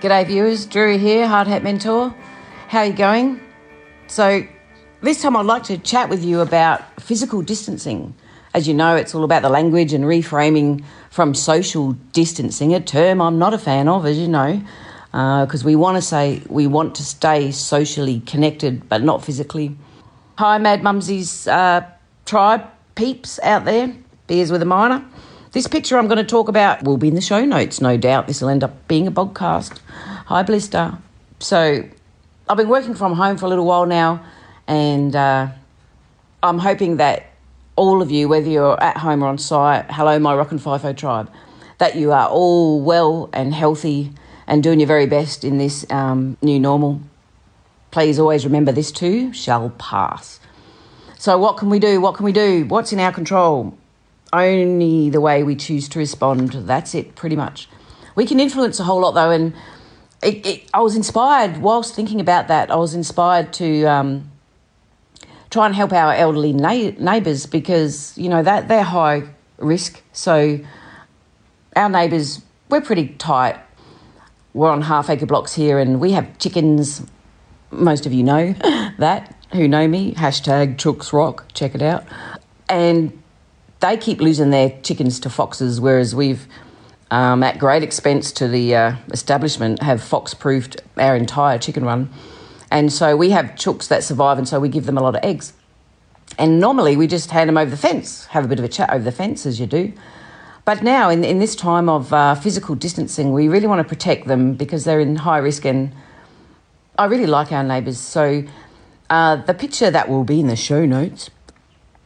G'day, 0.00 0.26
viewers. 0.26 0.66
Drew 0.66 0.98
here, 0.98 1.26
Hard 1.26 1.46
Hat 1.46 1.62
Mentor. 1.62 2.14
How 2.68 2.80
are 2.80 2.86
you 2.86 2.92
going? 2.92 3.40
So, 4.08 4.46
this 5.00 5.22
time 5.22 5.36
I'd 5.36 5.46
like 5.46 5.62
to 5.64 5.78
chat 5.78 6.08
with 6.08 6.24
you 6.24 6.40
about 6.40 6.82
physical 7.00 7.40
distancing. 7.40 8.14
As 8.52 8.68
you 8.68 8.74
know, 8.74 8.96
it's 8.96 9.14
all 9.14 9.24
about 9.24 9.42
the 9.42 9.48
language 9.48 9.92
and 9.92 10.04
reframing 10.04 10.84
from 11.10 11.34
social 11.34 11.92
distancing, 12.12 12.74
a 12.74 12.80
term 12.80 13.22
I'm 13.22 13.38
not 13.38 13.54
a 13.54 13.58
fan 13.58 13.88
of, 13.88 14.04
as 14.04 14.18
you 14.18 14.28
know, 14.28 14.62
because 15.12 15.62
uh, 15.62 15.66
we 15.66 15.76
want 15.76 15.96
to 15.96 16.02
say 16.02 16.42
we 16.48 16.66
want 16.66 16.94
to 16.96 17.02
stay 17.02 17.50
socially 17.50 18.20
connected, 18.20 18.88
but 18.88 19.02
not 19.02 19.24
physically. 19.24 19.76
Hi, 20.38 20.56
Mad 20.56 20.82
Mumsy's 20.82 21.46
uh, 21.46 21.86
tribe 22.24 22.64
peeps 22.94 23.38
out 23.42 23.66
there, 23.66 23.94
beers 24.26 24.50
with 24.50 24.62
a 24.62 24.64
miner. 24.64 25.04
This 25.52 25.68
picture 25.68 25.98
I'm 25.98 26.08
going 26.08 26.16
to 26.16 26.24
talk 26.24 26.48
about 26.48 26.84
will 26.84 26.96
be 26.96 27.08
in 27.08 27.14
the 27.14 27.20
show 27.20 27.44
notes, 27.44 27.82
no 27.82 27.98
doubt. 27.98 28.28
This 28.28 28.40
will 28.40 28.48
end 28.48 28.64
up 28.64 28.88
being 28.88 29.06
a 29.06 29.12
podcast. 29.12 29.78
Hi, 30.26 30.42
Blister. 30.42 30.96
So, 31.38 31.84
I've 32.48 32.56
been 32.56 32.70
working 32.70 32.94
from 32.94 33.12
home 33.12 33.36
for 33.36 33.44
a 33.44 33.48
little 33.50 33.66
while 33.66 33.84
now, 33.84 34.24
and 34.66 35.14
uh, 35.14 35.48
I'm 36.42 36.58
hoping 36.58 36.96
that 36.96 37.26
all 37.76 38.00
of 38.00 38.10
you, 38.10 38.26
whether 38.26 38.48
you're 38.48 38.82
at 38.82 38.96
home 38.96 39.22
or 39.22 39.28
on 39.28 39.36
site, 39.36 39.84
hello, 39.90 40.18
my 40.18 40.34
Rock 40.34 40.50
and 40.50 40.60
FIFO 40.60 40.96
tribe, 40.96 41.30
that 41.76 41.94
you 41.94 42.10
are 42.10 42.28
all 42.30 42.80
well 42.80 43.28
and 43.34 43.52
healthy 43.52 44.10
and 44.46 44.62
doing 44.62 44.80
your 44.80 44.86
very 44.86 45.06
best 45.06 45.44
in 45.44 45.58
this 45.58 45.84
um, 45.90 46.38
new 46.40 46.58
normal. 46.58 47.02
Please 47.92 48.18
always 48.18 48.44
remember 48.46 48.72
this 48.72 48.90
too 48.90 49.32
shall 49.34 49.68
pass. 49.70 50.40
So, 51.18 51.38
what 51.38 51.58
can 51.58 51.68
we 51.68 51.78
do? 51.78 52.00
What 52.00 52.16
can 52.16 52.24
we 52.24 52.32
do? 52.32 52.64
What's 52.64 52.90
in 52.90 52.98
our 52.98 53.12
control? 53.12 53.78
Only 54.32 55.10
the 55.10 55.20
way 55.20 55.42
we 55.42 55.54
choose 55.54 55.90
to 55.90 55.98
respond. 55.98 56.52
That's 56.52 56.94
it, 56.94 57.14
pretty 57.14 57.36
much. 57.36 57.68
We 58.14 58.24
can 58.24 58.40
influence 58.40 58.80
a 58.80 58.84
whole 58.84 59.02
lot 59.02 59.12
though, 59.12 59.30
and 59.30 59.54
it, 60.22 60.46
it, 60.46 60.70
I 60.72 60.80
was 60.80 60.96
inspired 60.96 61.58
whilst 61.58 61.94
thinking 61.94 62.18
about 62.18 62.48
that. 62.48 62.70
I 62.70 62.76
was 62.76 62.94
inspired 62.94 63.52
to 63.54 63.84
um, 63.84 64.30
try 65.50 65.66
and 65.66 65.74
help 65.74 65.92
our 65.92 66.14
elderly 66.14 66.54
na- 66.54 66.92
neighbours 66.98 67.44
because 67.44 68.16
you 68.16 68.30
know 68.30 68.42
that 68.42 68.68
they're 68.68 68.84
high 68.84 69.24
risk. 69.58 70.02
So 70.14 70.60
our 71.76 71.90
neighbours, 71.90 72.40
we're 72.70 72.80
pretty 72.80 73.08
tight. 73.18 73.58
We're 74.54 74.70
on 74.70 74.80
half 74.80 75.10
acre 75.10 75.26
blocks 75.26 75.52
here, 75.52 75.78
and 75.78 76.00
we 76.00 76.12
have 76.12 76.38
chickens. 76.38 77.02
Most 77.72 78.06
of 78.06 78.12
you 78.12 78.22
know 78.22 78.52
that 78.98 79.34
who 79.52 79.66
know 79.66 79.88
me. 79.88 80.14
Hashtag 80.14 80.76
Chooks 80.76 81.12
Rock. 81.12 81.46
Check 81.54 81.74
it 81.74 81.82
out. 81.82 82.04
And 82.68 83.22
they 83.80 83.96
keep 83.96 84.20
losing 84.20 84.50
their 84.50 84.78
chickens 84.82 85.18
to 85.20 85.30
foxes, 85.30 85.80
whereas 85.80 86.14
we've, 86.14 86.46
um, 87.10 87.42
at 87.42 87.58
great 87.58 87.82
expense 87.82 88.30
to 88.32 88.48
the 88.48 88.74
uh, 88.74 88.96
establishment, 89.10 89.82
have 89.82 90.02
fox 90.02 90.34
proofed 90.34 90.80
our 90.96 91.16
entire 91.16 91.58
chicken 91.58 91.84
run. 91.84 92.08
And 92.70 92.92
so 92.92 93.16
we 93.16 93.30
have 93.30 93.46
chooks 93.56 93.88
that 93.88 94.04
survive, 94.04 94.38
and 94.38 94.48
so 94.48 94.58
we 94.60 94.68
give 94.68 94.86
them 94.86 94.96
a 94.96 95.02
lot 95.02 95.14
of 95.14 95.24
eggs. 95.24 95.52
And 96.38 96.60
normally 96.60 96.96
we 96.96 97.06
just 97.06 97.30
hand 97.30 97.48
them 97.48 97.58
over 97.58 97.70
the 97.70 97.76
fence, 97.76 98.26
have 98.26 98.44
a 98.44 98.48
bit 98.48 98.58
of 98.58 98.64
a 98.64 98.68
chat 98.68 98.90
over 98.90 99.04
the 99.04 99.12
fence 99.12 99.44
as 99.44 99.60
you 99.60 99.66
do. 99.66 99.92
But 100.64 100.82
now, 100.82 101.10
in, 101.10 101.24
in 101.24 101.40
this 101.40 101.56
time 101.56 101.88
of 101.88 102.12
uh, 102.12 102.36
physical 102.36 102.74
distancing, 102.76 103.32
we 103.32 103.48
really 103.48 103.66
want 103.66 103.80
to 103.80 103.88
protect 103.88 104.28
them 104.28 104.54
because 104.54 104.84
they're 104.84 105.00
in 105.00 105.16
high 105.16 105.38
risk. 105.38 105.64
And 105.64 105.92
I 106.98 107.06
really 107.06 107.26
like 107.26 107.52
our 107.52 107.64
neighbours. 107.64 107.98
So 107.98 108.44
uh, 109.08 109.36
the 109.36 109.54
picture 109.54 109.90
that 109.90 110.08
will 110.08 110.24
be 110.24 110.40
in 110.40 110.46
the 110.46 110.56
show 110.56 110.84
notes, 110.84 111.30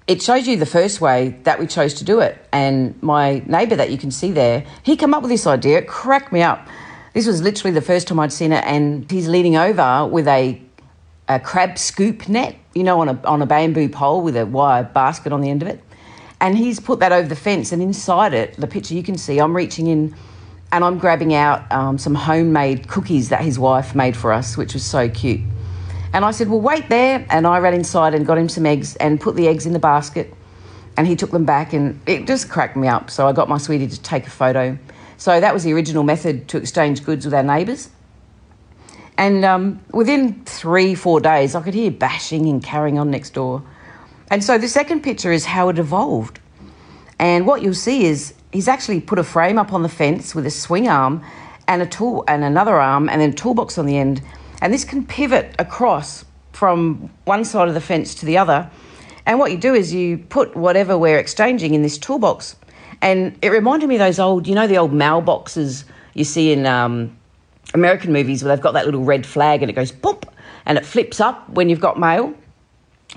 it 0.06 0.22
shows 0.22 0.46
you 0.46 0.56
the 0.56 0.66
first 0.66 1.00
way 1.00 1.36
that 1.42 1.58
we 1.58 1.66
chose 1.66 1.94
to 1.94 2.04
do 2.04 2.20
it. 2.20 2.38
And 2.52 3.00
my 3.02 3.42
neighbour 3.46 3.76
that 3.76 3.90
you 3.90 3.98
can 3.98 4.10
see 4.10 4.30
there, 4.30 4.64
he 4.84 4.96
came 4.96 5.12
up 5.14 5.22
with 5.22 5.30
this 5.30 5.46
idea. 5.46 5.78
It 5.78 5.88
cracked 5.88 6.32
me 6.32 6.42
up. 6.42 6.68
This 7.14 7.26
was 7.26 7.42
literally 7.42 7.72
the 7.72 7.82
first 7.82 8.06
time 8.06 8.20
I'd 8.20 8.32
seen 8.32 8.52
it, 8.52 8.62
and 8.64 9.10
he's 9.10 9.26
leaning 9.26 9.56
over 9.56 10.06
with 10.06 10.28
a, 10.28 10.60
a 11.28 11.40
crab 11.40 11.78
scoop 11.78 12.28
net, 12.28 12.56
you 12.74 12.84
know, 12.84 13.00
on 13.00 13.08
a, 13.08 13.20
on 13.24 13.40
a 13.42 13.46
bamboo 13.46 13.88
pole 13.88 14.22
with 14.22 14.36
a 14.36 14.44
wire 14.46 14.84
basket 14.84 15.32
on 15.32 15.40
the 15.40 15.50
end 15.50 15.62
of 15.62 15.68
it. 15.68 15.82
And 16.42 16.58
he's 16.58 16.78
put 16.78 17.00
that 17.00 17.12
over 17.12 17.26
the 17.26 17.34
fence, 17.34 17.72
and 17.72 17.80
inside 17.80 18.34
it, 18.34 18.54
the 18.56 18.66
picture 18.66 18.94
you 18.94 19.02
can 19.02 19.16
see, 19.16 19.38
I'm 19.38 19.56
reaching 19.56 19.86
in 19.86 20.14
and 20.76 20.84
I'm 20.84 20.98
grabbing 20.98 21.32
out 21.32 21.72
um, 21.72 21.96
some 21.96 22.14
homemade 22.14 22.86
cookies 22.86 23.30
that 23.30 23.40
his 23.40 23.58
wife 23.58 23.94
made 23.94 24.14
for 24.14 24.30
us, 24.30 24.58
which 24.58 24.74
was 24.74 24.84
so 24.84 25.08
cute. 25.08 25.40
And 26.12 26.22
I 26.22 26.32
said, 26.32 26.50
Well, 26.50 26.60
wait 26.60 26.90
there. 26.90 27.26
And 27.30 27.46
I 27.46 27.60
ran 27.60 27.72
inside 27.72 28.12
and 28.12 28.26
got 28.26 28.36
him 28.36 28.50
some 28.50 28.66
eggs 28.66 28.94
and 28.96 29.18
put 29.18 29.36
the 29.36 29.48
eggs 29.48 29.64
in 29.64 29.72
the 29.72 29.78
basket. 29.78 30.34
And 30.98 31.06
he 31.06 31.16
took 31.16 31.30
them 31.30 31.46
back, 31.46 31.72
and 31.72 31.98
it 32.06 32.26
just 32.26 32.50
cracked 32.50 32.76
me 32.76 32.88
up. 32.88 33.08
So 33.08 33.26
I 33.26 33.32
got 33.32 33.48
my 33.48 33.56
sweetie 33.56 33.86
to 33.86 34.02
take 34.02 34.26
a 34.26 34.30
photo. 34.30 34.76
So 35.16 35.40
that 35.40 35.54
was 35.54 35.64
the 35.64 35.72
original 35.72 36.02
method 36.02 36.46
to 36.48 36.58
exchange 36.58 37.02
goods 37.06 37.24
with 37.24 37.32
our 37.32 37.42
neighbours. 37.42 37.88
And 39.16 39.46
um, 39.46 39.80
within 39.92 40.44
three, 40.44 40.94
four 40.94 41.20
days, 41.20 41.54
I 41.54 41.62
could 41.62 41.72
hear 41.72 41.90
bashing 41.90 42.50
and 42.50 42.62
carrying 42.62 42.98
on 42.98 43.10
next 43.10 43.30
door. 43.30 43.62
And 44.30 44.44
so 44.44 44.58
the 44.58 44.68
second 44.68 45.02
picture 45.02 45.32
is 45.32 45.46
how 45.46 45.70
it 45.70 45.78
evolved. 45.78 46.38
And 47.18 47.46
what 47.46 47.62
you'll 47.62 47.72
see 47.72 48.04
is 48.04 48.34
he's 48.56 48.68
actually 48.68 49.02
put 49.02 49.18
a 49.18 49.22
frame 49.22 49.58
up 49.58 49.74
on 49.74 49.82
the 49.82 49.88
fence 49.88 50.34
with 50.34 50.46
a 50.46 50.50
swing 50.50 50.88
arm 50.88 51.22
and 51.68 51.82
a 51.82 51.86
tool 51.86 52.24
and 52.26 52.42
another 52.42 52.76
arm 52.80 53.06
and 53.06 53.20
then 53.20 53.28
a 53.28 53.34
toolbox 53.34 53.76
on 53.76 53.84
the 53.84 53.98
end. 53.98 54.22
And 54.62 54.72
this 54.72 54.82
can 54.82 55.04
pivot 55.06 55.54
across 55.58 56.24
from 56.52 57.10
one 57.26 57.44
side 57.44 57.68
of 57.68 57.74
the 57.74 57.82
fence 57.82 58.14
to 58.14 58.24
the 58.24 58.38
other. 58.38 58.70
And 59.26 59.38
what 59.38 59.50
you 59.52 59.58
do 59.58 59.74
is 59.74 59.92
you 59.92 60.16
put 60.16 60.56
whatever 60.56 60.96
we're 60.96 61.18
exchanging 61.18 61.74
in 61.74 61.82
this 61.82 61.98
toolbox 61.98 62.56
and 63.02 63.38
it 63.42 63.50
reminded 63.50 63.90
me 63.90 63.96
of 63.96 63.98
those 63.98 64.18
old, 64.18 64.46
you 64.46 64.54
know, 64.54 64.66
the 64.66 64.78
old 64.78 64.92
mailboxes 64.92 65.84
you 66.14 66.24
see 66.24 66.50
in 66.50 66.64
um, 66.64 67.14
American 67.74 68.10
movies 68.10 68.42
where 68.42 68.56
they've 68.56 68.62
got 68.62 68.72
that 68.72 68.86
little 68.86 69.04
red 69.04 69.26
flag 69.26 69.60
and 69.60 69.70
it 69.70 69.74
goes 69.74 69.92
boop 69.92 70.24
and 70.64 70.78
it 70.78 70.86
flips 70.86 71.20
up 71.20 71.46
when 71.50 71.68
you've 71.68 71.80
got 71.80 72.00
mail. 72.00 72.32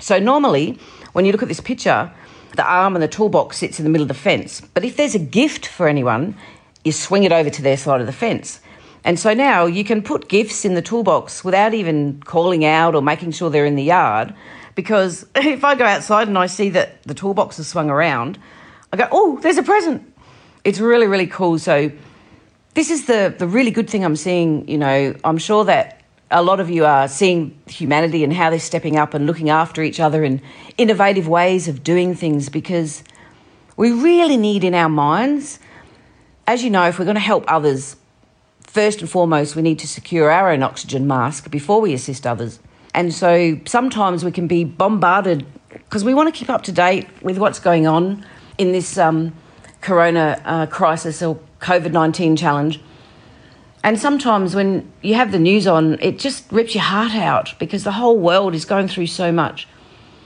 So 0.02 0.20
normally, 0.20 0.78
when 1.14 1.24
you 1.24 1.32
look 1.32 1.44
at 1.44 1.48
this 1.48 1.62
picture, 1.62 2.12
the 2.56 2.66
arm 2.66 2.95
and 2.95 3.04
the 3.04 3.08
toolbox 3.08 3.58
sits 3.58 3.80
in 3.80 3.84
the 3.84 3.89
middle 3.89 4.04
of 4.04 4.08
the 4.08 4.14
fence. 4.14 4.62
But 4.74 4.84
if 4.84 4.97
there's 4.97 5.16
a 5.16 5.20
gift 5.20 5.66
for 5.66 5.88
anyone, 5.88 6.36
you 6.84 6.91
swing 6.91 7.24
it 7.24 7.32
over 7.32 7.50
to 7.50 7.62
their 7.62 7.78
side 7.78 8.02
of 8.02 8.08
the 8.08 8.14
fence. 8.14 8.60
And 9.04 9.20
so 9.20 9.34
now 9.34 9.66
you 9.66 9.84
can 9.84 10.02
put 10.02 10.28
gifts 10.28 10.66
in 10.66 10.74
the 10.74 10.82
toolbox 10.82 11.43
without 11.43 11.74
even 11.74 12.22
calling 12.24 12.66
out 12.66 12.95
or 12.95 13.02
making 13.02 13.32
sure 13.32 13.50
they're 13.50 13.66
in 13.66 13.76
the 13.76 13.84
yard. 13.84 14.34
Because 14.76 15.26
if 15.36 15.64
I 15.64 15.76
go 15.76 15.86
outside 15.86 16.28
and 16.28 16.38
I 16.38 16.47
see 16.47 16.70
that 16.72 17.02
the 17.04 17.14
toolbox 17.14 17.60
is 17.60 17.68
swung 17.68 17.89
around, 17.89 18.38
I 18.91 18.97
go, 18.97 19.08
oh, 19.12 19.39
there's 19.41 19.58
a 19.58 19.64
present. 19.64 20.06
It's 20.64 20.80
really, 20.80 21.08
really 21.08 21.28
cool. 21.28 21.60
So 21.60 21.91
this 22.74 22.89
is 22.89 23.06
the, 23.06 23.34
the 23.38 23.47
really 23.47 23.72
good 23.72 23.89
thing 23.89 24.04
I'm 24.04 24.16
seeing. 24.16 24.68
You 24.68 24.78
know, 24.78 25.16
I'm 25.24 25.38
sure 25.38 25.66
that 25.66 25.99
a 26.32 26.44
lot 26.44 26.60
of 26.60 26.70
you 26.70 26.86
are 26.86 27.08
seeing 27.08 27.60
humanity 27.68 28.24
and 28.24 28.34
how 28.34 28.50
they're 28.50 28.60
stepping 28.60 28.98
up 28.98 29.14
and 29.14 29.26
looking 29.26 29.50
after 29.50 29.82
each 29.82 30.00
other 30.00 30.24
in 30.24 30.42
innovative 30.78 31.28
ways 31.28 31.68
of 31.68 31.84
doing 31.84 32.14
things 32.14 32.50
because 32.50 33.04
we 33.76 33.92
really 33.92 34.38
need 34.38 34.64
in 34.64 34.76
our 34.76 34.90
minds, 34.90 35.60
as 36.46 36.64
you 36.64 36.70
know, 36.70 36.88
if 36.88 37.00
we're 37.00 37.06
going 37.06 37.16
to 37.16 37.22
help 37.22 37.46
others, 37.48 37.96
first 38.62 39.02
and 39.02 39.10
foremost, 39.10 39.56
we 39.56 39.62
need 39.62 39.80
to 39.80 39.88
secure 39.88 40.30
our 40.30 40.52
own 40.52 40.62
oxygen 40.62 41.08
mask 41.08 41.50
before 41.50 41.82
we 41.82 41.94
assist 41.94 42.28
others. 42.28 42.60
And 42.94 43.14
so 43.14 43.60
sometimes 43.66 44.24
we 44.24 44.32
can 44.32 44.48
be 44.48 44.64
bombarded 44.64 45.46
because 45.70 46.04
we 46.04 46.14
want 46.14 46.34
to 46.34 46.38
keep 46.38 46.50
up 46.50 46.64
to 46.64 46.72
date 46.72 47.08
with 47.22 47.38
what's 47.38 47.60
going 47.60 47.88
on 47.88 48.26
in 48.58 48.72
this 48.72 48.98
um, 48.98 49.34
corona 49.82 50.42
uh, 50.46 50.66
crisis 50.68 51.22
or 51.24 51.40
COVID 51.62 51.92
19 51.92 52.36
challenge. 52.36 52.80
And 53.84 54.00
sometimes 54.00 54.56
when 54.56 54.92
you 55.02 55.16
have 55.16 55.32
the 55.32 55.40
news 55.40 55.66
on, 55.66 56.00
it 56.02 56.20
just 56.20 56.52
rips 56.52 56.76
your 56.76 56.84
heart 56.84 57.14
out 57.14 57.58
because 57.60 57.84
the 57.84 57.94
whole 57.94 58.18
world 58.18 58.54
is 58.54 58.66
going 58.66 58.88
through 58.88 59.08
so 59.08 59.32
much. 59.32 59.68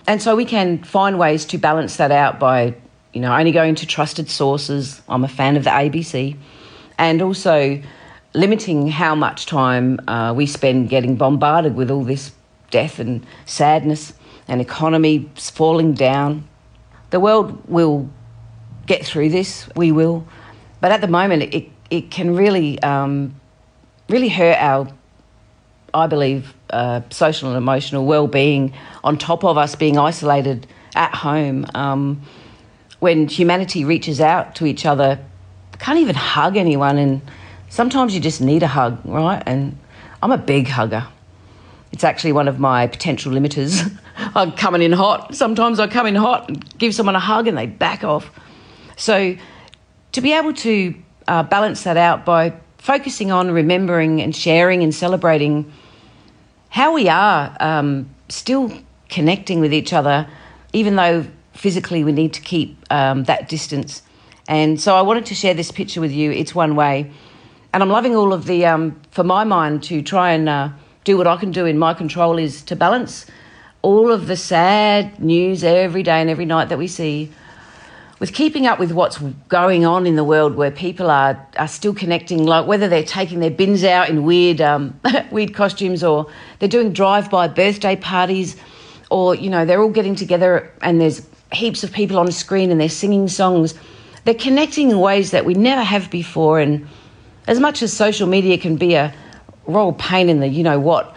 And 0.07 0.21
so 0.21 0.35
we 0.35 0.45
can 0.45 0.83
find 0.83 1.19
ways 1.19 1.45
to 1.45 1.57
balance 1.57 1.97
that 1.97 2.11
out 2.11 2.39
by, 2.39 2.75
you 3.13 3.21
know, 3.21 3.33
only 3.33 3.51
going 3.51 3.75
to 3.75 3.85
trusted 3.85 4.29
sources. 4.29 5.01
I'm 5.07 5.23
a 5.23 5.27
fan 5.27 5.55
of 5.55 5.63
the 5.63 5.69
ABC. 5.69 6.35
And 6.97 7.21
also 7.21 7.81
limiting 8.33 8.87
how 8.87 9.13
much 9.13 9.45
time 9.45 9.99
uh, 10.07 10.33
we 10.35 10.45
spend 10.45 10.89
getting 10.89 11.15
bombarded 11.15 11.75
with 11.75 11.91
all 11.91 12.03
this 12.03 12.31
death 12.71 12.97
and 12.99 13.25
sadness 13.45 14.13
and 14.47 14.59
economy 14.61 15.29
falling 15.35 15.93
down. 15.93 16.47
The 17.11 17.19
world 17.19 17.69
will 17.69 18.09
get 18.87 19.05
through 19.05 19.29
this, 19.29 19.69
we 19.75 19.91
will. 19.91 20.27
But 20.81 20.91
at 20.91 21.01
the 21.01 21.07
moment, 21.07 21.53
it, 21.53 21.69
it 21.89 22.11
can 22.11 22.35
really 22.35 22.81
um, 22.81 23.39
really 24.13 24.29
hurt 24.29 24.57
our, 24.59 24.87
I 25.91 26.05
believe, 26.05 26.53
uh, 26.69 27.01
social 27.09 27.49
and 27.49 27.57
emotional 27.57 28.05
well 28.05 28.27
being 28.27 28.73
on 29.03 29.17
top 29.17 29.43
of 29.43 29.57
us 29.57 29.75
being 29.75 29.97
isolated 29.97 30.67
at 30.95 31.15
home. 31.15 31.65
Um, 31.73 32.21
when 32.99 33.27
humanity 33.27 33.83
reaches 33.83 34.21
out 34.21 34.55
to 34.55 34.67
each 34.67 34.85
other, 34.85 35.19
can't 35.79 35.97
even 35.97 36.15
hug 36.15 36.57
anyone, 36.57 36.99
and 36.99 37.21
sometimes 37.69 38.13
you 38.13 38.21
just 38.21 38.39
need 38.39 38.61
a 38.61 38.67
hug, 38.67 39.01
right? 39.03 39.41
And 39.47 39.77
I'm 40.21 40.31
a 40.31 40.37
big 40.37 40.67
hugger. 40.67 41.07
It's 41.91 42.03
actually 42.03 42.33
one 42.33 42.47
of 42.47 42.59
my 42.59 42.85
potential 42.85 43.31
limiters. 43.31 43.97
I'm 44.35 44.51
coming 44.51 44.83
in 44.83 44.91
hot. 44.91 45.33
Sometimes 45.35 45.79
I 45.79 45.87
come 45.87 46.05
in 46.05 46.15
hot 46.15 46.49
and 46.49 46.77
give 46.77 46.93
someone 46.93 47.15
a 47.15 47.19
hug 47.19 47.47
and 47.47 47.57
they 47.57 47.65
back 47.65 48.03
off. 48.03 48.29
So 48.95 49.35
to 50.11 50.21
be 50.21 50.33
able 50.33 50.53
to 50.53 50.95
uh, 51.27 51.43
balance 51.43 51.83
that 51.83 51.97
out 51.97 52.25
by 52.25 52.53
focusing 52.83 53.31
on 53.31 53.49
remembering 53.49 54.21
and 54.21 54.35
sharing 54.35 54.83
and 54.83 54.93
celebrating 54.93 55.71
how 56.67 56.93
we 56.93 57.07
are 57.07 57.55
um, 57.61 58.09
still 58.27 58.69
connecting 59.07 59.61
with 59.61 59.73
each 59.73 59.93
other, 59.93 60.27
even 60.73 60.97
though 60.97 61.25
physically 61.53 62.03
we 62.03 62.11
need 62.11 62.33
to 62.33 62.41
keep 62.41 62.75
um, 62.91 63.23
that 63.23 63.47
distance. 63.47 64.03
And 64.49 64.81
so 64.81 64.97
I 64.97 65.01
wanted 65.01 65.25
to 65.27 65.33
share 65.33 65.53
this 65.53 65.71
picture 65.71 66.01
with 66.01 66.11
you. 66.11 66.29
It's 66.31 66.53
one 66.53 66.75
way. 66.75 67.09
And 67.71 67.81
I'm 67.81 67.87
loving 67.87 68.17
all 68.17 68.33
of 68.33 68.47
the, 68.47 68.65
um, 68.65 68.99
for 69.11 69.23
my 69.23 69.45
mind, 69.45 69.83
to 69.83 70.01
try 70.01 70.31
and 70.31 70.49
uh, 70.49 70.69
do 71.05 71.17
what 71.17 71.25
I 71.25 71.37
can 71.37 71.51
do 71.51 71.65
in 71.65 71.79
my 71.79 71.93
control 71.93 72.37
is 72.37 72.63
to 72.63 72.75
balance 72.75 73.25
all 73.81 74.11
of 74.11 74.27
the 74.27 74.35
sad 74.35 75.21
news 75.21 75.63
every 75.63 76.03
day 76.03 76.19
and 76.19 76.29
every 76.29 76.45
night 76.45 76.67
that 76.67 76.77
we 76.77 76.87
see 76.87 77.31
with 78.23 78.31
keeping 78.31 78.65
up 78.65 78.79
with 78.79 78.93
what's 78.93 79.17
going 79.49 79.85
on 79.85 80.07
in 80.07 80.15
the 80.15 80.23
world 80.23 80.55
where 80.55 80.71
people 80.71 81.11
are, 81.11 81.45
are 81.57 81.67
still 81.67 81.93
connecting, 81.93 82.45
like 82.45 82.65
whether 82.65 82.87
they're 82.87 83.03
taking 83.03 83.41
their 83.41 83.51
bins 83.51 83.83
out 83.83 84.07
in 84.07 84.23
weird, 84.23 84.61
um, 84.61 84.97
weird 85.31 85.53
costumes 85.53 86.05
or 86.05 86.31
they're 86.59 86.69
doing 86.69 86.93
drive 86.93 87.29
by 87.29 87.49
birthday 87.49 87.97
parties 87.97 88.55
or, 89.11 89.35
you 89.35 89.49
know, 89.49 89.65
they're 89.65 89.81
all 89.81 89.89
getting 89.89 90.15
together 90.15 90.71
and 90.81 91.01
there's 91.01 91.27
heaps 91.51 91.83
of 91.83 91.91
people 91.91 92.17
on 92.17 92.31
screen 92.31 92.71
and 92.71 92.79
they're 92.79 92.87
singing 92.87 93.27
songs. 93.27 93.73
They're 94.23 94.33
connecting 94.33 94.89
in 94.89 95.01
ways 95.01 95.31
that 95.31 95.43
we 95.43 95.53
never 95.53 95.83
have 95.83 96.09
before. 96.09 96.61
And 96.61 96.87
as 97.47 97.59
much 97.59 97.83
as 97.83 97.91
social 97.91 98.25
media 98.25 98.57
can 98.57 98.77
be 98.77 98.93
a 98.93 99.13
royal 99.67 99.91
pain 99.91 100.29
in 100.29 100.39
the 100.39 100.47
you 100.47 100.63
know 100.63 100.79
what, 100.79 101.13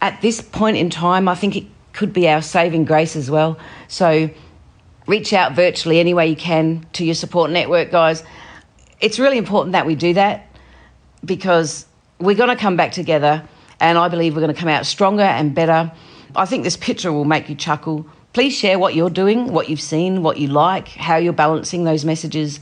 at 0.00 0.20
this 0.22 0.40
point 0.40 0.76
in 0.76 0.90
time, 0.90 1.28
I 1.28 1.36
think 1.36 1.54
it 1.54 1.66
could 1.92 2.12
be 2.12 2.28
our 2.28 2.42
saving 2.42 2.84
grace 2.84 3.14
as 3.14 3.30
well. 3.30 3.60
So, 3.86 4.28
reach 5.08 5.32
out 5.32 5.52
virtually 5.52 5.98
any 5.98 6.14
way 6.14 6.28
you 6.28 6.36
can 6.36 6.86
to 6.92 7.04
your 7.04 7.14
support 7.14 7.50
network, 7.50 7.90
guys. 7.90 8.22
It's 9.00 9.18
really 9.18 9.38
important 9.38 9.72
that 9.72 9.86
we 9.86 9.96
do 9.96 10.14
that 10.14 10.46
because 11.24 11.86
we're 12.20 12.36
going 12.36 12.50
to 12.50 12.56
come 12.56 12.76
back 12.76 12.92
together 12.92 13.42
and 13.80 13.96
I 13.96 14.08
believe 14.08 14.34
we're 14.34 14.42
going 14.42 14.54
to 14.54 14.60
come 14.60 14.68
out 14.68 14.86
stronger 14.86 15.22
and 15.22 15.54
better. 15.54 15.90
I 16.36 16.44
think 16.44 16.62
this 16.62 16.76
picture 16.76 17.10
will 17.10 17.24
make 17.24 17.48
you 17.48 17.54
chuckle. 17.54 18.06
Please 18.34 18.54
share 18.54 18.78
what 18.78 18.94
you're 18.94 19.10
doing, 19.10 19.52
what 19.52 19.70
you've 19.70 19.80
seen, 19.80 20.22
what 20.22 20.36
you 20.36 20.48
like, 20.48 20.88
how 20.88 21.16
you're 21.16 21.32
balancing 21.32 21.84
those 21.84 22.04
messages. 22.04 22.60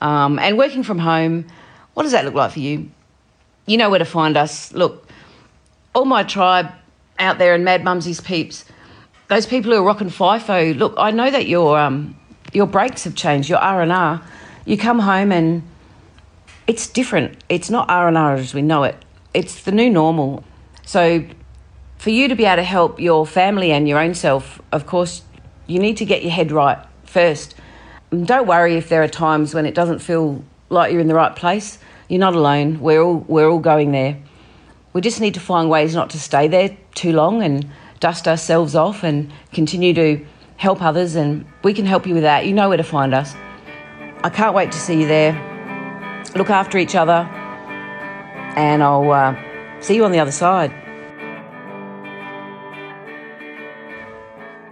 Um, 0.00 0.38
and 0.38 0.56
working 0.56 0.82
from 0.82 0.98
home, 0.98 1.46
what 1.92 2.04
does 2.04 2.12
that 2.12 2.24
look 2.24 2.34
like 2.34 2.52
for 2.52 2.60
you? 2.60 2.90
You 3.66 3.76
know 3.76 3.90
where 3.90 3.98
to 3.98 4.04
find 4.04 4.36
us. 4.36 4.72
Look, 4.72 5.06
all 5.94 6.06
my 6.06 6.22
tribe 6.22 6.72
out 7.18 7.38
there 7.38 7.54
and 7.54 7.64
Mad 7.64 7.84
Mumsy's 7.84 8.20
peeps, 8.20 8.64
those 9.28 9.46
people 9.46 9.72
who 9.72 9.78
are 9.78 9.82
rocking 9.82 10.10
FIFO, 10.10 10.76
look, 10.76 10.94
I 10.96 11.10
know 11.10 11.30
that 11.30 11.46
your 11.46 11.78
um, 11.78 12.16
your 12.52 12.66
breaks 12.66 13.04
have 13.04 13.14
changed, 13.14 13.48
your 13.48 13.58
R 13.58 13.82
and 13.82 13.92
R. 13.92 14.22
You 14.64 14.78
come 14.78 14.98
home 14.98 15.32
and 15.32 15.62
it's 16.66 16.86
different. 16.86 17.42
It's 17.48 17.70
not 17.70 17.90
R 17.90 18.08
and 18.08 18.16
R 18.16 18.34
as 18.34 18.54
we 18.54 18.62
know 18.62 18.84
it. 18.84 18.96
It's 19.34 19.62
the 19.62 19.72
new 19.72 19.90
normal. 19.90 20.44
So, 20.84 21.24
for 21.98 22.10
you 22.10 22.28
to 22.28 22.34
be 22.34 22.44
able 22.44 22.56
to 22.56 22.62
help 22.62 23.00
your 23.00 23.26
family 23.26 23.72
and 23.72 23.88
your 23.88 23.98
own 23.98 24.14
self, 24.14 24.60
of 24.72 24.86
course, 24.86 25.22
you 25.66 25.78
need 25.78 25.96
to 25.98 26.04
get 26.04 26.22
your 26.22 26.32
head 26.32 26.52
right 26.52 26.78
first. 27.04 27.54
Don't 28.10 28.46
worry 28.46 28.76
if 28.76 28.88
there 28.88 29.02
are 29.02 29.08
times 29.08 29.54
when 29.54 29.66
it 29.66 29.74
doesn't 29.74 29.98
feel 29.98 30.44
like 30.68 30.92
you're 30.92 31.00
in 31.00 31.08
the 31.08 31.14
right 31.14 31.34
place. 31.34 31.78
You're 32.08 32.20
not 32.20 32.34
alone. 32.34 32.80
We're 32.80 33.02
all 33.02 33.24
we're 33.26 33.48
all 33.48 33.58
going 33.58 33.92
there. 33.92 34.18
We 34.92 35.00
just 35.00 35.20
need 35.20 35.34
to 35.34 35.40
find 35.40 35.68
ways 35.68 35.94
not 35.94 36.10
to 36.10 36.20
stay 36.20 36.46
there 36.46 36.76
too 36.94 37.12
long 37.12 37.42
and 37.42 37.68
dust 38.00 38.28
ourselves 38.28 38.74
off 38.74 39.02
and 39.02 39.32
continue 39.52 39.94
to 39.94 40.24
help 40.56 40.82
others, 40.82 41.16
and 41.16 41.44
we 41.62 41.74
can 41.74 41.86
help 41.86 42.06
you 42.06 42.14
with 42.14 42.22
that. 42.22 42.46
You 42.46 42.54
know 42.54 42.68
where 42.68 42.76
to 42.76 42.84
find 42.84 43.14
us. 43.14 43.34
I 44.22 44.30
can't 44.30 44.54
wait 44.54 44.72
to 44.72 44.78
see 44.78 45.00
you 45.00 45.06
there. 45.06 45.32
Look 46.36 46.50
after 46.50 46.78
each 46.78 46.94
other, 46.94 47.28
and 48.56 48.82
I'll 48.82 49.10
uh, 49.10 49.36
see 49.80 49.94
you 49.96 50.04
on 50.04 50.12
the 50.12 50.20
other 50.20 50.32
side. 50.32 50.72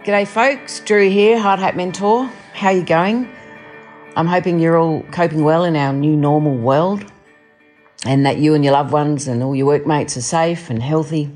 G'day, 0.04 0.26
folks. 0.26 0.80
Drew 0.80 1.08
here, 1.08 1.38
Hard 1.38 1.60
Hat 1.60 1.76
Mentor. 1.76 2.26
How 2.54 2.68
are 2.68 2.72
you 2.72 2.84
going? 2.84 3.28
I'm 4.16 4.26
hoping 4.26 4.58
you're 4.58 4.76
all 4.76 5.02
coping 5.04 5.44
well 5.44 5.64
in 5.64 5.76
our 5.76 5.92
new 5.92 6.16
normal 6.16 6.56
world 6.56 7.04
and 8.04 8.26
that 8.26 8.38
you 8.38 8.54
and 8.54 8.64
your 8.64 8.72
loved 8.72 8.92
ones 8.92 9.28
and 9.28 9.42
all 9.42 9.54
your 9.54 9.66
workmates 9.66 10.16
are 10.16 10.22
safe 10.22 10.70
and 10.70 10.82
healthy. 10.82 11.30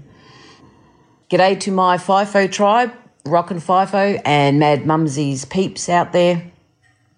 G'day 1.29 1.59
to 1.59 1.73
my 1.73 1.97
FIFO 1.97 2.53
tribe, 2.53 2.93
Rock 3.25 3.51
and 3.51 3.61
FIFO, 3.61 4.23
and 4.25 4.61
Mad 4.61 4.87
Mumsy's 4.87 5.45
peeps 5.45 5.89
out 5.89 6.13
there. 6.13 6.53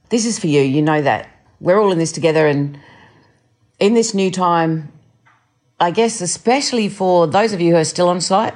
This 0.09 0.25
is 0.25 0.39
for 0.39 0.47
you, 0.47 0.63
you 0.63 0.81
know 0.81 1.03
that. 1.03 1.29
We're 1.61 1.79
all 1.79 1.93
in 1.93 1.99
this 1.99 2.11
together, 2.11 2.47
and 2.47 2.79
in 3.79 3.93
this 3.93 4.15
new 4.15 4.31
time, 4.31 4.91
I 5.79 5.91
guess, 5.91 6.23
especially 6.23 6.89
for 6.89 7.27
those 7.27 7.53
of 7.53 7.61
you 7.61 7.73
who 7.73 7.77
are 7.77 7.85
still 7.85 8.09
on 8.09 8.23
site 8.23 8.55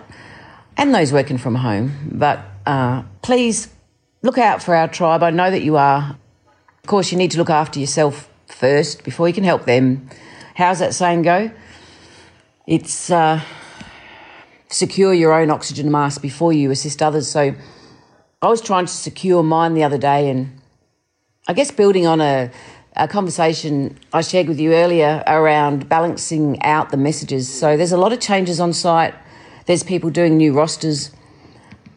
and 0.79 0.95
those 0.95 1.13
working 1.13 1.37
from 1.37 1.57
home, 1.57 2.09
but 2.11 2.43
uh, 2.65 3.03
please 3.21 3.69
look 4.23 4.39
out 4.39 4.63
for 4.63 4.75
our 4.75 4.89
tribe. 4.89 5.23
I 5.23 5.29
know 5.29 5.51
that 5.51 5.61
you 5.61 5.77
are. 5.77 6.17
Of 6.83 6.87
course, 6.87 7.13
you 7.13 7.19
need 7.19 7.31
to 7.33 7.39
look 7.39 7.51
after 7.51 7.79
yourself 7.79 8.27
first 8.47 9.05
before 9.05 9.29
you 9.29 9.35
can 9.35 9.45
help 9.45 9.67
them. 9.67 10.09
How's 10.55 10.79
that 10.79 10.95
saying 10.95 11.21
go? 11.21 11.51
It's. 12.67 13.11
Uh, 13.11 13.43
secure 14.73 15.13
your 15.13 15.33
own 15.33 15.51
oxygen 15.51 15.91
mask 15.91 16.23
before 16.23 16.53
you 16.53 16.71
assist 16.71 17.03
others. 17.03 17.29
So 17.29 17.55
I 18.41 18.49
was 18.49 18.61
trying 18.61 18.87
to 18.87 18.93
secure 18.93 19.43
mine 19.43 19.75
the 19.75 19.85
other 19.85 19.99
day 19.99 20.29
and 20.31 20.61
I 21.47 21.53
guess 21.53 21.71
building 21.71 22.07
on 22.07 22.21
a 22.21 22.51
a 22.95 23.09
conversation 23.09 23.99
I 24.13 24.21
shared 24.21 24.49
with 24.49 24.61
you 24.61 24.75
earlier 24.75 25.25
around 25.27 25.89
balancing 25.89 26.61
out 26.63 26.91
the 26.91 26.99
messages. 26.99 27.49
So 27.49 27.77
there's 27.77 27.93
a 27.93 27.97
lot 27.97 28.13
of 28.13 28.21
changes 28.21 28.61
on 28.61 28.73
site. 28.73 29.15
There's 29.65 29.83
people 29.83 30.11
doing 30.11 30.37
new 30.37 30.53
rosters, 30.53 31.11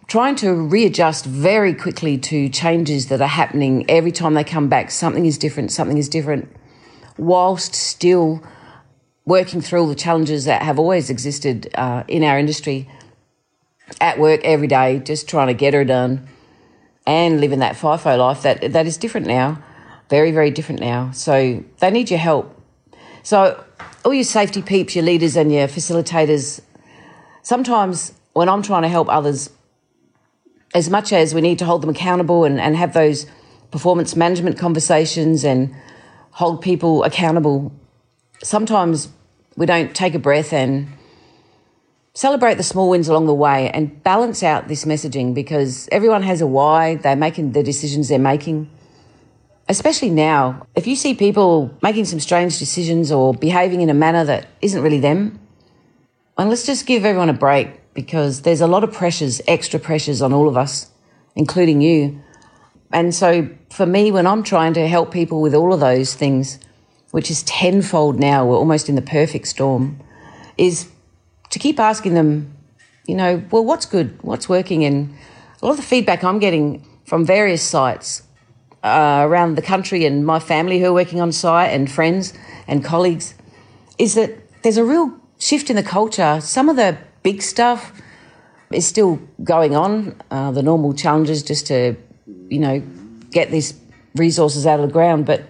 trying 0.07 0.35
to 0.37 0.53
readjust 0.53 1.25
very 1.25 1.73
quickly 1.73 2.17
to 2.19 2.47
changes 2.47 3.07
that 3.07 3.21
are 3.21 3.27
happening 3.27 3.85
every 3.89 4.11
time 4.11 4.35
they 4.35 4.43
come 4.45 4.69
back. 4.69 4.89
Something 4.89 5.25
is 5.25 5.37
different, 5.37 5.71
something 5.71 5.97
is 5.97 6.07
different, 6.07 6.49
whilst 7.17 7.75
still 7.75 8.41
working 9.25 9.61
through 9.61 9.81
all 9.81 9.87
the 9.87 9.95
challenges 9.95 10.45
that 10.45 10.61
have 10.61 10.77
always 10.77 11.09
existed 11.09 11.69
uh, 11.75 12.03
in 12.07 12.23
our 12.23 12.37
industry 12.37 12.87
at 13.99 14.19
work 14.19 14.41
every 14.43 14.67
day, 14.67 14.99
just 14.99 15.27
trying 15.27 15.47
to 15.47 15.53
get 15.53 15.73
her 15.73 15.83
done 15.83 16.27
and 17.07 17.39
living 17.39 17.59
that 17.59 17.75
FIFO 17.75 18.17
life 18.17 18.41
that 18.41 18.73
that 18.73 18.87
is 18.87 18.97
different 18.97 19.27
now, 19.27 19.61
very 20.09 20.31
very 20.31 20.51
different 20.51 20.81
now. 20.81 21.11
So 21.11 21.63
they 21.79 21.91
need 21.91 22.09
your 22.09 22.19
help. 22.19 22.51
So 23.23 23.63
all 24.03 24.13
your 24.13 24.23
safety 24.23 24.61
peeps, 24.61 24.95
your 24.95 25.03
leaders, 25.03 25.35
and 25.35 25.51
your 25.51 25.67
facilitators. 25.67 26.61
Sometimes 27.41 28.13
when 28.33 28.49
I'm 28.49 28.61
trying 28.61 28.83
to 28.83 28.87
help 28.87 29.09
others, 29.09 29.49
as 30.73 30.89
much 30.89 31.13
as 31.13 31.33
we 31.33 31.41
need 31.41 31.59
to 31.59 31.65
hold 31.65 31.81
them 31.81 31.89
accountable 31.89 32.43
and, 32.43 32.59
and 32.59 32.75
have 32.75 32.93
those 32.93 33.25
performance 33.71 34.15
management 34.15 34.57
conversations 34.57 35.43
and 35.43 35.73
hold 36.31 36.61
people 36.61 37.03
accountable, 37.03 37.71
sometimes 38.43 39.09
we 39.55 39.65
don't 39.65 39.95
take 39.95 40.15
a 40.15 40.19
breath 40.19 40.53
and 40.53 40.87
celebrate 42.13 42.55
the 42.55 42.63
small 42.63 42.89
wins 42.89 43.07
along 43.07 43.25
the 43.25 43.33
way 43.33 43.69
and 43.69 44.01
balance 44.03 44.41
out 44.43 44.67
this 44.67 44.85
messaging 44.85 45.33
because 45.33 45.87
everyone 45.91 46.23
has 46.23 46.41
a 46.41 46.47
why, 46.47 46.95
they're 46.95 47.15
making 47.15 47.51
the 47.51 47.63
decisions 47.63 48.09
they're 48.09 48.19
making. 48.19 48.69
Especially 49.67 50.09
now, 50.09 50.65
if 50.75 50.87
you 50.87 50.95
see 50.95 51.13
people 51.13 51.75
making 51.81 52.05
some 52.05 52.19
strange 52.19 52.59
decisions 52.59 53.11
or 53.11 53.33
behaving 53.33 53.81
in 53.81 53.89
a 53.89 53.93
manner 53.93 54.23
that 54.23 54.47
isn't 54.61 54.81
really 54.81 54.99
them, 54.99 55.39
and 56.37 56.49
let's 56.49 56.65
just 56.65 56.85
give 56.85 57.05
everyone 57.05 57.29
a 57.29 57.33
break 57.33 57.93
because 57.93 58.41
there's 58.41 58.61
a 58.61 58.67
lot 58.67 58.83
of 58.83 58.93
pressures, 58.93 59.41
extra 59.47 59.79
pressures 59.79 60.21
on 60.21 60.33
all 60.33 60.47
of 60.47 60.57
us, 60.57 60.91
including 61.35 61.81
you. 61.81 62.21
And 62.91 63.15
so 63.15 63.49
for 63.71 63.85
me, 63.85 64.11
when 64.11 64.27
I'm 64.27 64.43
trying 64.43 64.73
to 64.73 64.87
help 64.87 65.11
people 65.11 65.41
with 65.41 65.55
all 65.55 65.73
of 65.73 65.79
those 65.79 66.13
things, 66.13 66.59
which 67.15 67.31
is 67.31 67.43
tenfold 67.43 68.19
now, 68.19 68.45
we're 68.45 68.57
almost 68.57 68.89
in 68.89 68.95
the 68.95 69.01
perfect 69.01 69.47
storm, 69.47 69.97
is 70.57 70.89
to 71.49 71.57
keep 71.57 71.79
asking 71.79 72.13
them, 72.13 72.53
you 73.07 73.15
know, 73.15 73.41
well, 73.51 73.63
what's 73.63 73.85
good, 73.85 74.21
what's 74.21 74.49
working, 74.49 74.83
and 74.83 75.15
a 75.61 75.65
lot 75.65 75.71
of 75.71 75.77
the 75.77 75.83
feedback 75.83 76.25
I'm 76.25 76.39
getting 76.39 76.85
from 77.05 77.25
various 77.25 77.61
sites 77.61 78.23
uh, 78.83 79.21
around 79.23 79.55
the 79.55 79.61
country 79.61 80.03
and 80.03 80.25
my 80.25 80.39
family 80.39 80.77
who 80.81 80.87
are 80.87 80.93
working 80.93 81.21
on 81.21 81.31
site 81.31 81.71
and 81.71 81.89
friends 81.89 82.33
and 82.67 82.83
colleagues 82.83 83.33
is 83.97 84.15
that 84.15 84.31
there's 84.63 84.75
a 84.75 84.83
real 84.83 85.17
shift 85.39 85.69
in 85.69 85.77
the 85.77 85.83
culture. 85.83 86.41
Some 86.41 86.67
of 86.67 86.75
the 86.75 86.97
big 87.23 87.41
stuff 87.41 87.93
is 88.71 88.85
still 88.85 89.21
going 89.41 89.73
on, 89.73 90.21
uh, 90.31 90.51
the 90.51 90.61
normal 90.61 90.91
challenges 90.91 91.43
just 91.43 91.65
to, 91.67 91.95
you 92.49 92.59
know, 92.59 92.83
get 93.31 93.51
these 93.51 93.73
resources 94.15 94.67
out 94.67 94.81
of 94.81 94.87
the 94.89 94.91
ground, 94.91 95.25
but 95.25 95.43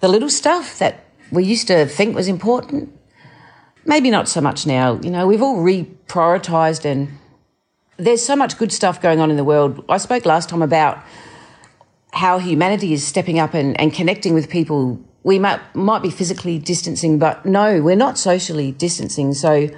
the 0.00 0.08
little 0.08 0.28
stuff 0.28 0.78
that 0.78 1.05
we 1.30 1.44
used 1.44 1.66
to 1.68 1.86
think 1.86 2.14
was 2.14 2.28
important 2.28 2.96
maybe 3.86 4.10
not 4.10 4.28
so 4.28 4.40
much 4.40 4.66
now. 4.66 5.00
You 5.02 5.10
know, 5.10 5.26
we've 5.26 5.42
all 5.42 5.56
reprioritized 5.56 6.84
and 6.84 7.08
there's 7.96 8.24
so 8.24 8.36
much 8.36 8.58
good 8.58 8.72
stuff 8.72 9.00
going 9.00 9.20
on 9.20 9.30
in 9.30 9.36
the 9.36 9.44
world. 9.44 9.84
I 9.88 9.96
spoke 9.96 10.26
last 10.26 10.48
time 10.48 10.62
about 10.62 11.02
how 12.12 12.38
humanity 12.38 12.92
is 12.92 13.06
stepping 13.06 13.38
up 13.38 13.54
and, 13.54 13.78
and 13.80 13.92
connecting 13.92 14.34
with 14.34 14.50
people. 14.50 15.00
We 15.22 15.38
might, 15.38 15.60
might 15.74 16.02
be 16.02 16.10
physically 16.10 16.58
distancing, 16.58 17.18
but 17.18 17.46
no, 17.46 17.80
we're 17.80 17.96
not 17.96 18.18
socially 18.18 18.72
distancing. 18.72 19.34
So 19.34 19.68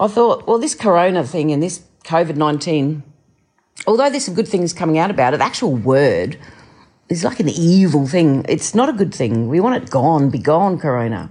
I 0.00 0.08
thought, 0.08 0.46
well, 0.46 0.58
this 0.58 0.74
corona 0.74 1.24
thing 1.24 1.52
and 1.52 1.62
this 1.62 1.82
COVID 2.04 2.36
19, 2.36 3.02
although 3.86 4.10
there's 4.10 4.24
some 4.24 4.34
good 4.34 4.48
things 4.48 4.72
coming 4.72 4.98
out 4.98 5.10
about 5.10 5.34
it, 5.34 5.38
the 5.38 5.44
actual 5.44 5.74
word 5.74 6.38
is 7.08 7.24
like 7.24 7.40
an 7.40 7.48
evil 7.48 8.06
thing. 8.06 8.44
It's 8.48 8.74
not 8.74 8.88
a 8.88 8.92
good 8.92 9.14
thing. 9.14 9.48
We 9.48 9.60
want 9.60 9.82
it 9.82 9.90
gone, 9.90 10.30
be 10.30 10.38
gone, 10.38 10.78
corona. 10.78 11.30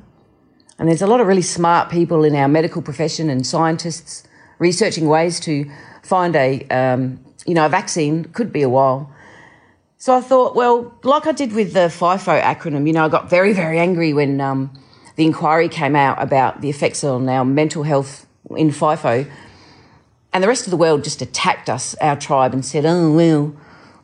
And 0.79 0.87
there's 0.87 1.01
a 1.01 1.07
lot 1.07 1.21
of 1.21 1.27
really 1.27 1.41
smart 1.41 1.89
people 1.89 2.23
in 2.23 2.35
our 2.35 2.47
medical 2.47 2.81
profession 2.81 3.29
and 3.29 3.45
scientists 3.45 4.27
researching 4.59 5.07
ways 5.07 5.39
to 5.41 5.69
find 6.03 6.35
a, 6.35 6.67
um, 6.69 7.19
you 7.45 7.53
know, 7.53 7.65
a 7.65 7.69
vaccine. 7.69 8.25
Could 8.25 8.51
be 8.51 8.61
a 8.61 8.69
while. 8.69 9.11
So 9.99 10.15
I 10.15 10.21
thought, 10.21 10.55
well, 10.55 10.93
like 11.03 11.25
I 11.25 11.31
did 11.31 11.53
with 11.53 11.73
the 11.73 11.87
FIFO 11.87 12.41
acronym, 12.41 12.85
you 12.85 12.93
know, 12.93 13.05
I 13.05 13.09
got 13.09 13.29
very, 13.29 13.53
very 13.53 13.79
angry 13.79 14.13
when 14.13 14.39
um, 14.39 14.71
the 15.15 15.25
inquiry 15.25 15.69
came 15.69 15.95
out 15.95 16.21
about 16.21 16.61
the 16.61 16.69
effects 16.69 17.03
on 17.03 17.27
our 17.27 17.43
mental 17.43 17.81
health 17.81 18.27
in 18.55 18.69
FIFO. 18.69 19.29
And 20.33 20.43
the 20.43 20.47
rest 20.47 20.67
of 20.67 20.71
the 20.71 20.77
world 20.77 21.03
just 21.03 21.23
attacked 21.23 21.67
us, 21.67 21.95
our 21.95 22.15
tribe, 22.15 22.53
and 22.53 22.63
said, 22.63 22.85
oh, 22.85 23.11
well, 23.11 23.55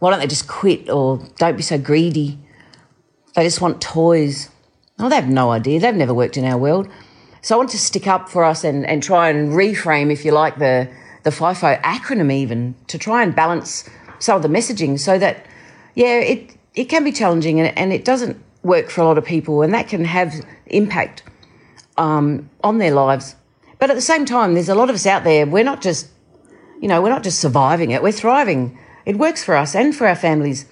why 0.04 0.10
don't 0.10 0.20
they 0.20 0.28
just 0.28 0.50
quit 0.50 0.90
or 0.90 1.26
don't 1.38 1.56
be 1.56 1.64
so 1.64 1.78
greedy? 1.78 2.38
They 3.38 3.44
just 3.46 3.62
want 3.62 3.82
toys. 3.82 4.50
Oh, 5.00 5.08
they 5.08 5.16
have 5.16 5.30
no 5.30 5.50
idea. 5.52 5.80
They've 5.80 5.96
never 5.96 6.14
worked 6.14 6.36
in 6.36 6.44
our 6.44 6.58
world. 6.58 6.90
So 7.42 7.56
I 7.56 7.58
want 7.58 7.70
to 7.70 7.78
stick 7.78 8.06
up 8.06 8.28
for 8.28 8.44
us 8.44 8.66
and, 8.66 8.86
and 8.86 9.02
try 9.02 9.30
and 9.30 9.54
reframe, 9.54 10.12
if 10.12 10.26
you 10.26 10.34
like, 10.34 10.60
the, 10.60 10.90
the 11.24 11.30
FIFO 11.30 11.82
acronym 11.84 12.34
even 12.34 12.76
to 12.88 12.98
try 12.98 13.24
and 13.24 13.34
balance 13.34 13.90
some 14.20 14.36
of 14.36 14.42
the 14.42 14.50
messaging 14.50 15.00
so 15.00 15.18
that, 15.18 15.46
yeah, 15.96 16.20
it, 16.20 16.58
it 16.76 16.86
can 16.90 17.06
be 17.06 17.14
challenging 17.14 17.62
and, 17.62 17.78
and 17.78 17.94
it 17.94 18.04
doesn't 18.04 18.44
work 18.62 18.90
for 18.90 19.00
a 19.00 19.06
lot 19.06 19.18
of 19.18 19.24
people 19.24 19.62
and 19.62 19.74
that 19.74 19.88
can 19.88 20.04
have 20.04 20.34
impact 20.66 21.24
um, 21.98 22.50
on 22.62 22.78
their 22.78 22.92
lives. 22.92 23.38
But 23.80 23.90
at 23.90 23.96
the 23.96 24.02
same 24.02 24.26
time, 24.26 24.54
there's 24.54 24.68
a 24.68 24.76
lot 24.76 24.90
of 24.90 24.96
us 24.96 25.06
out 25.06 25.24
there, 25.24 25.46
we're 25.46 25.64
not 25.64 25.82
just, 25.82 26.10
you 26.82 26.90
know, 26.90 27.02
we're 27.02 27.08
not 27.08 27.24
just 27.24 27.40
surviving 27.40 27.92
it, 27.92 28.04
we're 28.04 28.12
thriving. 28.12 28.78
It 29.06 29.18
works 29.18 29.44
for 29.44 29.56
us 29.56 29.76
and 29.76 29.96
for 29.96 30.08
our 30.08 30.16
families 30.16 30.66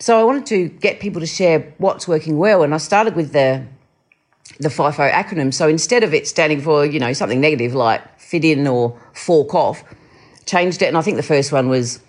so 0.00 0.20
I 0.20 0.22
wanted 0.22 0.46
to 0.46 0.68
get 0.68 1.00
people 1.00 1.20
to 1.20 1.26
share 1.26 1.74
what's 1.78 2.06
working 2.06 2.38
well, 2.38 2.62
and 2.62 2.72
I 2.72 2.78
started 2.78 3.16
with 3.16 3.32
the 3.32 3.64
the 4.60 4.68
FIFO 4.68 5.10
acronym. 5.10 5.52
So 5.52 5.68
instead 5.68 6.02
of 6.02 6.14
it 6.14 6.26
standing 6.26 6.60
for 6.60 6.84
you 6.84 7.00
know 7.00 7.12
something 7.12 7.40
negative 7.40 7.74
like 7.74 8.18
fit 8.18 8.44
in 8.44 8.66
or 8.66 8.98
fork 9.12 9.54
off, 9.54 9.82
changed 10.46 10.82
it, 10.82 10.86
and 10.86 10.96
I 10.96 11.02
think 11.02 11.16
the 11.16 11.22
first 11.22 11.50
one 11.50 11.68
was 11.68 12.00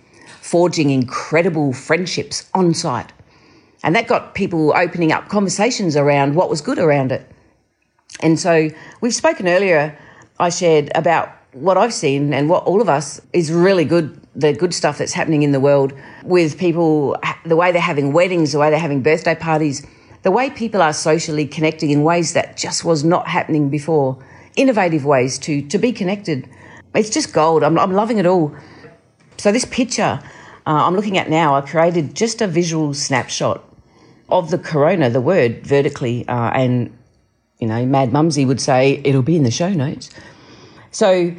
forging 0.42 0.92
incredible 0.92 1.74
friendships 1.74 2.48
on 2.54 2.76
site, 2.76 3.12
and 3.84 3.96
that 3.96 4.08
got 4.08 4.36
people 4.36 4.72
opening 4.76 5.12
up 5.12 5.28
conversations 5.28 5.98
around 5.98 6.36
what 6.36 6.50
was 6.50 6.62
good 6.62 6.78
around 6.78 7.12
it. 7.12 7.28
And 8.22 8.40
so 8.40 8.70
we've 9.02 9.16
spoken 9.16 9.48
earlier. 9.48 9.98
I 10.42 10.50
shared 10.50 10.90
about 10.96 11.30
what 11.54 11.78
I've 11.78 11.94
seen 11.94 12.34
and 12.34 12.50
what 12.50 12.64
all 12.66 12.82
of 12.82 12.90
us 12.90 13.22
is 13.34 13.52
really 13.52 13.86
good 13.86 14.20
the 14.36 14.54
good 14.54 14.74
stuff 14.74 14.98
that's 14.98 15.12
happening 15.12 15.42
in 15.42 15.52
the 15.52 15.60
world 15.60 15.92
with 16.24 16.58
people, 16.58 17.18
the 17.46 17.56
way 17.56 17.72
they're 17.72 17.82
having 17.82 18.14
weddings, 18.14 18.54
the 18.54 18.60
way 18.60 18.70
they're 18.70 18.80
having 18.80 19.02
birthday 19.02 19.36
parties, 19.36 19.86
the 20.22 20.32
way 20.32 20.50
people 20.50 20.82
are 20.82 20.94
socially 20.94 21.46
connecting 21.46 21.90
in 21.90 22.04
ways 22.04 22.34
that 22.34 22.56
just 22.56 22.86
was 22.86 23.04
not 23.04 23.28
happening 23.28 23.70
before. 23.70 24.18
Innovative 24.56 25.04
ways 25.04 25.38
to, 25.40 25.62
to 25.64 25.78
be 25.78 25.92
connected. 25.92 26.48
It's 26.96 27.10
just 27.10 27.34
gold. 27.34 27.64
I'm, 27.64 27.78
I'm 27.78 27.92
loving 27.92 28.18
it 28.18 28.26
all. 28.26 28.56
So, 29.38 29.52
this 29.52 29.66
picture 29.66 30.22
uh, 30.70 30.86
I'm 30.86 30.96
looking 30.96 31.18
at 31.18 31.30
now, 31.30 31.56
I 31.56 31.62
created 31.62 32.16
just 32.16 32.42
a 32.42 32.48
visual 32.48 32.94
snapshot 32.94 33.64
of 34.30 34.52
the 34.52 34.60
corona, 34.60 35.10
the 35.10 35.20
word 35.20 35.66
vertically, 35.66 36.28
uh, 36.28 36.52
and 36.52 36.96
you 37.58 37.68
know, 37.68 37.86
Mad 37.88 38.14
Mumsy 38.14 38.46
would 38.46 38.62
say 38.62 39.02
it'll 39.04 39.24
be 39.24 39.36
in 39.36 39.44
the 39.44 39.52
show 39.52 39.70
notes. 39.70 40.12
So 40.92 41.34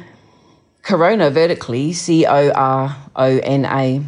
Corona 0.81 1.29
vertically, 1.29 1.93
C 1.93 2.25
O 2.25 2.51
R 2.51 2.97
O 3.15 3.25
N 3.25 3.65
A. 3.65 4.03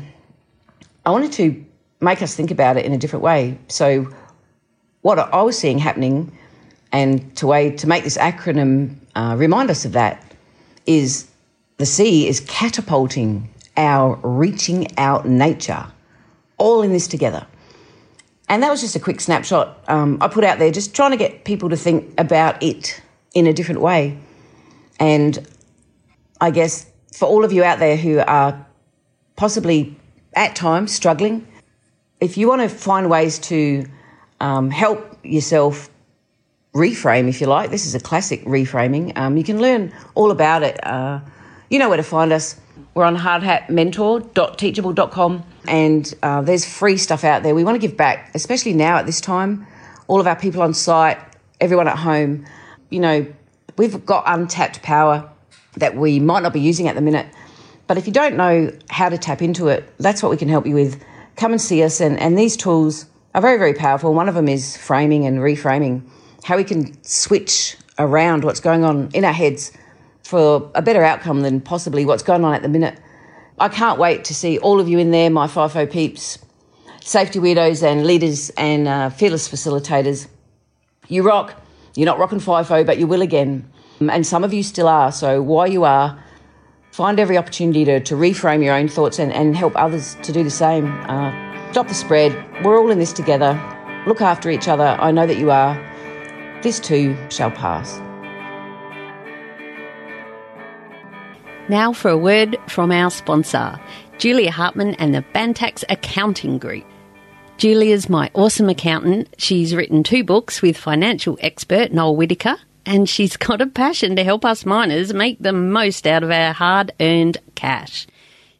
I 1.05 1.11
wanted 1.11 1.31
to 1.33 1.65
make 2.01 2.21
us 2.21 2.35
think 2.35 2.51
about 2.51 2.77
it 2.77 2.85
in 2.85 2.93
a 2.93 2.97
different 2.97 3.23
way. 3.23 3.57
So, 3.67 4.07
what 5.01 5.19
I 5.19 5.41
was 5.41 5.57
seeing 5.57 5.79
happening, 5.79 6.35
and 6.91 7.35
to 7.37 7.47
way 7.47 7.71
to 7.71 7.87
make 7.87 8.03
this 8.03 8.17
acronym 8.17 8.95
uh, 9.15 9.35
remind 9.37 9.69
us 9.69 9.85
of 9.85 9.91
that, 9.93 10.35
is 10.85 11.27
the 11.77 11.85
C 11.85 12.27
is 12.27 12.39
catapulting 12.41 13.49
our 13.75 14.19
reaching 14.23 14.97
out 14.97 15.27
nature, 15.27 15.85
all 16.57 16.81
in 16.81 16.91
this 16.91 17.07
together. 17.07 17.45
And 18.49 18.61
that 18.61 18.69
was 18.69 18.81
just 18.81 18.95
a 18.95 18.99
quick 18.99 19.19
snapshot 19.19 19.83
um, 19.87 20.17
I 20.21 20.27
put 20.27 20.43
out 20.43 20.59
there, 20.59 20.71
just 20.71 20.95
trying 20.95 21.11
to 21.11 21.17
get 21.17 21.43
people 21.43 21.69
to 21.69 21.77
think 21.77 22.13
about 22.19 22.61
it 22.61 23.01
in 23.33 23.47
a 23.47 23.53
different 23.53 23.81
way. 23.81 24.17
And 25.03 25.45
I 26.39 26.51
guess, 26.51 26.85
for 27.13 27.25
all 27.25 27.43
of 27.43 27.51
you 27.51 27.61
out 27.61 27.79
there 27.79 27.97
who 27.97 28.19
are 28.19 28.65
possibly 29.35 29.99
at 30.33 30.55
times 30.55 30.93
struggling, 30.93 31.45
if 32.21 32.37
you 32.37 32.47
want 32.47 32.61
to 32.61 32.69
find 32.69 33.09
ways 33.09 33.37
to 33.39 33.85
um, 34.39 34.71
help 34.71 35.17
yourself 35.21 35.89
reframe, 36.73 37.27
if 37.27 37.41
you 37.41 37.47
like, 37.47 37.69
this 37.69 37.85
is 37.85 37.95
a 37.95 37.99
classic 37.99 38.45
reframing. 38.45 39.11
Um, 39.17 39.35
you 39.35 39.43
can 39.43 39.61
learn 39.61 39.91
all 40.15 40.31
about 40.31 40.63
it. 40.63 40.79
Uh, 40.87 41.19
you 41.69 41.79
know 41.79 41.89
where 41.89 41.97
to 41.97 42.03
find 42.03 42.31
us. 42.31 42.55
We're 42.93 43.03
on 43.03 43.17
hardhatmentor.teachable.com 43.17 45.43
and 45.67 46.13
uh, 46.23 46.41
there's 46.43 46.65
free 46.65 46.95
stuff 46.95 47.25
out 47.25 47.43
there. 47.43 47.53
We 47.53 47.65
want 47.65 47.75
to 47.75 47.81
give 47.85 47.97
back, 47.97 48.31
especially 48.35 48.73
now 48.73 48.95
at 48.95 49.05
this 49.05 49.19
time 49.19 49.67
all 50.07 50.21
of 50.21 50.27
our 50.27 50.37
people 50.37 50.61
on 50.61 50.73
site, 50.73 51.17
everyone 51.59 51.89
at 51.89 51.97
home. 51.97 52.45
You 52.89 53.01
know, 53.01 53.27
we've 53.77 54.05
got 54.05 54.23
untapped 54.27 54.81
power 54.81 55.29
that 55.77 55.95
we 55.95 56.19
might 56.19 56.43
not 56.43 56.53
be 56.53 56.59
using 56.59 56.87
at 56.87 56.95
the 56.95 57.01
minute. 57.01 57.27
But 57.87 57.97
if 57.97 58.07
you 58.07 58.13
don't 58.13 58.35
know 58.35 58.71
how 58.89 59.09
to 59.09 59.17
tap 59.17 59.41
into 59.41 59.67
it, 59.67 59.91
that's 59.97 60.23
what 60.23 60.29
we 60.29 60.37
can 60.37 60.49
help 60.49 60.65
you 60.65 60.75
with. 60.75 61.03
Come 61.35 61.51
and 61.51 61.61
see 61.61 61.83
us. 61.83 61.99
And, 61.99 62.19
and 62.19 62.37
these 62.37 62.55
tools 62.55 63.05
are 63.33 63.41
very, 63.41 63.57
very 63.57 63.73
powerful. 63.73 64.13
One 64.13 64.29
of 64.29 64.35
them 64.35 64.47
is 64.47 64.77
framing 64.77 65.25
and 65.25 65.39
reframing, 65.39 66.03
how 66.43 66.57
we 66.57 66.63
can 66.63 67.01
switch 67.03 67.75
around 67.99 68.43
what's 68.43 68.59
going 68.59 68.83
on 68.83 69.09
in 69.13 69.25
our 69.25 69.33
heads 69.33 69.71
for 70.23 70.71
a 70.75 70.81
better 70.81 71.03
outcome 71.03 71.41
than 71.41 71.59
possibly 71.59 72.05
what's 72.05 72.23
going 72.23 72.43
on 72.43 72.53
at 72.53 72.61
the 72.61 72.69
minute. 72.69 72.97
I 73.59 73.69
can't 73.69 73.99
wait 73.99 74.23
to 74.25 74.35
see 74.35 74.57
all 74.57 74.79
of 74.79 74.87
you 74.87 74.97
in 74.97 75.11
there, 75.11 75.29
my 75.29 75.47
FIFO 75.47 75.91
peeps, 75.91 76.39
safety 77.01 77.39
weirdos 77.39 77.83
and 77.83 78.05
leaders 78.05 78.49
and 78.51 78.87
uh, 78.87 79.09
fearless 79.09 79.47
facilitators. 79.49 80.27
You 81.07 81.23
rock. 81.23 81.53
You're 81.95 82.05
not 82.07 82.17
rocking 82.17 82.39
FIFO, 82.39 82.85
but 82.85 82.97
you 82.97 83.07
will 83.07 83.21
again. 83.21 83.69
And 83.99 84.25
some 84.25 84.43
of 84.43 84.53
you 84.53 84.63
still 84.63 84.87
are. 84.87 85.11
So 85.11 85.41
while 85.41 85.67
you 85.67 85.83
are, 85.83 86.17
find 86.91 87.19
every 87.19 87.37
opportunity 87.37 87.85
to, 87.85 87.99
to 87.99 88.15
reframe 88.15 88.63
your 88.63 88.73
own 88.73 88.87
thoughts 88.87 89.19
and, 89.19 89.31
and 89.31 89.55
help 89.55 89.73
others 89.75 90.15
to 90.23 90.31
do 90.31 90.43
the 90.43 90.49
same. 90.49 90.87
Uh, 91.09 91.71
stop 91.71 91.87
the 91.87 91.93
spread. 91.93 92.33
We're 92.63 92.79
all 92.79 92.89
in 92.89 92.99
this 92.99 93.13
together. 93.13 93.53
Look 94.07 94.21
after 94.21 94.49
each 94.49 94.67
other. 94.67 94.97
I 94.99 95.11
know 95.11 95.27
that 95.27 95.37
you 95.37 95.51
are. 95.51 95.75
This 96.63 96.79
too 96.79 97.15
shall 97.29 97.51
pass. 97.51 97.99
Now 101.69 101.93
for 101.93 102.09
a 102.09 102.17
word 102.17 102.57
from 102.67 102.91
our 102.91 103.09
sponsor, 103.09 103.79
Julia 104.17 104.51
Hartman 104.51 104.95
and 104.95 105.15
the 105.15 105.23
Bantacs 105.33 105.83
Accounting 105.89 106.57
Group. 106.57 106.85
Julia's 107.63 108.09
my 108.09 108.29
awesome 108.33 108.67
accountant. 108.67 109.33
She's 109.37 109.73
written 109.73 110.03
two 110.03 110.25
books 110.25 110.61
with 110.61 110.75
financial 110.75 111.37
expert 111.39 111.93
Noel 111.93 112.17
Whittaker, 112.17 112.57
and 112.85 113.07
she's 113.07 113.37
got 113.37 113.61
a 113.61 113.67
passion 113.67 114.17
to 114.17 114.23
help 114.25 114.43
us 114.43 114.65
miners 114.65 115.13
make 115.13 115.39
the 115.39 115.53
most 115.53 116.05
out 116.05 116.23
of 116.23 116.29
our 116.29 116.51
hard 116.51 116.91
earned 116.99 117.37
cash. 117.55 118.05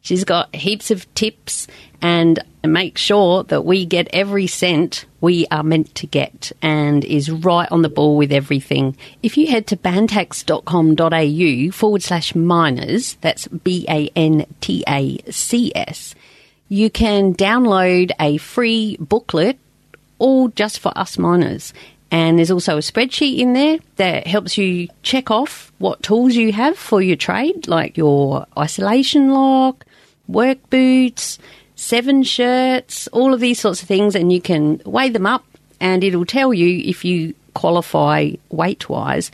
She's 0.00 0.24
got 0.24 0.56
heaps 0.56 0.90
of 0.90 1.12
tips 1.12 1.66
and 2.00 2.42
make 2.64 2.96
sure 2.96 3.42
that 3.42 3.66
we 3.66 3.84
get 3.84 4.08
every 4.10 4.46
cent 4.46 5.04
we 5.20 5.46
are 5.50 5.62
meant 5.62 5.94
to 5.96 6.06
get 6.06 6.52
and 6.62 7.04
is 7.04 7.30
right 7.30 7.70
on 7.70 7.82
the 7.82 7.90
ball 7.90 8.16
with 8.16 8.32
everything. 8.32 8.96
If 9.22 9.36
you 9.36 9.48
head 9.48 9.66
to 9.66 9.76
bantacs.com.au 9.76 11.72
forward 11.72 12.02
slash 12.02 12.34
miners, 12.34 13.18
that's 13.20 13.48
B 13.48 13.84
A 13.86 14.08
N 14.16 14.46
T 14.62 14.82
A 14.88 15.18
C 15.30 15.72
S, 15.74 16.14
you 16.68 16.90
can 16.90 17.34
download 17.34 18.10
a 18.18 18.36
free 18.38 18.96
booklet 18.98 19.58
all 20.18 20.48
just 20.48 20.78
for 20.78 20.96
us 20.96 21.18
miners. 21.18 21.72
And 22.10 22.38
there's 22.38 22.50
also 22.50 22.76
a 22.76 22.80
spreadsheet 22.80 23.38
in 23.38 23.54
there 23.54 23.78
that 23.96 24.26
helps 24.26 24.56
you 24.56 24.88
check 25.02 25.30
off 25.30 25.72
what 25.78 26.02
tools 26.02 26.36
you 26.36 26.52
have 26.52 26.78
for 26.78 27.02
your 27.02 27.16
trade, 27.16 27.66
like 27.66 27.96
your 27.96 28.46
isolation 28.56 29.30
lock, 29.30 29.84
work 30.28 30.58
boots, 30.70 31.38
seven 31.74 32.22
shirts, 32.22 33.08
all 33.08 33.34
of 33.34 33.40
these 33.40 33.58
sorts 33.58 33.82
of 33.82 33.88
things, 33.88 34.14
and 34.14 34.32
you 34.32 34.40
can 34.40 34.80
weigh 34.84 35.08
them 35.08 35.26
up 35.26 35.44
and 35.80 36.04
it'll 36.04 36.24
tell 36.24 36.54
you 36.54 36.88
if 36.88 37.04
you 37.04 37.34
qualify 37.52 38.30
weight 38.50 38.88
wise 38.88 39.30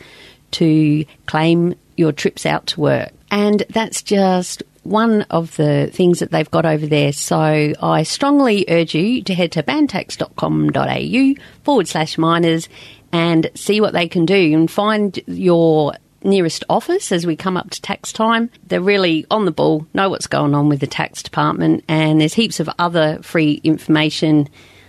to 0.53 1.05
claim 1.27 1.75
your 1.97 2.13
trips 2.13 2.47
out 2.47 2.67
to 2.69 2.81
work. 2.81 3.13
And 3.31 3.63
that's 3.71 4.03
just 4.03 4.63
one 4.91 5.23
of 5.31 5.57
the 5.57 5.89
things 5.93 6.19
that 6.19 6.31
they've 6.31 6.51
got 6.51 6.67
over 6.67 6.87
there. 6.87 7.13
So 7.13 7.39
I 7.81 8.03
strongly 8.03 8.65
urge 8.69 8.95
you 8.95 9.23
to 9.23 9.35
head 9.35 9.53
to 9.53 9.63
bantacs.com.au 9.63 11.43
forward 11.65 11.89
slash 11.89 12.19
miners 12.19 12.69
and 13.13 13.51
see 13.55 13.81
what 13.81 13.93
they 13.93 14.09
can 14.09 14.27
do 14.27 14.53
and 14.55 14.71
find 14.71 15.19
your 15.27 15.95
nearest 16.23 16.65
office 16.69 17.13
as 17.13 17.27
we 17.27 17.37
come 17.37 17.57
up 17.57 17.71
to 17.71 17.81
tax 17.81 18.13
time. 18.13 18.51
They're 18.67 18.81
really 18.81 19.27
on 19.31 19.45
the 19.45 19.51
ball, 19.51 19.87
know 19.95 20.11
what's 20.11 20.27
going 20.27 20.55
on 20.55 20.69
with 20.69 20.81
the 20.81 20.87
tax 20.87 21.23
department, 21.23 21.85
and 21.89 22.21
there's 22.21 22.35
heaps 22.35 22.61
of 22.61 22.69
other 22.79 23.23
free 23.23 23.61
information 23.65 24.49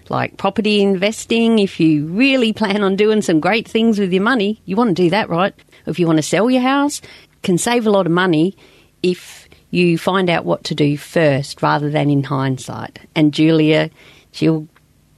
like 0.10 0.38
property 0.38 0.82
investing. 0.82 1.60
If 1.60 1.80
you 1.80 2.08
really 2.08 2.54
plan 2.54 2.84
on 2.84 2.95
doing 2.95 3.22
some 3.22 3.39
great 3.39 3.68
things 3.68 3.97
with 3.97 4.12
your 4.12 4.24
money, 4.24 4.62
you 4.66 4.76
want 4.76 4.89
to 4.89 5.04
do 5.04 5.10
that, 5.12 5.30
right? 5.30 5.54
If 5.86 5.99
you 5.99 6.06
want 6.06 6.18
to 6.18 6.24
sell 6.24 6.52
your 6.52 6.62
house, 6.62 7.02
can 7.43 7.58
save 7.58 7.88
a 7.88 7.91
lot 7.91 8.06
of 8.06 8.12
money 8.12 8.56
if 9.02 9.41
you 9.72 9.97
find 9.97 10.30
out 10.30 10.45
what 10.45 10.63
to 10.65 10.76
do 10.76 10.97
first 10.97 11.61
rather 11.61 11.89
than 11.89 12.09
in 12.09 12.24
hindsight. 12.24 12.99
And 13.15 13.34
Julia, 13.34 13.89
she'll, 14.32 14.67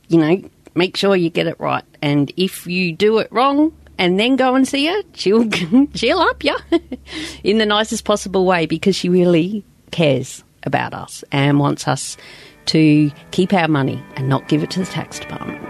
you 0.07 0.19
know, 0.19 0.41
make 0.75 0.95
sure 0.95 1.15
you 1.15 1.29
get 1.29 1.47
it 1.47 1.59
right. 1.59 1.83
And 2.01 2.31
if 2.37 2.65
you 2.67 2.93
do 2.93 3.17
it 3.17 3.31
wrong, 3.31 3.73
and 3.97 4.19
then 4.19 4.35
go 4.35 4.55
and 4.55 4.67
see 4.67 4.87
her, 4.87 5.01
she'll 5.13 5.49
she'll 5.93 6.19
up 6.19 6.43
you 6.43 6.55
in 7.43 7.57
the 7.57 7.65
nicest 7.65 8.05
possible 8.05 8.45
way 8.45 8.65
because 8.65 8.95
she 8.95 9.09
really 9.09 9.63
cares 9.91 10.43
about 10.63 10.93
us 10.93 11.23
and 11.31 11.59
wants 11.59 11.87
us 11.87 12.17
to 12.65 13.11
keep 13.31 13.53
our 13.53 13.67
money 13.67 14.01
and 14.15 14.29
not 14.29 14.47
give 14.47 14.63
it 14.63 14.71
to 14.71 14.79
the 14.79 14.85
tax 14.85 15.19
department. 15.19 15.61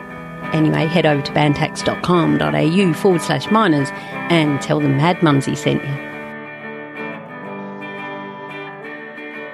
Anyway, 0.54 0.86
head 0.86 1.06
over 1.06 1.22
to 1.22 1.32
bantacs.com.au 1.32 2.94
forward 2.94 3.22
slash 3.22 3.50
miners 3.50 3.90
and 4.30 4.62
tell 4.62 4.80
them 4.80 4.98
Mad 4.98 5.22
Mumsy 5.24 5.56
sent 5.56 5.84
you. 5.84 6.13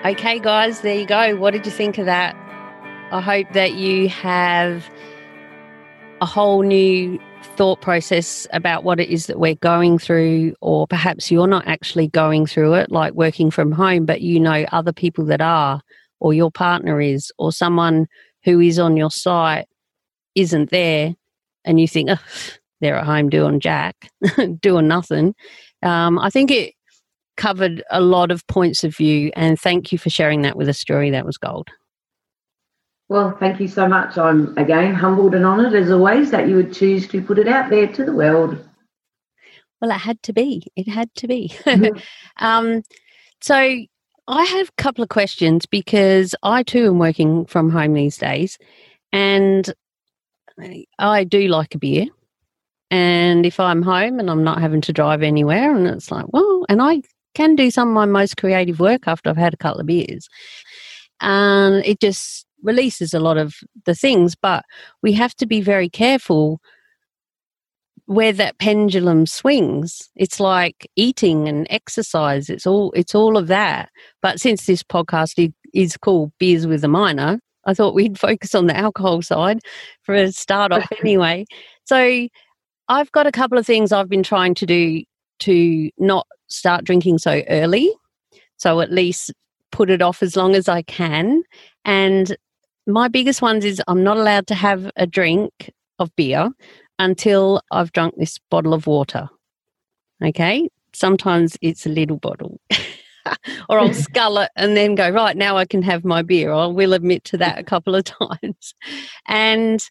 Okay, 0.05 0.39
guys, 0.39 0.79
there 0.79 0.97
you 0.97 1.05
go. 1.05 1.35
What 1.35 1.51
did 1.51 1.65
you 1.65 1.73
think 1.73 1.97
of 1.97 2.05
that? 2.05 2.33
I 3.11 3.19
hope 3.19 3.51
that 3.51 3.73
you 3.73 4.07
have 4.07 4.89
a 6.21 6.25
whole 6.25 6.61
new 6.61 7.19
thought 7.57 7.81
process 7.81 8.47
about 8.53 8.85
what 8.85 9.01
it 9.01 9.09
is 9.09 9.25
that 9.25 9.41
we're 9.41 9.55
going 9.55 9.99
through, 9.99 10.55
or 10.61 10.87
perhaps 10.87 11.29
you're 11.29 11.47
not 11.47 11.67
actually 11.67 12.07
going 12.07 12.45
through 12.45 12.75
it, 12.75 12.89
like 12.89 13.13
working 13.13 13.51
from 13.51 13.73
home, 13.73 14.05
but 14.05 14.21
you 14.21 14.39
know 14.39 14.65
other 14.71 14.93
people 14.93 15.25
that 15.25 15.41
are, 15.41 15.81
or 16.21 16.33
your 16.33 16.49
partner 16.49 17.01
is, 17.01 17.29
or 17.37 17.51
someone 17.51 18.07
who 18.45 18.61
is 18.61 18.79
on 18.79 18.95
your 18.95 19.11
site 19.11 19.67
isn't 20.33 20.69
there, 20.69 21.13
and 21.65 21.77
you 21.77 21.89
think, 21.89 22.09
oh, 22.09 22.17
they're 22.79 22.95
at 22.95 23.05
home 23.05 23.29
doing 23.29 23.59
jack, 23.59 24.09
doing 24.61 24.87
nothing. 24.87 25.35
Um, 25.83 26.17
I 26.17 26.29
think 26.29 26.51
it 26.51 26.73
covered 27.39 27.81
a 27.89 28.01
lot 28.01 28.29
of 28.29 28.45
points 28.47 28.83
of 28.83 28.95
view, 28.95 29.31
and 29.35 29.59
thank 29.59 29.91
you 29.91 29.97
for 29.97 30.09
sharing 30.09 30.43
that 30.43 30.57
with 30.57 30.67
us, 30.67 30.77
Story. 30.77 31.09
That 31.09 31.25
was 31.25 31.37
gold. 31.37 31.69
Well, 33.07 33.35
thank 33.39 33.59
you 33.59 33.67
so 33.67 33.87
much. 33.87 34.17
I'm 34.17 34.55
again 34.57 34.93
humbled 34.93 35.33
and 35.33 35.45
honoured 35.45 35.73
as 35.73 35.89
always 35.89 36.29
that 36.29 36.47
you 36.47 36.55
would 36.57 36.73
choose 36.73 37.07
to 37.07 37.21
put 37.21 37.39
it 37.39 37.47
out 37.47 37.71
there 37.71 37.87
to 37.87 38.05
the 38.05 38.13
world. 38.13 38.63
Well, 39.81 39.89
it 39.89 39.95
had 39.95 40.21
to 40.23 40.33
be. 40.33 40.67
It 40.75 40.87
had 40.87 41.13
to 41.15 41.27
be. 41.27 41.51
Mm-hmm. 41.63 41.97
um, 42.45 42.83
so 43.41 43.55
I 43.55 44.43
have 44.43 44.69
a 44.69 44.81
couple 44.81 45.01
of 45.01 45.09
questions 45.09 45.65
because 45.65 46.35
I 46.43 46.61
too 46.61 46.87
am 46.87 46.99
working 46.99 47.45
from 47.45 47.71
home 47.71 47.93
these 47.93 48.17
days, 48.17 48.59
and 49.11 49.73
I 50.99 51.23
do 51.23 51.47
like 51.47 51.73
a 51.73 51.79
beer. 51.79 52.05
And 52.91 53.45
if 53.45 53.59
I'm 53.59 53.83
home 53.83 54.19
and 54.19 54.31
I'm 54.31 54.43
not 54.43 54.59
having 54.59 54.81
to 54.81 54.93
drive 54.93 55.21
anywhere, 55.21 55.75
and 55.75 55.87
it's 55.87 56.11
like, 56.11 56.25
well, 56.33 56.65
and 56.67 56.81
I 56.81 57.01
can 57.33 57.55
do 57.55 57.71
some 57.71 57.89
of 57.89 57.93
my 57.93 58.05
most 58.05 58.37
creative 58.37 58.79
work 58.79 59.07
after 59.07 59.29
I've 59.29 59.37
had 59.37 59.53
a 59.53 59.57
couple 59.57 59.79
of 59.79 59.87
beers. 59.87 60.27
And 61.21 61.83
it 61.85 61.99
just 61.99 62.45
releases 62.63 63.13
a 63.13 63.19
lot 63.19 63.37
of 63.37 63.55
the 63.85 63.95
things, 63.95 64.35
but 64.35 64.63
we 65.01 65.13
have 65.13 65.35
to 65.35 65.45
be 65.45 65.61
very 65.61 65.89
careful 65.89 66.59
where 68.05 68.33
that 68.33 68.57
pendulum 68.57 69.27
swings. 69.27 70.09
It's 70.15 70.39
like 70.39 70.89
eating 70.95 71.47
and 71.47 71.67
exercise. 71.69 72.49
It's 72.49 72.65
all 72.65 72.91
it's 72.93 73.13
all 73.13 73.37
of 73.37 73.47
that. 73.47 73.89
But 74.21 74.39
since 74.39 74.65
this 74.65 74.81
podcast 74.81 75.53
is 75.73 75.95
called 75.97 76.31
Beers 76.39 76.65
with 76.65 76.83
a 76.83 76.87
Miner, 76.87 77.39
I 77.65 77.75
thought 77.75 77.93
we'd 77.93 78.17
focus 78.17 78.55
on 78.55 78.65
the 78.65 78.75
alcohol 78.75 79.21
side 79.21 79.59
for 80.01 80.15
a 80.15 80.31
start 80.31 80.71
off 80.71 80.87
anyway. 81.01 81.45
So 81.85 82.27
I've 82.87 83.11
got 83.11 83.27
a 83.27 83.31
couple 83.31 83.59
of 83.59 83.67
things 83.67 83.91
I've 83.91 84.09
been 84.09 84.23
trying 84.23 84.55
to 84.55 84.65
do 84.65 85.03
to 85.41 85.91
not 85.99 86.25
start 86.49 86.85
drinking 86.85 87.19
so 87.19 87.41
early. 87.49 87.91
So 88.57 88.81
at 88.81 88.91
least 88.91 89.31
put 89.71 89.89
it 89.89 90.01
off 90.01 90.21
as 90.21 90.35
long 90.35 90.55
as 90.55 90.67
I 90.67 90.81
can. 90.81 91.43
And 91.85 92.35
my 92.87 93.07
biggest 93.07 93.41
ones 93.41 93.65
is 93.65 93.81
I'm 93.87 94.03
not 94.03 94.17
allowed 94.17 94.47
to 94.47 94.55
have 94.55 94.91
a 94.95 95.07
drink 95.07 95.71
of 95.99 96.15
beer 96.15 96.49
until 96.97 97.61
I've 97.71 97.91
drunk 97.91 98.15
this 98.17 98.39
bottle 98.49 98.73
of 98.73 98.87
water. 98.87 99.29
Okay. 100.23 100.69
Sometimes 100.93 101.55
it's 101.61 101.85
a 101.85 101.89
little 101.89 102.17
bottle. 102.17 102.59
or 103.69 103.79
I'll 103.79 103.93
scull 104.09 104.39
it 104.39 104.51
and 104.55 104.75
then 104.75 104.95
go, 104.95 105.09
right, 105.09 105.37
now 105.37 105.57
I 105.57 105.65
can 105.65 105.81
have 105.83 106.03
my 106.03 106.21
beer. 106.21 106.51
I 106.51 106.65
will 106.65 106.93
admit 106.93 107.23
to 107.25 107.37
that 107.37 107.59
a 107.59 107.63
couple 107.63 107.95
of 107.95 108.03
times. 108.05 108.73
And 109.27 109.87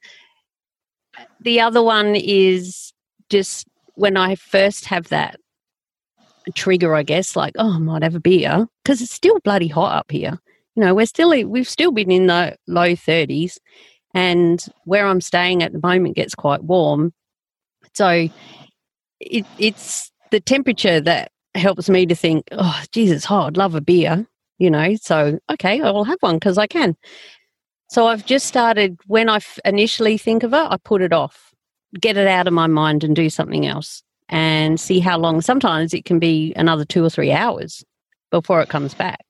the 1.41 1.61
other 1.61 1.83
one 1.83 2.15
is 2.17 2.93
just 3.31 3.67
when 3.95 4.17
I 4.17 4.35
first 4.35 4.87
have 4.87 5.09
that 5.09 5.39
trigger, 6.53 6.95
I 6.95 7.03
guess, 7.03 7.37
like, 7.37 7.55
oh, 7.59 7.77
I 7.77 7.79
might 7.79 8.03
have 8.03 8.15
a 8.15 8.21
beer, 8.21 8.67
because 8.83 9.03
it's 9.03 9.13
still 9.13 9.39
bloody 9.41 9.69
hot 9.69 9.97
up 9.97 10.11
here 10.11 10.39
you 10.79 10.85
know, 10.85 10.95
we're 10.95 11.07
still 11.07 11.31
we've 11.49 11.69
still 11.69 11.91
been 11.91 12.13
in 12.13 12.29
the 12.29 12.57
low 12.69 12.91
30s, 12.91 13.59
And 14.15 14.65
where 14.85 15.09
I'm 15.09 15.21
staying 15.21 15.65
at 15.65 15.73
the 15.73 15.81
moment 15.83 16.15
gets 16.15 16.37
quite 16.37 16.63
warm. 16.63 17.13
So 17.95 18.29
it, 19.19 19.45
it's 19.59 20.13
the 20.31 20.39
temperature 20.39 21.01
that 21.01 21.33
helps 21.57 21.89
me 21.89 22.07
to 22.07 22.15
think, 22.15 22.47
oh, 22.53 22.81
geez, 22.93 23.11
it's 23.11 23.25
hot. 23.25 23.43
Oh, 23.43 23.47
I'd 23.49 23.57
love 23.57 23.75
a 23.75 23.81
beer, 23.81 24.25
you 24.59 24.71
know. 24.71 24.95
So, 25.03 25.41
okay, 25.51 25.81
I'll 25.81 26.05
have 26.05 26.19
one 26.21 26.37
because 26.37 26.59
I 26.59 26.69
can. 26.69 26.97
So 27.89 28.07
I've 28.07 28.25
just 28.25 28.47
started, 28.47 29.01
when 29.09 29.29
I 29.29 29.37
f- 29.37 29.59
initially 29.65 30.17
think 30.17 30.45
of 30.45 30.53
it, 30.53 30.57
I 30.57 30.77
put 30.77 31.03
it 31.03 31.13
off, 31.13 31.53
get 32.01 32.17
it 32.17 32.29
out 32.29 32.47
of 32.47 32.53
my 32.53 32.69
mind 32.69 33.03
and 33.03 33.17
do 33.17 33.31
something 33.31 33.67
else 33.67 34.05
and 34.29 34.79
see 34.79 35.01
how 35.01 35.19
long. 35.19 35.41
Sometimes 35.41 35.95
it 35.95 36.05
can 36.05 36.19
be 36.19 36.53
another 36.57 36.85
two 36.85 37.05
or 37.05 37.11
three 37.11 37.33
hours 37.33 37.85
before 38.31 38.61
it 38.61 38.69
comes 38.69 38.95
back. 38.95 39.25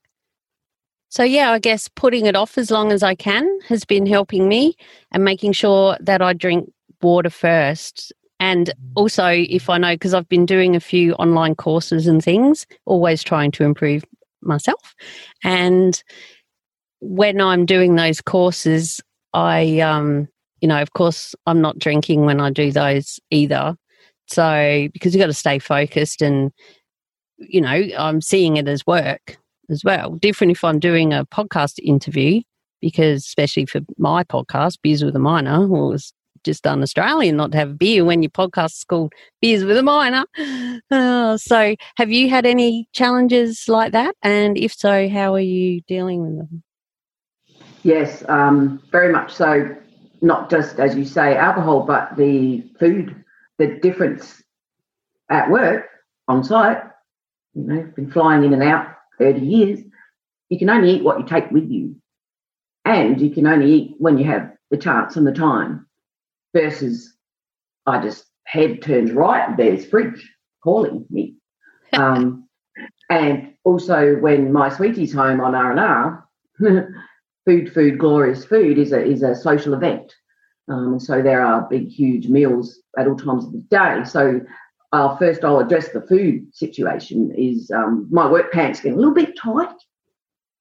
So, 1.09 1.23
yeah, 1.23 1.51
I 1.51 1.59
guess 1.59 1.87
putting 1.87 2.27
it 2.27 2.35
off 2.35 2.57
as 2.57 2.69
long 2.69 2.91
as 2.91 3.01
I 3.01 3.15
can 3.15 3.59
has 3.67 3.83
been 3.83 4.05
helping 4.05 4.47
me 4.47 4.75
and 5.11 5.23
making 5.23 5.53
sure 5.53 5.97
that 5.99 6.21
I 6.21 6.33
drink 6.33 6.71
water 7.01 7.31
first. 7.31 8.13
And 8.39 8.71
also, 8.95 9.25
if 9.27 9.69
I 9.69 9.77
know, 9.79 9.95
because 9.95 10.13
I've 10.13 10.29
been 10.29 10.45
doing 10.45 10.75
a 10.75 10.79
few 10.79 11.13
online 11.15 11.55
courses 11.55 12.07
and 12.07 12.23
things, 12.23 12.67
always 12.85 13.23
trying 13.23 13.51
to 13.51 13.63
improve 13.63 14.03
myself. 14.41 14.95
And 15.43 16.01
when 17.01 17.41
I'm 17.41 17.65
doing 17.65 17.95
those 17.95 18.21
courses, 18.21 19.01
I, 19.33 19.79
um, 19.79 20.27
you 20.61 20.67
know, 20.67 20.81
of 20.81 20.93
course, 20.93 21.35
I'm 21.47 21.61
not 21.61 21.79
drinking 21.79 22.25
when 22.25 22.39
I 22.39 22.51
do 22.51 22.71
those 22.71 23.19
either. 23.31 23.75
So, 24.29 24.87
because 24.93 25.13
you've 25.13 25.21
got 25.21 25.27
to 25.27 25.33
stay 25.33 25.59
focused 25.59 26.21
and, 26.21 26.51
you 27.37 27.61
know, 27.61 27.83
I'm 27.97 28.21
seeing 28.21 28.57
it 28.57 28.67
as 28.67 28.85
work 28.85 29.37
as 29.69 29.83
well. 29.83 30.11
Different 30.15 30.51
if 30.51 30.63
I'm 30.63 30.79
doing 30.79 31.13
a 31.13 31.25
podcast 31.25 31.79
interview, 31.79 32.41
because 32.81 33.25
especially 33.25 33.65
for 33.65 33.81
my 33.97 34.23
podcast, 34.23 34.77
Beers 34.81 35.03
with 35.03 35.15
a 35.15 35.19
Miner, 35.19 35.67
was 35.67 36.13
just 36.43 36.63
done 36.63 36.81
Australian 36.81 37.35
not 37.35 37.51
to 37.51 37.57
have 37.57 37.71
a 37.71 37.73
beer 37.73 38.05
when 38.05 38.23
your 38.23 38.29
podcast 38.29 38.77
is 38.77 38.83
called 38.83 39.13
Beers 39.41 39.63
with 39.63 39.77
a 39.77 39.83
Miner. 39.83 40.25
Uh, 40.91 41.37
so, 41.37 41.75
have 41.97 42.11
you 42.11 42.29
had 42.29 42.45
any 42.45 42.87
challenges 42.93 43.65
like 43.67 43.91
that? 43.91 44.15
And 44.21 44.57
if 44.57 44.73
so, 44.73 45.09
how 45.09 45.33
are 45.33 45.39
you 45.39 45.81
dealing 45.87 46.21
with 46.21 46.37
them? 46.37 46.63
Yes, 47.83 48.23
um, 48.27 48.81
very 48.91 49.11
much 49.11 49.33
so. 49.33 49.75
Not 50.21 50.49
just, 50.49 50.79
as 50.79 50.95
you 50.95 51.05
say, 51.05 51.37
alcohol, 51.37 51.83
but 51.83 52.15
the 52.17 52.61
food, 52.77 53.23
the 53.59 53.79
difference 53.81 54.41
at 55.29 55.51
work, 55.51 55.85
on 56.27 56.43
site, 56.43 56.81
you 57.53 57.63
know, 57.63 57.91
been 57.95 58.11
flying 58.11 58.43
in 58.43 58.53
and 58.53 58.63
out 58.63 58.87
30 59.19 59.41
years, 59.41 59.79
you 60.49 60.57
can 60.57 60.69
only 60.69 60.91
eat 60.95 61.03
what 61.03 61.19
you 61.19 61.25
take 61.25 61.51
with 61.51 61.69
you. 61.69 61.95
And 62.85 63.21
you 63.21 63.29
can 63.29 63.45
only 63.45 63.71
eat 63.71 63.95
when 63.99 64.17
you 64.17 64.25
have 64.25 64.51
the 64.71 64.77
chance 64.77 65.15
and 65.15 65.27
the 65.27 65.31
time. 65.31 65.85
Versus, 66.55 67.13
I 67.85 68.01
just 68.01 68.25
head 68.45 68.81
turns 68.81 69.11
right, 69.11 69.55
there's 69.55 69.85
fridge 69.85 70.27
calling 70.63 71.05
me. 71.09 71.35
Um, 71.91 72.47
and 73.09 73.55
also 73.63 74.17
when 74.17 74.53
my 74.53 74.69
sweetie's 74.69 75.11
home 75.11 75.41
on 75.41 75.55
R 75.55 75.71
and 75.71 75.79
R, 75.79 76.27
food, 77.45 77.73
food, 77.73 77.97
glorious 77.97 78.45
food 78.45 78.77
is 78.77 78.91
a 78.91 79.03
is 79.03 79.23
a 79.23 79.33
social 79.33 79.73
event. 79.73 80.13
Um, 80.69 80.99
so 80.99 81.21
there 81.21 81.45
are 81.45 81.67
big, 81.69 81.89
huge 81.89 82.27
meals 82.27 82.79
at 82.97 83.07
all 83.07 83.15
times 83.15 83.45
of 83.45 83.51
the 83.51 83.65
day. 83.69 84.03
So 84.05 84.41
uh, 84.91 85.15
first, 85.17 85.43
I'll 85.43 85.59
address 85.59 85.89
the 85.89 86.01
food 86.01 86.47
situation. 86.53 87.33
Is 87.35 87.71
um, 87.71 88.07
my 88.11 88.29
work 88.29 88.51
pants 88.51 88.79
getting 88.79 88.97
a 88.97 88.97
little 88.97 89.13
bit 89.13 89.37
tight? 89.37 89.73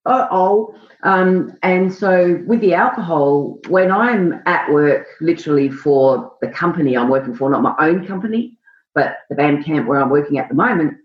oh. 0.07 0.75
Um, 1.03 1.57
and 1.63 1.93
so 1.93 2.43
with 2.47 2.61
the 2.61 2.75
alcohol, 2.75 3.59
when 3.69 3.93
I'm 3.93 4.43
at 4.47 4.71
work, 4.73 5.07
literally 5.21 5.69
for 5.69 6.33
the 6.41 6.49
company 6.49 6.97
I'm 6.97 7.09
working 7.09 7.35
for, 7.35 7.51
not 7.51 7.63
my 7.63 7.75
own 7.79 8.07
company, 8.07 8.59
but 8.95 9.19
the 9.29 9.37
band 9.37 9.65
camp 9.65 9.87
where 9.87 10.01
I'm 10.01 10.11
working 10.11 10.39
at 10.39 10.49
the 10.49 10.55
moment, 10.55 10.97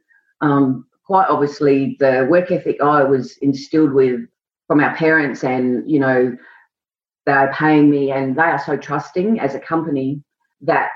um, 0.42 0.86
quite 1.06 1.28
obviously 1.28 1.98
the 2.00 2.28
work 2.30 2.52
ethic 2.52 2.82
I 2.82 3.04
was 3.04 3.38
instilled 3.38 3.94
with 3.94 4.22
from 4.68 4.80
our 4.80 4.96
parents 4.96 5.44
and 5.44 5.90
you 5.90 6.00
know 6.00 6.36
they're 7.26 7.54
paying 7.54 7.90
me 7.90 8.12
and 8.12 8.36
they 8.36 8.44
are 8.44 8.60
so 8.60 8.78
trusting 8.78 9.40
as 9.40 9.56
a 9.56 9.60
company 9.60 10.22
that 10.62 10.90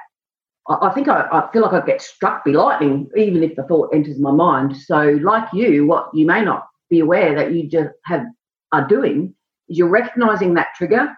I, 0.68 0.88
I 0.88 0.94
think 0.94 1.08
I, 1.08 1.28
I, 1.32 1.50
feel 1.52 1.62
like 1.62 1.74
I 1.74 1.86
get 1.86 2.02
struck 2.02 2.44
by 2.46 2.52
lightning 2.52 3.10
even 3.16 3.44
if 3.44 3.56
the 3.56 3.64
thought 3.64 3.94
enters 3.94 4.20
my 4.20 4.32
mind. 4.32 4.76
So 4.76 5.20
like 5.24 5.48
you, 5.54 5.86
what 5.86 6.10
you 6.14 6.26
may 6.26 6.44
not 6.44 6.68
be 6.90 7.00
aware 7.00 7.36
that 7.36 7.54
you 7.54 7.68
just 7.68 7.90
have 8.06 8.26
are 8.72 8.88
doing 8.88 9.34
is 9.70 9.78
you're 9.78 9.88
recognizing 9.88 10.54
that 10.54 10.68
trigger 10.76 11.14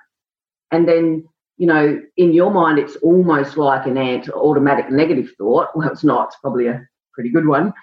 and 0.71 0.87
then 0.87 1.27
you 1.57 1.65
know 1.65 1.99
in 2.17 2.31
your 2.31 2.51
mind 2.51 2.77
it's 2.77 2.95
almost 2.97 3.57
like 3.57 3.87
an 3.87 3.97
ant 3.97 4.29
automatic 4.29 4.91
negative 4.91 5.31
thought 5.37 5.69
well 5.75 5.89
it's 5.89 6.03
not 6.03 6.27
it's 6.27 6.37
probably 6.41 6.67
a 6.67 6.79
pretty 7.13 7.29
good 7.29 7.47
one 7.47 7.73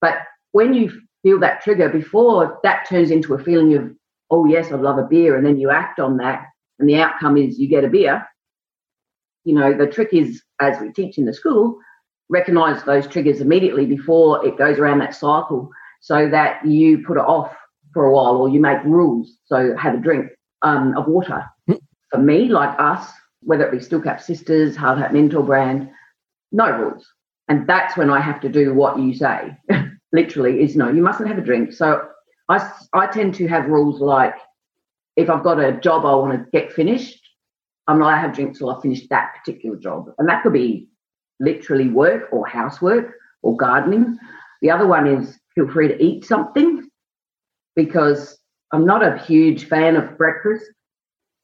but 0.00 0.18
when 0.50 0.74
you 0.74 0.90
feel 1.22 1.38
that 1.38 1.62
trigger 1.62 1.88
before 1.88 2.58
that 2.64 2.86
turns 2.88 3.12
into 3.12 3.34
a 3.34 3.42
feeling 3.42 3.74
of 3.74 3.92
oh 4.32 4.46
yes, 4.46 4.72
I'd 4.72 4.80
love 4.80 4.98
a 4.98 5.04
beer, 5.04 5.36
and 5.36 5.46
then 5.46 5.58
you 5.58 5.70
act 5.70 6.00
on 6.00 6.16
that, 6.16 6.46
and 6.82 6.90
the 6.90 6.96
outcome 6.96 7.36
is 7.36 7.60
you 7.60 7.68
get 7.68 7.84
a 7.84 7.88
beer. 7.88 8.26
You 9.44 9.54
know, 9.54 9.72
the 9.72 9.86
trick 9.86 10.08
is, 10.12 10.42
as 10.60 10.80
we 10.80 10.92
teach 10.92 11.16
in 11.16 11.24
the 11.24 11.32
school, 11.32 11.78
recognize 12.28 12.82
those 12.82 13.06
triggers 13.06 13.40
immediately 13.40 13.86
before 13.86 14.44
it 14.44 14.58
goes 14.58 14.78
around 14.78 14.98
that 14.98 15.14
cycle 15.14 15.70
so 16.00 16.28
that 16.28 16.66
you 16.66 17.04
put 17.06 17.18
it 17.18 17.24
off 17.24 17.54
for 17.94 18.06
a 18.06 18.12
while 18.12 18.36
or 18.36 18.48
you 18.48 18.58
make 18.58 18.82
rules. 18.82 19.38
So 19.44 19.76
have 19.76 19.94
a 19.94 19.98
drink 19.98 20.32
um, 20.62 20.96
of 20.96 21.06
water. 21.06 21.44
For 22.10 22.18
me, 22.18 22.48
like 22.48 22.74
us, 22.80 23.08
whether 23.42 23.64
it 23.64 23.70
be 23.70 23.78
Steel 23.78 24.00
Cap 24.00 24.20
Sisters, 24.20 24.74
Hard 24.74 24.98
Hat 24.98 25.12
Mentor 25.12 25.44
brand, 25.44 25.88
no 26.50 26.68
rules. 26.68 27.06
And 27.46 27.64
that's 27.68 27.96
when 27.96 28.10
I 28.10 28.20
have 28.20 28.40
to 28.40 28.48
do 28.48 28.74
what 28.74 28.98
you 28.98 29.14
say. 29.14 29.56
Literally, 30.12 30.62
is 30.62 30.74
no, 30.74 30.90
you 30.90 31.00
mustn't 31.00 31.28
have 31.28 31.38
a 31.38 31.42
drink. 31.42 31.72
So 31.72 32.08
I, 32.48 32.72
I 32.92 33.06
tend 33.06 33.34
to 33.36 33.46
have 33.46 33.66
rules 33.66 34.00
like 34.00 34.34
if 35.16 35.28
I've 35.28 35.44
got 35.44 35.60
a 35.60 35.72
job 35.72 36.04
I 36.04 36.14
want 36.14 36.32
to 36.32 36.50
get 36.50 36.72
finished, 36.72 37.20
I'm 37.86 37.98
not 37.98 38.06
allowed 38.06 38.14
to 38.14 38.20
have 38.22 38.34
drinks 38.34 38.58
till 38.58 38.70
I 38.70 38.80
finish 38.80 39.06
that 39.08 39.34
particular 39.38 39.76
job. 39.76 40.10
And 40.18 40.28
that 40.28 40.42
could 40.42 40.52
be 40.52 40.88
literally 41.40 41.88
work 41.88 42.28
or 42.32 42.46
housework 42.46 43.14
or 43.42 43.56
gardening. 43.56 44.18
The 44.62 44.70
other 44.70 44.86
one 44.86 45.06
is 45.06 45.38
feel 45.54 45.68
free 45.68 45.88
to 45.88 46.02
eat 46.02 46.24
something 46.24 46.88
because 47.74 48.38
I'm 48.72 48.86
not 48.86 49.02
a 49.02 49.18
huge 49.18 49.68
fan 49.68 49.96
of 49.96 50.16
breakfast 50.16 50.64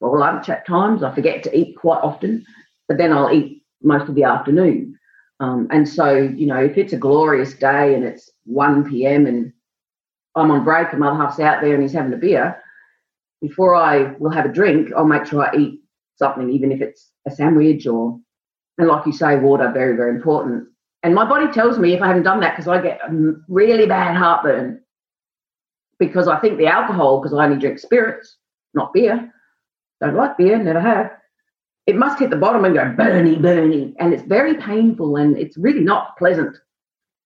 or 0.01 0.17
lunch 0.17 0.49
at 0.49 0.65
times. 0.65 1.03
I 1.03 1.13
forget 1.13 1.43
to 1.43 1.57
eat 1.57 1.75
quite 1.77 1.99
often, 2.01 2.45
but 2.87 2.97
then 2.97 3.11
I'll 3.11 3.31
eat 3.31 3.63
most 3.83 4.09
of 4.09 4.15
the 4.15 4.23
afternoon. 4.23 4.97
Um, 5.41 5.67
and 5.71 5.87
so, 5.87 6.15
you 6.15 6.47
know, 6.47 6.57
if 6.57 6.77
it's 6.77 6.93
a 6.93 6.97
glorious 6.97 7.53
day 7.53 7.93
and 7.95 8.03
it's 8.03 8.29
1 8.45 8.89
p.m. 8.89 9.25
and 9.25 9.53
I'm 10.35 10.51
on 10.51 10.63
break 10.63 10.91
and 10.91 10.99
my 10.99 11.15
half's 11.15 11.39
out 11.39 11.61
there 11.61 11.73
and 11.73 11.81
he's 11.81 11.93
having 11.93 12.13
a 12.13 12.17
beer, 12.17 12.61
before 13.41 13.75
I 13.75 14.13
will 14.19 14.31
have 14.31 14.45
a 14.45 14.53
drink, 14.53 14.91
I'll 14.95 15.05
make 15.05 15.25
sure 15.25 15.43
I 15.43 15.55
eat 15.57 15.81
something, 16.15 16.49
even 16.49 16.71
if 16.71 16.81
it's 16.81 17.11
a 17.27 17.31
sandwich 17.31 17.87
or, 17.87 18.19
and 18.77 18.87
like 18.87 19.05
you 19.05 19.11
say, 19.11 19.37
water, 19.37 19.71
very, 19.73 19.95
very 19.95 20.11
important. 20.15 20.67
And 21.03 21.15
my 21.15 21.27
body 21.27 21.51
tells 21.51 21.79
me 21.79 21.93
if 21.93 22.01
I 22.01 22.07
haven't 22.07 22.23
done 22.23 22.41
that 22.41 22.55
because 22.55 22.67
I 22.67 22.81
get 22.81 22.99
really 23.47 23.85
bad 23.85 24.17
heartburn 24.17 24.81
because 25.97 26.27
I 26.27 26.39
think 26.39 26.57
the 26.57 26.67
alcohol, 26.67 27.19
because 27.21 27.37
I 27.37 27.45
only 27.45 27.59
drink 27.59 27.79
spirits, 27.79 28.37
not 28.73 28.93
beer, 28.93 29.31
don't 30.01 30.15
like 30.15 30.37
beer, 30.37 30.57
never 30.61 30.79
have. 30.79 31.11
It 31.87 31.95
must 31.95 32.19
hit 32.19 32.29
the 32.29 32.37
bottom 32.37 32.65
and 32.65 32.75
go 32.75 32.81
burny, 32.81 33.37
burny, 33.37 33.93
and 33.99 34.13
it's 34.13 34.23
very 34.23 34.55
painful 34.55 35.15
and 35.15 35.37
it's 35.37 35.57
really 35.57 35.81
not 35.81 36.17
pleasant. 36.17 36.55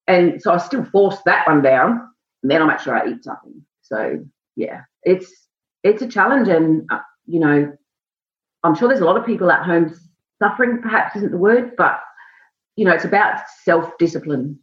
And 0.08 0.42
so 0.42 0.54
I 0.54 0.58
still 0.58 0.86
force 0.86 1.18
that 1.26 1.48
one 1.48 1.62
down 1.62 2.08
and 2.42 2.52
then 2.52 2.62
I'll 2.62 2.68
make 2.68 2.80
sure 2.80 2.96
I 2.96 3.10
eat 3.10 3.24
something. 3.24 3.64
So 3.82 4.24
yeah, 4.56 4.82
it's 5.04 5.43
it's 5.84 6.02
a 6.02 6.08
challenge, 6.08 6.48
and 6.48 6.86
uh, 6.92 7.00
you 7.26 7.40
know, 7.40 7.72
I'm 8.64 8.76
sure 8.76 8.88
there's 8.88 9.02
a 9.02 9.06
lot 9.06 9.18
of 9.18 9.26
people 9.26 9.52
at 9.52 9.66
home 9.66 9.94
suffering. 10.40 10.80
Perhaps 10.82 11.16
isn't 11.18 11.32
the 11.32 11.38
word, 11.38 11.76
but 11.78 12.00
you 12.76 12.86
know, 12.86 12.94
it's 12.94 13.06
about 13.06 13.42
self 13.64 13.98
discipline. 13.98 14.60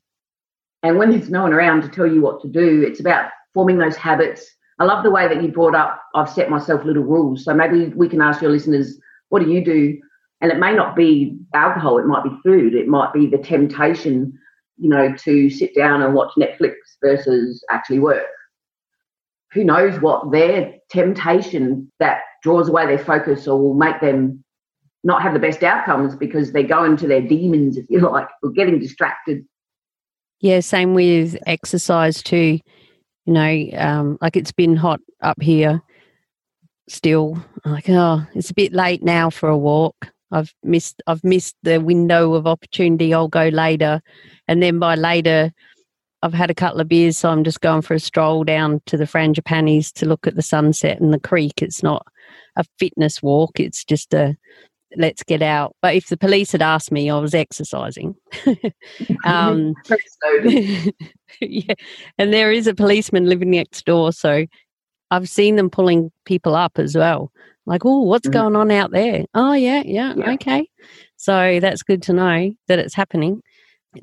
And 0.82 0.98
when 0.98 1.10
there's 1.10 1.30
no 1.30 1.42
one 1.42 1.52
around 1.52 1.82
to 1.82 1.88
tell 1.88 2.06
you 2.06 2.22
what 2.22 2.40
to 2.42 2.48
do, 2.48 2.82
it's 2.82 3.00
about 3.00 3.30
forming 3.52 3.78
those 3.78 3.96
habits. 3.96 4.48
I 4.78 4.84
love 4.84 5.04
the 5.04 5.10
way 5.10 5.28
that 5.28 5.42
you 5.42 5.48
brought 5.48 5.74
up. 5.74 6.02
I've 6.14 6.30
set 6.30 6.48
myself 6.48 6.84
little 6.84 7.02
rules, 7.04 7.44
so 7.44 7.54
maybe 7.54 7.88
we 7.88 8.08
can 8.08 8.22
ask 8.22 8.40
your 8.40 8.50
listeners, 8.50 8.98
what 9.28 9.42
do 9.42 9.50
you 9.50 9.62
do? 9.64 9.98
And 10.40 10.50
it 10.50 10.58
may 10.58 10.72
not 10.74 10.96
be 10.96 11.38
alcohol; 11.54 11.98
it 11.98 12.06
might 12.06 12.24
be 12.24 12.30
food. 12.42 12.74
It 12.74 12.88
might 12.88 13.12
be 13.12 13.26
the 13.26 13.38
temptation 13.38 14.38
you 14.80 14.88
know, 14.88 15.14
to 15.14 15.50
sit 15.50 15.74
down 15.74 16.02
and 16.02 16.14
watch 16.14 16.32
Netflix 16.38 16.74
versus 17.02 17.62
actually 17.70 17.98
work. 17.98 18.26
Who 19.52 19.64
knows 19.64 20.00
what 20.00 20.30
their 20.30 20.74
temptation 20.90 21.90
that 21.98 22.20
draws 22.42 22.68
away 22.68 22.86
their 22.86 23.04
focus 23.04 23.48
or 23.48 23.60
will 23.60 23.74
make 23.74 24.00
them 24.00 24.44
not 25.02 25.22
have 25.22 25.32
the 25.32 25.38
best 25.40 25.62
outcomes 25.62 26.14
because 26.14 26.52
they 26.52 26.62
go 26.62 26.84
into 26.84 27.06
their 27.06 27.22
demons, 27.22 27.76
if 27.76 27.86
you 27.88 28.00
like, 28.10 28.28
or 28.42 28.50
getting 28.50 28.78
distracted. 28.78 29.44
Yeah, 30.40 30.60
same 30.60 30.94
with 30.94 31.36
exercise 31.46 32.22
too. 32.22 32.60
You 33.26 33.32
know, 33.32 33.66
um, 33.76 34.18
like 34.20 34.36
it's 34.36 34.52
been 34.52 34.76
hot 34.76 35.00
up 35.20 35.40
here. 35.42 35.82
still. 36.88 37.42
Like, 37.64 37.88
oh, 37.88 38.26
it's 38.34 38.50
a 38.50 38.54
bit 38.54 38.72
late 38.72 39.02
now 39.02 39.30
for 39.30 39.48
a 39.48 39.58
walk. 39.58 40.08
I've 40.32 40.54
missed 40.62 41.02
I've 41.06 41.24
missed 41.24 41.56
the 41.62 41.78
window 41.78 42.34
of 42.34 42.46
opportunity. 42.46 43.12
I'll 43.12 43.28
go 43.28 43.48
later. 43.48 44.00
And 44.48 44.62
then 44.62 44.78
by 44.78 44.94
later 44.94 45.52
I've 46.22 46.34
had 46.34 46.50
a 46.50 46.54
couple 46.54 46.80
of 46.80 46.88
beers, 46.88 47.18
so 47.18 47.30
I'm 47.30 47.44
just 47.44 47.60
going 47.60 47.82
for 47.82 47.94
a 47.94 48.00
stroll 48.00 48.44
down 48.44 48.82
to 48.86 48.96
the 48.96 49.04
Frangipanis 49.04 49.92
to 49.94 50.06
look 50.06 50.26
at 50.26 50.36
the 50.36 50.42
sunset 50.42 51.00
and 51.00 51.12
the 51.12 51.20
creek. 51.20 51.62
It's 51.62 51.82
not 51.82 52.06
a 52.56 52.64
fitness 52.78 53.22
walk, 53.22 53.58
it's 53.58 53.84
just 53.84 54.12
a 54.12 54.36
let's 54.96 55.22
get 55.22 55.40
out. 55.40 55.76
But 55.80 55.94
if 55.94 56.08
the 56.08 56.16
police 56.16 56.52
had 56.52 56.62
asked 56.62 56.90
me, 56.90 57.08
I 57.10 57.18
was 57.18 57.34
exercising. 57.34 58.16
um, 59.24 59.74
yeah, 61.40 61.74
and 62.18 62.32
there 62.32 62.52
is 62.52 62.66
a 62.66 62.74
policeman 62.74 63.26
living 63.26 63.50
next 63.50 63.84
door, 63.86 64.12
so 64.12 64.46
I've 65.10 65.28
seen 65.28 65.56
them 65.56 65.70
pulling 65.70 66.10
people 66.24 66.54
up 66.54 66.78
as 66.78 66.96
well. 66.96 67.32
Like, 67.66 67.84
oh, 67.84 68.02
what's 68.02 68.28
mm. 68.28 68.32
going 68.32 68.56
on 68.56 68.70
out 68.70 68.90
there? 68.90 69.24
Oh, 69.34 69.52
yeah, 69.52 69.82
yeah, 69.84 70.14
yeah, 70.16 70.32
okay. 70.32 70.68
So 71.16 71.60
that's 71.60 71.82
good 71.82 72.02
to 72.04 72.12
know 72.12 72.52
that 72.68 72.78
it's 72.78 72.94
happening. 72.94 73.42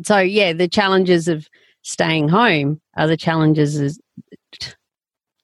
So 0.05 0.19
yeah, 0.19 0.53
the 0.53 0.67
challenges 0.67 1.27
of 1.27 1.47
staying 1.81 2.29
home 2.29 2.81
are 2.95 3.07
the 3.07 3.17
challenges. 3.17 3.79
Is 3.79 3.99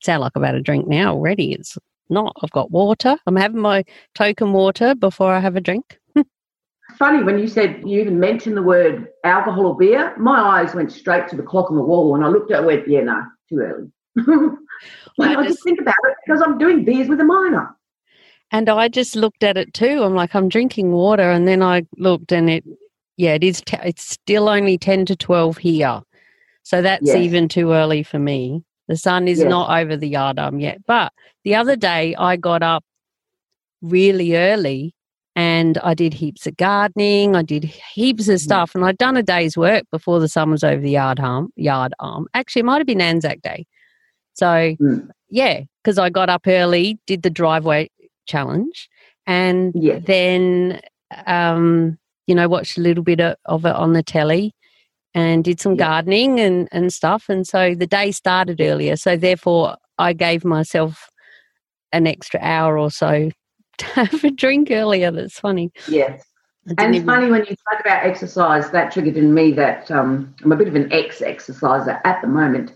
sound 0.02 0.22
like 0.22 0.34
I've 0.36 0.44
had 0.44 0.56
a 0.56 0.62
drink 0.62 0.88
now 0.88 1.14
already. 1.14 1.54
It's 1.54 1.78
not. 2.10 2.36
I've 2.42 2.52
got 2.52 2.72
water. 2.72 3.18
I'm 3.26 3.36
having 3.36 3.62
my 3.62 3.84
token 4.16 4.54
water 4.54 4.96
before 4.96 5.34
I 5.34 5.40
have 5.40 5.56
a 5.56 5.62
drink. 5.62 6.00
Funny 6.98 7.24
when 7.24 7.40
you 7.40 7.48
said 7.48 7.82
you 7.86 8.02
even 8.02 8.20
mentioned 8.20 8.58
the 8.58 8.62
word 8.62 9.08
alcohol 9.24 9.66
or 9.66 9.78
beer, 9.78 10.16
my 10.18 10.40
eyes 10.40 10.76
went 10.76 10.92
straight 10.92 11.28
to 11.30 11.36
the 11.36 11.44
clock 11.44 11.72
on 11.72 11.78
the 11.78 11.84
wall 11.84 12.14
and 12.16 12.24
I 12.24 12.28
looked 12.28 12.52
at 12.52 12.56
it 12.56 12.58
and 12.60 12.68
went, 12.68 12.88
yeah, 12.88 13.02
no, 13.02 13.24
too 13.50 13.60
early. 13.60 13.92
I, 15.20 15.36
I 15.36 15.48
just 15.48 15.64
think 15.64 15.82
about 15.82 15.96
it 16.04 16.16
because 16.26 16.42
I'm 16.42 16.58
doing 16.58 16.86
beers 16.86 17.08
with 17.08 17.20
a 17.20 17.24
Miner. 17.24 17.76
And 18.52 18.70
I 18.70 18.88
just 18.88 19.16
looked 19.16 19.44
at 19.44 19.58
it 19.58 19.74
too. 19.74 20.04
I'm 20.04 20.14
like, 20.14 20.36
I'm 20.36 20.48
drinking 20.48 20.92
water, 20.92 21.32
and 21.32 21.48
then 21.48 21.64
I 21.64 21.88
looked, 21.98 22.32
and 22.32 22.52
it, 22.52 22.64
yeah, 23.18 23.34
it 23.34 23.44
is. 23.44 23.62
T- 23.62 23.78
it's 23.84 24.08
still 24.08 24.48
only 24.48 24.78
ten 24.78 25.08
to 25.08 25.16
twelve 25.16 25.58
here, 25.58 26.04
so 26.64 26.82
that's 26.82 27.06
yes. 27.06 27.18
even 27.18 27.48
too 27.48 27.72
early 27.72 28.04
for 28.04 28.20
me. 28.20 28.64
The 28.88 28.98
sun 28.98 29.28
is 29.28 29.40
yes. 29.40 29.50
not 29.50 29.70
over 29.82 29.96
the 29.96 30.08
yard 30.10 30.40
arm 30.40 30.60
yet. 30.60 30.80
But 30.86 31.14
the 31.44 31.56
other 31.56 31.76
day, 31.76 32.16
I 32.16 32.36
got 32.36 32.64
up 32.64 32.84
really 33.82 34.36
early 34.36 34.94
and 35.36 35.78
I 35.80 35.94
did 35.94 36.14
heaps 36.14 36.46
of 36.48 36.58
gardening. 36.58 37.36
I 37.36 37.42
did 37.42 37.64
heaps 37.64 38.28
of 38.28 38.36
mm. 38.36 38.42
stuff, 38.42 38.76
and 38.76 38.86
I'd 38.86 38.98
done 38.98 39.18
a 39.18 39.24
day's 39.24 39.58
work 39.58 39.84
before 39.92 40.20
the 40.20 40.28
sun 40.28 40.52
was 40.52 40.64
over 40.64 40.82
the 40.82 40.92
yard 40.92 41.20
arm. 41.20 41.50
Yard 41.56 41.94
arm. 42.00 42.28
Actually, 42.34 42.62
it 42.62 42.66
might 42.66 42.78
have 42.78 42.88
been 42.88 43.02
Anzac 43.02 43.42
Day. 43.42 43.66
So 44.34 44.46
mm. 44.46 45.10
yeah, 45.30 45.62
because 45.84 45.98
I 45.98 46.10
got 46.10 46.30
up 46.30 46.44
early, 46.46 47.00
did 47.08 47.24
the 47.24 47.30
driveway 47.30 47.90
challenge, 48.28 48.90
and 49.26 49.74
then 50.06 50.82
um, 51.26 51.98
you 52.28 52.36
know 52.36 52.48
watched 52.48 52.78
a 52.78 52.82
little 52.82 53.04
bit 53.04 53.20
of 53.20 53.66
it 53.66 53.76
on 53.76 53.94
the 53.94 54.04
telly, 54.04 54.54
and 55.14 55.44
did 55.44 55.60
some 55.60 55.74
yeah. 55.74 55.86
gardening 55.86 56.40
and 56.40 56.68
and 56.72 56.92
stuff. 56.92 57.26
And 57.30 57.48
so 57.48 57.76
the 57.76 57.88
day 57.88 58.12
started 58.12 58.62
earlier. 58.62 58.96
So 58.96 59.16
therefore, 59.18 59.78
I 59.98 60.14
gave 60.14 60.44
myself 60.44 61.10
an 61.92 62.08
extra 62.08 62.40
hour 62.42 62.78
or 62.78 62.92
so 62.92 63.30
to 63.78 63.86
have 63.86 64.24
a 64.24 64.32
drink 64.32 64.72
earlier. 64.72 65.12
That's 65.12 65.40
funny. 65.40 65.72
Yes. 65.88 66.24
And 66.66 66.96
it's 66.96 67.04
even... 67.04 67.06
funny 67.06 67.30
when 67.30 67.42
you 67.42 67.56
talk 67.70 67.82
about 67.82 68.06
exercise, 68.06 68.72
that 68.72 68.94
triggered 68.94 69.18
in 69.18 69.34
me 69.34 69.52
that 69.52 69.92
um, 69.92 70.34
I'm 70.44 70.52
a 70.52 70.56
bit 70.56 70.68
of 70.68 70.76
an 70.76 70.92
ex 70.94 71.22
exerciser 71.22 72.00
at 72.06 72.22
the 72.22 72.28
moment 72.28 72.74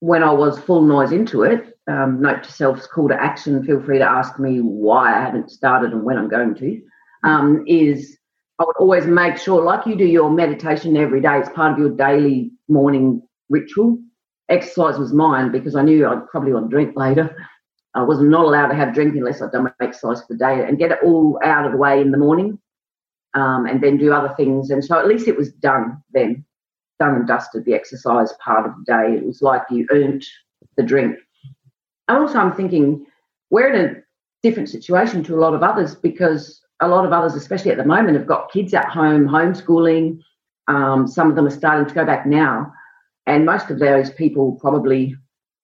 when 0.00 0.22
I 0.22 0.32
was 0.32 0.58
full 0.58 0.82
noise 0.82 1.12
into 1.12 1.42
it, 1.42 1.78
um, 1.86 2.20
note 2.20 2.42
to 2.42 2.52
self, 2.52 2.88
call 2.88 3.08
to 3.08 3.22
action, 3.22 3.62
feel 3.64 3.82
free 3.82 3.98
to 3.98 4.04
ask 4.04 4.38
me 4.38 4.60
why 4.60 5.14
I 5.14 5.20
haven't 5.20 5.50
started 5.50 5.92
and 5.92 6.02
when 6.02 6.16
I'm 6.16 6.28
going 6.28 6.54
to, 6.56 6.82
um, 7.22 7.64
is 7.66 8.18
I 8.60 8.64
would 8.64 8.76
always 8.76 9.06
make 9.06 9.38
sure, 9.38 9.64
like 9.64 9.86
you 9.86 9.96
do 9.96 10.04
your 10.04 10.30
meditation 10.30 10.94
every 10.94 11.22
day, 11.22 11.38
it's 11.38 11.48
part 11.48 11.72
of 11.72 11.78
your 11.78 11.96
daily 11.96 12.52
morning 12.68 13.22
ritual. 13.48 13.98
Exercise 14.50 14.98
was 14.98 15.14
mine 15.14 15.50
because 15.50 15.74
I 15.74 15.82
knew 15.82 16.06
I'd 16.06 16.28
probably 16.28 16.52
want 16.52 16.68
to 16.68 16.74
drink 16.74 16.94
later. 16.94 17.34
I 17.94 18.02
was 18.02 18.20
not 18.20 18.44
allowed 18.44 18.68
to 18.68 18.74
have 18.74 18.92
drink 18.92 19.16
unless 19.16 19.40
I'd 19.40 19.52
done 19.52 19.64
my 19.64 19.72
exercise 19.80 20.20
for 20.20 20.34
the 20.34 20.36
day 20.36 20.62
and 20.62 20.78
get 20.78 20.92
it 20.92 20.98
all 21.02 21.40
out 21.42 21.64
of 21.64 21.72
the 21.72 21.78
way 21.78 22.02
in 22.02 22.10
the 22.10 22.18
morning 22.18 22.58
um, 23.32 23.64
and 23.64 23.82
then 23.82 23.96
do 23.96 24.12
other 24.12 24.34
things. 24.36 24.68
And 24.68 24.84
so 24.84 24.98
at 24.98 25.08
least 25.08 25.26
it 25.26 25.38
was 25.38 25.52
done 25.52 26.02
then 26.12 26.44
done 26.98 27.14
and 27.14 27.26
dusted 27.26 27.64
the 27.64 27.72
exercise 27.72 28.34
part 28.44 28.66
of 28.66 28.72
the 28.76 28.84
day. 28.84 29.16
It 29.16 29.24
was 29.24 29.40
like 29.40 29.62
you 29.70 29.86
earned 29.90 30.24
the 30.76 30.82
drink. 30.82 31.16
And 32.08 32.18
also, 32.18 32.38
I'm 32.38 32.52
thinking 32.52 33.06
we're 33.48 33.72
in 33.72 33.86
a 33.86 33.94
different 34.42 34.68
situation 34.68 35.24
to 35.24 35.34
a 35.34 35.40
lot 35.40 35.54
of 35.54 35.62
others 35.62 35.94
because 35.94 36.60
a 36.80 36.88
lot 36.88 37.04
of 37.04 37.12
others, 37.12 37.34
especially 37.34 37.70
at 37.70 37.76
the 37.76 37.84
moment, 37.84 38.16
have 38.16 38.26
got 38.26 38.52
kids 38.52 38.74
at 38.74 38.88
home, 38.88 39.26
homeschooling. 39.26 40.18
Um, 40.68 41.06
some 41.06 41.28
of 41.28 41.36
them 41.36 41.46
are 41.46 41.50
starting 41.50 41.86
to 41.86 41.94
go 41.94 42.04
back 42.04 42.26
now. 42.26 42.72
And 43.26 43.44
most 43.44 43.70
of 43.70 43.78
those 43.78 44.10
people 44.10 44.58
probably 44.60 45.14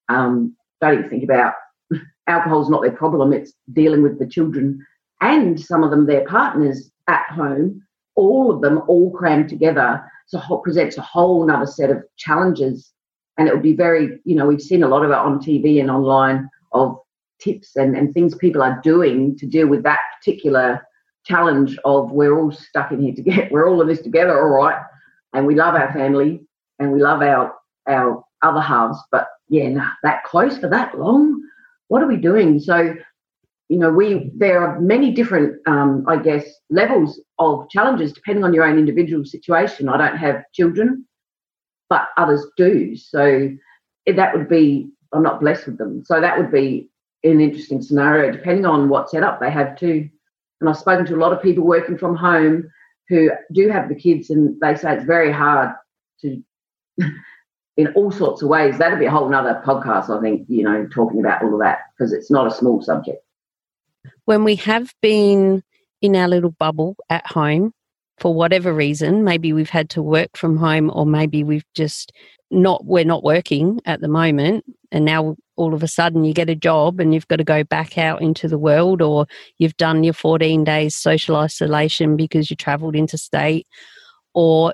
um, 0.08 0.54
don't 0.80 0.98
even 0.98 1.10
think 1.10 1.24
about 1.24 1.54
alcohol's 2.26 2.70
not 2.70 2.82
their 2.82 2.92
problem, 2.92 3.32
it's 3.32 3.52
dealing 3.72 4.02
with 4.02 4.18
the 4.18 4.26
children 4.26 4.84
and 5.20 5.58
some 5.60 5.82
of 5.82 5.90
them 5.90 6.06
their 6.06 6.24
partners 6.26 6.90
at 7.08 7.26
home, 7.30 7.82
all 8.14 8.50
of 8.50 8.60
them 8.60 8.82
all 8.88 9.10
crammed 9.10 9.48
together 9.48 10.02
so 10.26 10.40
presents 10.62 10.98
a 10.98 11.02
whole 11.02 11.48
other 11.50 11.66
set 11.66 11.90
of 11.90 12.02
challenges. 12.16 12.92
And 13.38 13.48
it 13.48 13.54
would 13.54 13.62
be 13.62 13.76
very, 13.76 14.18
you 14.24 14.34
know, 14.34 14.46
we've 14.46 14.60
seen 14.60 14.82
a 14.82 14.88
lot 14.88 15.04
of 15.04 15.10
it 15.10 15.16
on 15.16 15.38
TV 15.38 15.80
and 15.80 15.90
online 15.90 16.48
of 16.72 16.98
tips 17.40 17.76
and, 17.76 17.96
and 17.96 18.12
things 18.12 18.34
people 18.34 18.62
are 18.62 18.80
doing 18.82 19.36
to 19.38 19.46
deal 19.46 19.68
with 19.68 19.82
that 19.84 20.00
particular 20.18 20.82
challenge 21.26 21.78
of 21.84 22.10
we're 22.10 22.38
all 22.38 22.52
stuck 22.52 22.92
in 22.92 23.00
here 23.00 23.14
together, 23.14 23.48
we're 23.50 23.68
all 23.68 23.80
in 23.80 23.88
this 23.88 24.02
together, 24.02 24.38
all 24.38 24.64
right. 24.64 24.80
And 25.32 25.46
we 25.46 25.54
love 25.54 25.74
our 25.74 25.92
family 25.92 26.40
and 26.78 26.92
we 26.92 27.02
love 27.02 27.22
our 27.22 27.54
our 27.88 28.24
other 28.42 28.60
halves, 28.60 28.98
but 29.10 29.28
yeah, 29.48 29.68
nah, 29.68 29.90
that 30.02 30.24
close 30.24 30.58
for 30.58 30.68
that 30.68 30.98
long, 30.98 31.40
what 31.88 32.02
are 32.02 32.08
we 32.08 32.16
doing? 32.16 32.58
So 32.58 32.96
you 33.68 33.78
know, 33.78 33.90
we 33.90 34.30
there 34.34 34.62
are 34.62 34.80
many 34.80 35.10
different, 35.10 35.56
um, 35.66 36.04
I 36.06 36.16
guess, 36.16 36.46
levels 36.70 37.20
of 37.38 37.68
challenges 37.68 38.12
depending 38.12 38.44
on 38.44 38.54
your 38.54 38.64
own 38.64 38.78
individual 38.78 39.24
situation. 39.24 39.88
I 39.88 39.96
don't 39.96 40.16
have 40.16 40.44
children, 40.52 41.04
but 41.88 42.08
others 42.16 42.46
do. 42.56 42.96
So 42.96 43.50
that 44.06 44.34
would 44.34 44.48
be 44.48 44.88
I'm 45.12 45.22
not 45.22 45.40
blessed 45.40 45.66
with 45.66 45.78
them. 45.78 46.04
So 46.04 46.20
that 46.20 46.38
would 46.38 46.52
be 46.52 46.88
an 47.24 47.40
interesting 47.40 47.82
scenario 47.82 48.30
depending 48.30 48.66
on 48.66 48.88
what 48.88 49.10
setup 49.10 49.40
they 49.40 49.50
have 49.50 49.76
too. 49.76 50.08
And 50.60 50.70
I've 50.70 50.78
spoken 50.78 51.06
to 51.06 51.14
a 51.14 51.18
lot 51.18 51.32
of 51.32 51.42
people 51.42 51.64
working 51.64 51.98
from 51.98 52.16
home 52.16 52.68
who 53.08 53.30
do 53.52 53.68
have 53.68 53.88
the 53.88 53.94
kids, 53.94 54.30
and 54.30 54.58
they 54.60 54.74
say 54.74 54.94
it's 54.94 55.04
very 55.04 55.32
hard 55.32 55.70
to. 56.22 56.42
in 57.76 57.88
all 57.88 58.10
sorts 58.10 58.40
of 58.40 58.48
ways. 58.48 58.78
That'd 58.78 58.98
be 58.98 59.04
a 59.04 59.10
whole 59.10 59.28
nother 59.28 59.62
podcast, 59.62 60.08
I 60.08 60.18
think, 60.22 60.46
you 60.48 60.62
know, 60.62 60.88
talking 60.90 61.20
about 61.20 61.42
all 61.42 61.52
of 61.52 61.60
that 61.60 61.80
because 61.90 62.10
it's 62.10 62.30
not 62.30 62.46
a 62.46 62.50
small 62.50 62.80
subject 62.80 63.22
when 64.26 64.44
we 64.44 64.56
have 64.56 64.94
been 65.00 65.62
in 66.02 66.14
our 66.14 66.28
little 66.28 66.50
bubble 66.50 66.96
at 67.08 67.26
home 67.26 67.72
for 68.18 68.34
whatever 68.34 68.72
reason, 68.72 69.24
maybe 69.24 69.52
we've 69.52 69.70
had 69.70 69.90
to 69.90 70.02
work 70.02 70.36
from 70.36 70.56
home 70.56 70.90
or 70.92 71.06
maybe 71.06 71.44
we've 71.44 71.66
just 71.74 72.12
not 72.50 72.84
we're 72.84 73.04
not 73.04 73.24
working 73.24 73.80
at 73.86 74.00
the 74.00 74.08
moment 74.08 74.64
and 74.92 75.04
now 75.04 75.34
all 75.56 75.74
of 75.74 75.82
a 75.82 75.88
sudden 75.88 76.22
you 76.22 76.32
get 76.32 76.48
a 76.48 76.54
job 76.54 77.00
and 77.00 77.12
you've 77.12 77.26
got 77.26 77.36
to 77.36 77.44
go 77.44 77.64
back 77.64 77.98
out 77.98 78.22
into 78.22 78.46
the 78.46 78.58
world 78.58 79.02
or 79.02 79.26
you've 79.58 79.76
done 79.78 80.04
your 80.04 80.14
14 80.14 80.62
days 80.62 80.94
social 80.94 81.34
isolation 81.34 82.16
because 82.16 82.48
you 82.48 82.54
traveled 82.54 82.94
interstate 82.94 83.66
or 84.32 84.72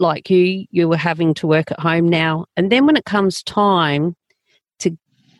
like 0.00 0.28
you 0.28 0.66
you 0.72 0.88
were 0.88 0.96
having 0.96 1.32
to 1.32 1.46
work 1.46 1.70
at 1.70 1.78
home 1.78 2.08
now 2.08 2.44
and 2.56 2.72
then 2.72 2.86
when 2.86 2.96
it 2.96 3.04
comes 3.04 3.40
time 3.44 4.16
to 4.80 4.90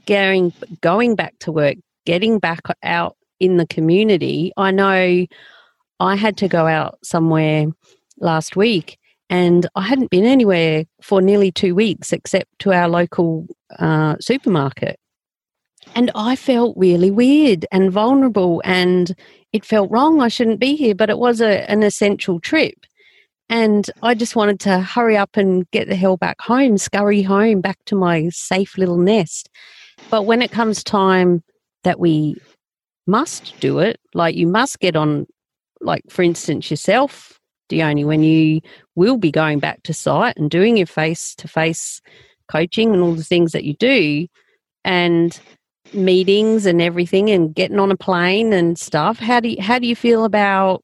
going 0.07 0.53
going 0.83 1.17
back 1.17 1.35
to 1.41 1.51
work 1.51 1.77
getting 2.05 2.39
back 2.39 2.61
out 2.85 3.17
in 3.41 3.57
the 3.59 3.67
community. 3.67 4.53
I 4.57 4.71
know 4.71 5.27
I 6.01 6.17
had 6.17 6.37
to 6.39 6.49
go 6.49 6.67
out 6.67 6.99
somewhere 7.03 7.67
last 8.19 8.57
week 8.57 8.99
and 9.29 9.67
I 9.75 9.83
hadn't 9.83 10.11
been 10.11 10.25
anywhere 10.25 10.85
for 11.03 11.21
nearly 11.21 11.51
two 11.51 11.75
weeks 11.75 12.13
except 12.13 12.47
to 12.61 12.73
our 12.73 12.89
local 12.89 13.47
uh, 13.79 14.17
supermarket. 14.21 14.99
And 15.95 16.11
I 16.15 16.37
felt 16.37 16.77
really 16.77 17.11
weird 17.11 17.65
and 17.71 17.93
vulnerable, 17.93 18.61
and 18.65 19.15
it 19.53 19.65
felt 19.65 19.91
wrong. 19.91 20.21
I 20.21 20.29
shouldn't 20.29 20.59
be 20.59 20.75
here, 20.75 20.97
but 20.97 21.11
it 21.11 21.19
was 21.19 21.41
a, 21.41 21.69
an 21.71 21.85
essential 21.85 22.41
trip. 22.41 22.75
And 23.49 23.89
I 24.03 24.15
just 24.15 24.35
wanted 24.35 24.59
to 24.61 24.81
hurry 24.81 25.17
up 25.17 25.37
and 25.37 25.71
get 25.71 25.89
the 25.89 25.95
hell 25.95 26.17
back 26.17 26.41
home, 26.41 26.77
scurry 26.77 27.23
home 27.23 27.61
back 27.61 27.79
to 27.87 27.95
my 27.95 28.29
safe 28.31 28.77
little 28.77 28.99
nest. 28.99 29.49
But 30.11 30.23
when 30.23 30.43
it 30.43 30.51
comes 30.51 30.83
time 30.83 31.45
that 31.85 32.01
we 32.01 32.37
must 33.07 33.59
do 33.61 33.79
it. 33.79 33.99
Like 34.15 34.35
you 34.35 34.47
must 34.47 34.81
get 34.81 34.97
on, 34.97 35.27
like 35.81 36.03
for 36.09 36.23
instance, 36.23 36.71
yourself, 36.71 37.39
Dione, 37.69 38.05
when 38.05 38.23
you 38.23 38.61
will 38.95 39.17
be 39.17 39.31
going 39.31 39.59
back 39.59 39.83
to 39.85 39.95
site 39.95 40.37
and 40.37 40.51
doing 40.51 40.77
your 40.77 40.87
face 40.87 41.35
to 41.37 41.49
face 41.49 42.01
coaching 42.51 42.93
and 42.93 43.03
all 43.03 43.15
the 43.15 43.25
things 43.25 43.53
that 43.53 43.65
you 43.65 43.75
do. 43.75 44.27
And 44.85 45.39
meetings 45.93 46.67
and 46.67 46.83
everything 46.83 47.31
and 47.31 47.55
getting 47.55 47.79
on 47.79 47.91
a 47.91 47.97
plane 47.97 48.53
and 48.53 48.79
stuff. 48.79 49.19
How 49.19 49.41
do 49.41 49.49
you, 49.49 49.63
how 49.63 49.79
do 49.79 49.87
you 49.87 49.97
feel 49.97 50.25
about 50.25 50.83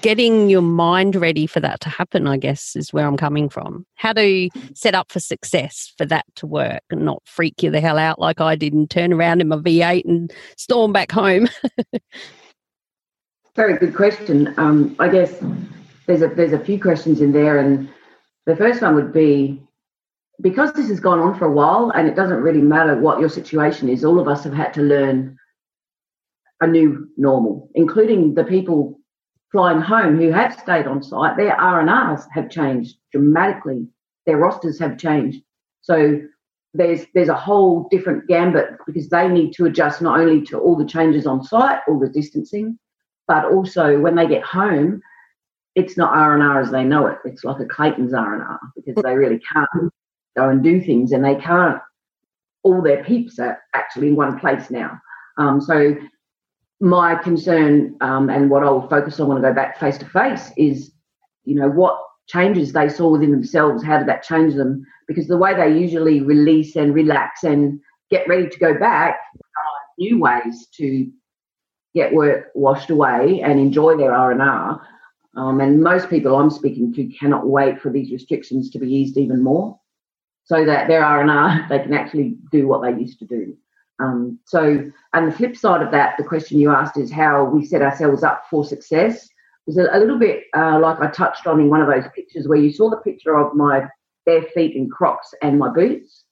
getting 0.00 0.50
your 0.50 0.62
mind 0.62 1.16
ready 1.16 1.46
for 1.46 1.60
that 1.60 1.80
to 1.80 1.88
happen, 1.88 2.26
I 2.26 2.36
guess, 2.36 2.76
is 2.76 2.92
where 2.92 3.06
I'm 3.06 3.16
coming 3.16 3.48
from. 3.48 3.86
How 3.94 4.12
do 4.12 4.22
you 4.22 4.50
set 4.74 4.94
up 4.94 5.10
for 5.10 5.20
success 5.20 5.92
for 5.96 6.04
that 6.06 6.26
to 6.36 6.46
work 6.46 6.82
and 6.90 7.04
not 7.04 7.22
freak 7.24 7.62
you 7.62 7.70
the 7.70 7.80
hell 7.80 7.98
out 7.98 8.18
like 8.18 8.40
I 8.40 8.54
did 8.56 8.74
and 8.74 8.90
turn 8.90 9.12
around 9.12 9.40
in 9.40 9.48
my 9.48 9.56
V8 9.56 10.04
and 10.04 10.32
storm 10.56 10.92
back 10.92 11.10
home? 11.10 11.48
Very 13.56 13.78
good 13.78 13.94
question. 13.94 14.52
Um, 14.56 14.96
I 14.98 15.08
guess 15.08 15.32
there's 16.06 16.22
a 16.22 16.28
there's 16.28 16.52
a 16.52 16.58
few 16.58 16.80
questions 16.80 17.20
in 17.20 17.32
there, 17.32 17.58
and 17.58 17.88
the 18.46 18.56
first 18.56 18.82
one 18.82 18.94
would 18.96 19.12
be 19.12 19.62
because 20.40 20.72
this 20.72 20.88
has 20.88 20.98
gone 20.98 21.20
on 21.20 21.38
for 21.38 21.46
a 21.46 21.52
while, 21.52 21.90
and 21.94 22.08
it 22.08 22.16
doesn't 22.16 22.42
really 22.42 22.60
matter 22.60 22.98
what 22.98 23.20
your 23.20 23.28
situation 23.28 23.88
is. 23.88 24.04
All 24.04 24.18
of 24.18 24.26
us 24.26 24.42
have 24.44 24.54
had 24.54 24.74
to 24.74 24.82
learn 24.82 25.36
a 26.60 26.66
new 26.66 27.08
normal, 27.16 27.70
including 27.74 28.34
the 28.34 28.44
people 28.44 28.98
flying 29.52 29.80
home 29.80 30.18
who 30.18 30.32
have 30.32 30.58
stayed 30.58 30.88
on 30.88 31.00
site, 31.00 31.36
their 31.36 31.54
R&Rs 31.54 32.26
have 32.32 32.50
changed 32.50 32.96
dramatically. 33.12 33.86
Their 34.26 34.38
rosters 34.38 34.80
have 34.80 34.98
changed. 34.98 35.42
So 35.80 36.20
there's 36.72 37.06
there's 37.14 37.28
a 37.28 37.36
whole 37.36 37.86
different 37.88 38.26
gambit 38.26 38.70
because 38.84 39.08
they 39.08 39.28
need 39.28 39.52
to 39.52 39.66
adjust 39.66 40.02
not 40.02 40.18
only 40.18 40.42
to 40.46 40.58
all 40.58 40.76
the 40.76 40.84
changes 40.84 41.24
on 41.24 41.44
site, 41.44 41.78
all 41.86 42.00
the 42.00 42.08
distancing, 42.08 42.78
but 43.26 43.46
also 43.46 43.98
when 44.00 44.14
they 44.14 44.26
get 44.26 44.42
home, 44.42 45.00
it's 45.74 45.96
not 45.96 46.14
R&R 46.14 46.60
as 46.60 46.70
they 46.70 46.84
know 46.84 47.06
it. 47.06 47.18
It's 47.24 47.44
like 47.44 47.60
a 47.60 47.66
Clayton's 47.66 48.14
R&R 48.14 48.60
because 48.76 49.02
they 49.02 49.14
really 49.14 49.40
can't 49.52 49.92
go 50.36 50.48
and 50.48 50.62
do 50.62 50.80
things 50.80 51.12
and 51.12 51.24
they 51.24 51.34
can't. 51.36 51.80
All 52.62 52.80
their 52.80 53.04
peeps 53.04 53.38
are 53.38 53.58
actually 53.74 54.08
in 54.08 54.16
one 54.16 54.38
place 54.38 54.70
now. 54.70 54.98
Um, 55.36 55.60
so 55.60 55.96
my 56.80 57.14
concern 57.16 57.96
um, 58.00 58.30
and 58.30 58.50
what 58.50 58.62
I'll 58.62 58.88
focus 58.88 59.18
on 59.20 59.28
when 59.28 59.38
I 59.38 59.48
go 59.48 59.54
back 59.54 59.78
face 59.78 59.98
to 59.98 60.06
face 60.06 60.52
is, 60.56 60.92
you 61.44 61.54
know, 61.54 61.68
what 61.68 62.00
changes 62.26 62.72
they 62.72 62.88
saw 62.88 63.10
within 63.10 63.32
themselves. 63.32 63.82
How 63.82 63.98
did 63.98 64.08
that 64.08 64.22
change 64.22 64.54
them? 64.54 64.84
Because 65.08 65.26
the 65.26 65.36
way 65.36 65.54
they 65.54 65.78
usually 65.78 66.22
release 66.22 66.76
and 66.76 66.94
relax 66.94 67.42
and 67.42 67.80
get 68.10 68.28
ready 68.28 68.48
to 68.48 68.58
go 68.58 68.78
back, 68.78 69.18
new 69.98 70.18
ways 70.18 70.68
to 70.76 71.10
get 71.94 72.12
work 72.12 72.50
washed 72.54 72.90
away 72.90 73.40
and 73.42 73.58
enjoy 73.58 73.96
their 73.96 74.12
R 74.12 74.32
and 74.32 74.42
R. 74.42 74.86
Um, 75.36 75.60
and 75.60 75.82
most 75.82 76.10
people 76.10 76.36
I'm 76.36 76.50
speaking 76.50 76.92
to 76.94 77.06
cannot 77.06 77.46
wait 77.46 77.80
for 77.80 77.90
these 77.90 78.12
restrictions 78.12 78.70
to 78.70 78.78
be 78.78 78.92
eased 78.92 79.16
even 79.16 79.42
more, 79.42 79.78
so 80.44 80.64
that 80.64 80.88
their 80.88 81.04
R 81.04 81.20
and 81.20 81.30
R 81.30 81.66
they 81.68 81.78
can 81.80 81.94
actually 81.94 82.36
do 82.50 82.68
what 82.68 82.82
they 82.82 82.98
used 82.98 83.18
to 83.20 83.26
do. 83.26 83.56
Um, 84.00 84.40
so, 84.44 84.90
and 85.12 85.28
the 85.28 85.36
flip 85.36 85.56
side 85.56 85.82
of 85.82 85.92
that, 85.92 86.16
the 86.18 86.24
question 86.24 86.58
you 86.58 86.70
asked 86.70 86.98
is 86.98 87.12
how 87.12 87.44
we 87.44 87.64
set 87.64 87.82
ourselves 87.82 88.24
up 88.24 88.44
for 88.50 88.64
success. 88.64 89.24
It 89.24 89.30
Was 89.66 89.78
a, 89.78 89.88
a 89.92 89.98
little 89.98 90.18
bit 90.18 90.44
uh, 90.56 90.78
like 90.80 91.00
I 91.00 91.08
touched 91.08 91.46
on 91.46 91.60
in 91.60 91.70
one 91.70 91.80
of 91.80 91.88
those 91.88 92.10
pictures 92.14 92.48
where 92.48 92.58
you 92.58 92.72
saw 92.72 92.90
the 92.90 92.96
picture 92.98 93.36
of 93.36 93.54
my 93.54 93.86
bare 94.26 94.42
feet 94.54 94.74
in 94.74 94.90
Crocs 94.90 95.32
and 95.42 95.58
my 95.58 95.68
boots. 95.68 96.24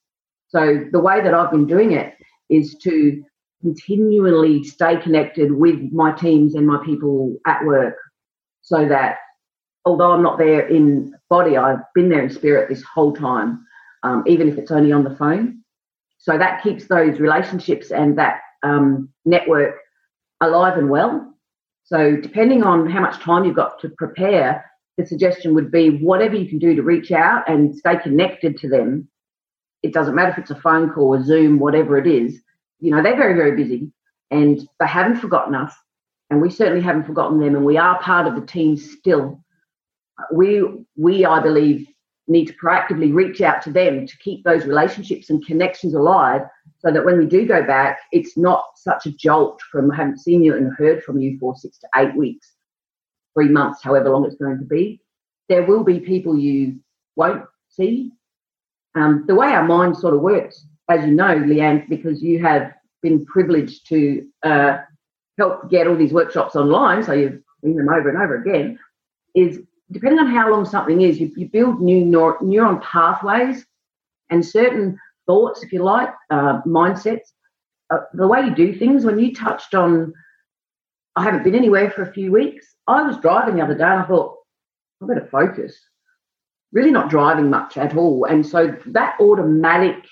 So 0.49 0.85
the 0.91 1.01
way 1.01 1.23
that 1.23 1.35
I've 1.35 1.51
been 1.51 1.67
doing 1.67 1.93
it 1.93 2.15
is 2.51 2.75
to 2.83 3.25
continually 3.63 4.63
stay 4.65 4.97
connected 5.01 5.53
with 5.53 5.81
my 5.93 6.13
teams 6.13 6.55
and 6.55 6.67
my 6.67 6.85
people 6.85 7.37
at 7.47 7.65
work, 7.65 7.97
so 8.61 8.87
that 8.89 9.17
although 9.85 10.13
I'm 10.13 10.23
not 10.23 10.39
there 10.39 10.67
in 10.69 11.15
body, 11.31 11.57
I've 11.57 11.81
been 11.95 12.09
there 12.09 12.23
in 12.23 12.31
spirit 12.31 12.69
this 12.69 12.83
whole 12.83 13.13
time, 13.13 13.65
um, 14.03 14.25
even 14.27 14.49
if 14.49 14.59
it's 14.59 14.71
only 14.71 14.93
on 14.93 15.05
the 15.05 15.17
phone. 15.17 15.63
So 16.19 16.39
that 16.39 16.63
keeps 16.63 16.87
those 16.87 17.19
relationships 17.19 17.91
and 17.91 18.19
that 18.19 18.41
um, 18.63 19.09
network 19.25 19.77
alive 20.41 20.77
and 20.77 20.91
well. 20.91 21.35
So 21.85 22.17
depending 22.17 22.63
on 22.63 22.89
how 22.89 23.01
much 23.01 23.21
time 23.21 23.45
you've 23.45 23.57
got 23.57 23.81
to 23.81 23.89
prepare, 23.89 24.65
the 24.99 25.07
suggestion 25.07 25.55
would 25.55 25.71
be 25.71 25.99
whatever 25.99 26.37
you 26.37 26.49
can 26.49 26.59
do 26.59 26.75
to 26.75 26.83
reach 26.83 27.13
out 27.13 27.49
and 27.49 27.75
stay 27.75 27.97
connected 27.97 28.57
to 28.59 28.69
them. 28.69 29.09
It 29.83 29.93
doesn't 29.93 30.15
matter 30.15 30.33
if 30.33 30.39
it's 30.39 30.51
a 30.51 30.61
phone 30.61 30.91
call, 30.91 31.15
a 31.15 31.25
Zoom, 31.25 31.59
whatever 31.59 31.97
it 31.99 32.07
is. 32.07 32.41
You 32.83 32.91
know, 32.91 33.03
they're 33.03 33.16
very, 33.16 33.35
very 33.35 33.57
busy 33.57 33.93
and 34.33 34.61
they 34.80 34.87
haven't 34.87 35.20
forgotten 35.20 35.55
us. 35.55 35.72
And 36.30 36.41
we 36.43 36.51
certainly 36.51 36.83
haven't 36.83 37.05
forgotten 37.05 37.39
them. 37.39 37.55
And 37.55 37.64
we 37.64 37.76
are 37.76 38.03
part 38.03 38.26
of 38.26 38.35
the 38.35 38.47
team 38.47 38.76
still. 38.76 39.41
We, 40.33 40.64
we, 40.97 41.24
I 41.24 41.41
believe, 41.41 41.87
need 42.26 42.47
to 42.47 42.55
proactively 42.55 43.14
reach 43.14 43.41
out 43.41 43.62
to 43.62 43.70
them 43.70 44.07
to 44.07 44.18
keep 44.18 44.43
those 44.43 44.64
relationships 44.64 45.30
and 45.30 45.47
connections 45.47 45.95
alive 45.95 46.43
so 46.78 46.91
that 46.91 47.05
when 47.05 47.18
we 47.18 47.26
do 47.26 47.47
go 47.47 47.64
back, 47.64 48.01
it's 48.11 48.37
not 48.37 48.64
such 48.76 49.07
a 49.07 49.12
jolt 49.12 49.61
from 49.70 49.91
haven't 49.91 50.18
seen 50.18 50.43
you 50.43 50.57
and 50.57 50.72
heard 50.76 51.05
from 51.05 51.20
you 51.20 51.39
for 51.39 51.55
six 51.57 51.78
to 51.78 51.89
eight 51.97 52.16
weeks, 52.16 52.53
three 53.35 53.49
months, 53.49 53.83
however 53.83 54.11
long 54.11 54.24
it's 54.24 54.37
going 54.37 54.59
to 54.59 54.64
be. 54.64 55.01
There 55.49 55.64
will 55.64 55.85
be 55.85 56.01
people 56.01 56.37
you 56.37 56.80
won't 57.14 57.45
see. 57.68 58.11
Um, 58.95 59.24
the 59.26 59.35
way 59.35 59.49
our 59.49 59.64
mind 59.64 59.97
sort 59.97 60.14
of 60.14 60.20
works, 60.20 60.66
as 60.93 61.07
you 61.07 61.12
know, 61.12 61.34
Leanne, 61.36 61.88
because 61.88 62.22
you 62.22 62.43
have 62.43 62.72
been 63.03 63.24
privileged 63.26 63.88
to 63.88 64.26
uh, 64.43 64.78
help 65.38 65.70
get 65.70 65.86
all 65.86 65.97
these 65.97 66.12
workshops 66.12 66.55
online, 66.57 67.03
so 67.03 67.12
you've 67.12 67.40
seen 67.64 67.76
them 67.76 67.88
over 67.88 68.09
and 68.09 68.18
over 68.18 68.36
again, 68.43 68.78
is 69.34 69.61
depending 69.90 70.20
on 70.20 70.26
how 70.30 70.51
long 70.51 70.64
something 70.64 71.03
is, 71.03 71.20
you, 71.20 71.30
you 71.36 71.49
build 71.49 71.80
new 71.80 72.05
neur- 72.05 72.40
neuron 72.40 72.82
pathways 72.82 73.64
and 74.30 74.45
certain 74.45 74.99
thoughts, 75.26 75.62
if 75.62 75.72
you 75.72 75.82
like, 75.82 76.11
uh, 76.30 76.61
mindsets. 76.66 77.28
Uh, 77.90 77.99
the 78.14 78.26
way 78.26 78.43
you 78.43 78.55
do 78.55 78.74
things, 78.78 79.05
when 79.05 79.18
you 79.18 79.34
touched 79.34 79.74
on, 79.74 80.12
I 81.16 81.24
haven't 81.24 81.45
been 81.45 81.55
anywhere 81.55 81.90
for 81.90 82.03
a 82.03 82.12
few 82.12 82.32
weeks. 82.32 82.66
I 82.86 83.03
was 83.03 83.18
driving 83.18 83.57
the 83.57 83.62
other 83.62 83.74
day 83.74 83.84
and 83.84 84.03
I 84.03 84.07
thought, 84.07 84.36
I 85.03 85.07
better 85.07 85.28
focus. 85.30 85.78
Really 86.72 86.90
not 86.90 87.11
driving 87.11 87.51
much 87.51 87.76
at 87.76 87.97
all. 87.97 88.24
And 88.24 88.47
so 88.47 88.74
that 88.86 89.16
automatic 89.20 90.07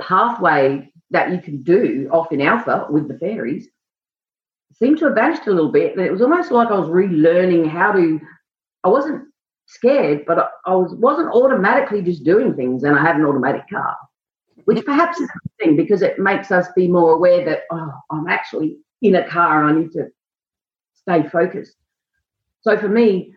pathway 0.00 0.90
that 1.10 1.30
you 1.30 1.40
can 1.40 1.62
do 1.62 2.08
off 2.12 2.32
in 2.32 2.40
alpha 2.40 2.86
with 2.90 3.08
the 3.08 3.18
fairies 3.18 3.68
seemed 4.80 4.98
to 4.98 5.06
have 5.06 5.14
vanished 5.14 5.46
a 5.46 5.52
little 5.52 5.70
bit. 5.72 5.96
And 5.96 6.04
it 6.04 6.10
was 6.10 6.22
almost 6.22 6.50
like 6.50 6.68
I 6.68 6.78
was 6.78 6.88
relearning 6.88 7.68
how 7.68 7.92
to 7.92 8.20
I 8.82 8.88
wasn't 8.88 9.28
scared, 9.66 10.24
but 10.26 10.38
I, 10.38 10.46
I 10.66 10.74
was 10.74 10.94
wasn't 10.94 11.32
automatically 11.32 12.02
just 12.02 12.24
doing 12.24 12.54
things, 12.54 12.82
and 12.82 12.98
I 12.98 13.02
had 13.02 13.16
an 13.16 13.26
automatic 13.26 13.62
car, 13.70 13.96
which 14.64 14.84
perhaps 14.84 15.20
is 15.20 15.28
a 15.28 15.38
good 15.38 15.64
thing 15.64 15.76
because 15.76 16.02
it 16.02 16.18
makes 16.18 16.50
us 16.50 16.66
be 16.74 16.88
more 16.88 17.12
aware 17.12 17.44
that 17.44 17.62
oh, 17.70 17.92
I'm 18.10 18.28
actually 18.28 18.78
in 19.02 19.14
a 19.14 19.28
car 19.28 19.64
and 19.64 19.76
I 19.76 19.80
need 19.80 19.92
to 19.92 20.08
stay 20.94 21.28
focused. 21.28 21.76
So 22.62 22.76
for 22.76 22.88
me, 22.88 23.34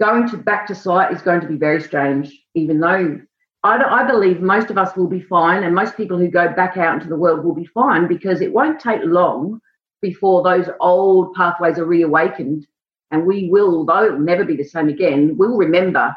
going 0.00 0.28
to 0.28 0.36
back 0.36 0.66
to 0.66 0.74
site 0.74 1.12
is 1.12 1.22
going 1.22 1.40
to 1.40 1.46
be 1.46 1.56
very 1.56 1.80
strange, 1.80 2.32
even 2.54 2.80
though 2.80 3.20
I, 3.64 3.82
I 3.82 4.06
believe 4.06 4.40
most 4.40 4.70
of 4.70 4.78
us 4.78 4.96
will 4.96 5.08
be 5.08 5.20
fine, 5.20 5.64
and 5.64 5.74
most 5.74 5.96
people 5.96 6.16
who 6.16 6.28
go 6.28 6.52
back 6.52 6.76
out 6.76 6.94
into 6.94 7.08
the 7.08 7.16
world 7.16 7.44
will 7.44 7.54
be 7.54 7.66
fine 7.66 8.06
because 8.06 8.40
it 8.40 8.52
won't 8.52 8.80
take 8.80 9.00
long 9.04 9.60
before 10.00 10.42
those 10.42 10.68
old 10.80 11.34
pathways 11.34 11.78
are 11.78 11.84
reawakened 11.84 12.66
and 13.10 13.26
we 13.26 13.48
will, 13.50 13.84
though 13.84 14.04
it 14.04 14.12
will 14.12 14.20
never 14.20 14.44
be 14.44 14.56
the 14.56 14.64
same 14.64 14.88
again, 14.88 15.36
we'll 15.36 15.56
remember 15.56 16.14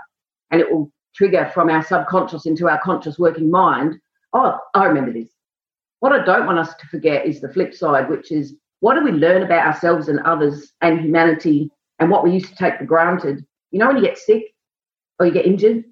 and 0.52 0.62
it 0.62 0.72
will 0.72 0.92
trigger 1.16 1.50
from 1.54 1.70
our 1.70 1.84
subconscious 1.84 2.46
into 2.46 2.70
our 2.70 2.80
conscious 2.82 3.18
working 3.18 3.50
mind. 3.50 4.00
Oh, 4.34 4.58
I 4.76 4.86
remember 4.86 5.14
this. 5.14 5.30
What 6.00 6.12
I 6.12 6.24
don't 6.24 6.46
want 6.46 6.60
us 6.60 6.76
to 6.76 6.88
forget 6.88 7.26
is 7.26 7.42
the 7.42 7.52
flip 7.52 7.74
side, 7.74 8.10
which 8.10 8.32
is 8.32 8.56
what 8.80 8.96
do 8.96 9.04
we 9.04 9.12
learn 9.12 9.44
about 9.44 9.66
ourselves 9.66 10.10
and 10.10 10.20
others 10.22 10.74
and 10.82 11.00
humanity 11.00 11.70
and 12.00 12.10
what 12.10 12.24
we 12.24 12.32
used 12.32 12.48
to 12.48 12.56
take 12.56 12.78
for 12.78 12.86
granted? 12.86 13.46
You 13.72 13.80
know, 13.80 13.88
when 13.88 13.98
you 13.98 14.04
get 14.04 14.18
sick 14.18 14.54
or 15.20 15.26
you 15.26 15.32
get 15.32 15.46
injured 15.46 15.86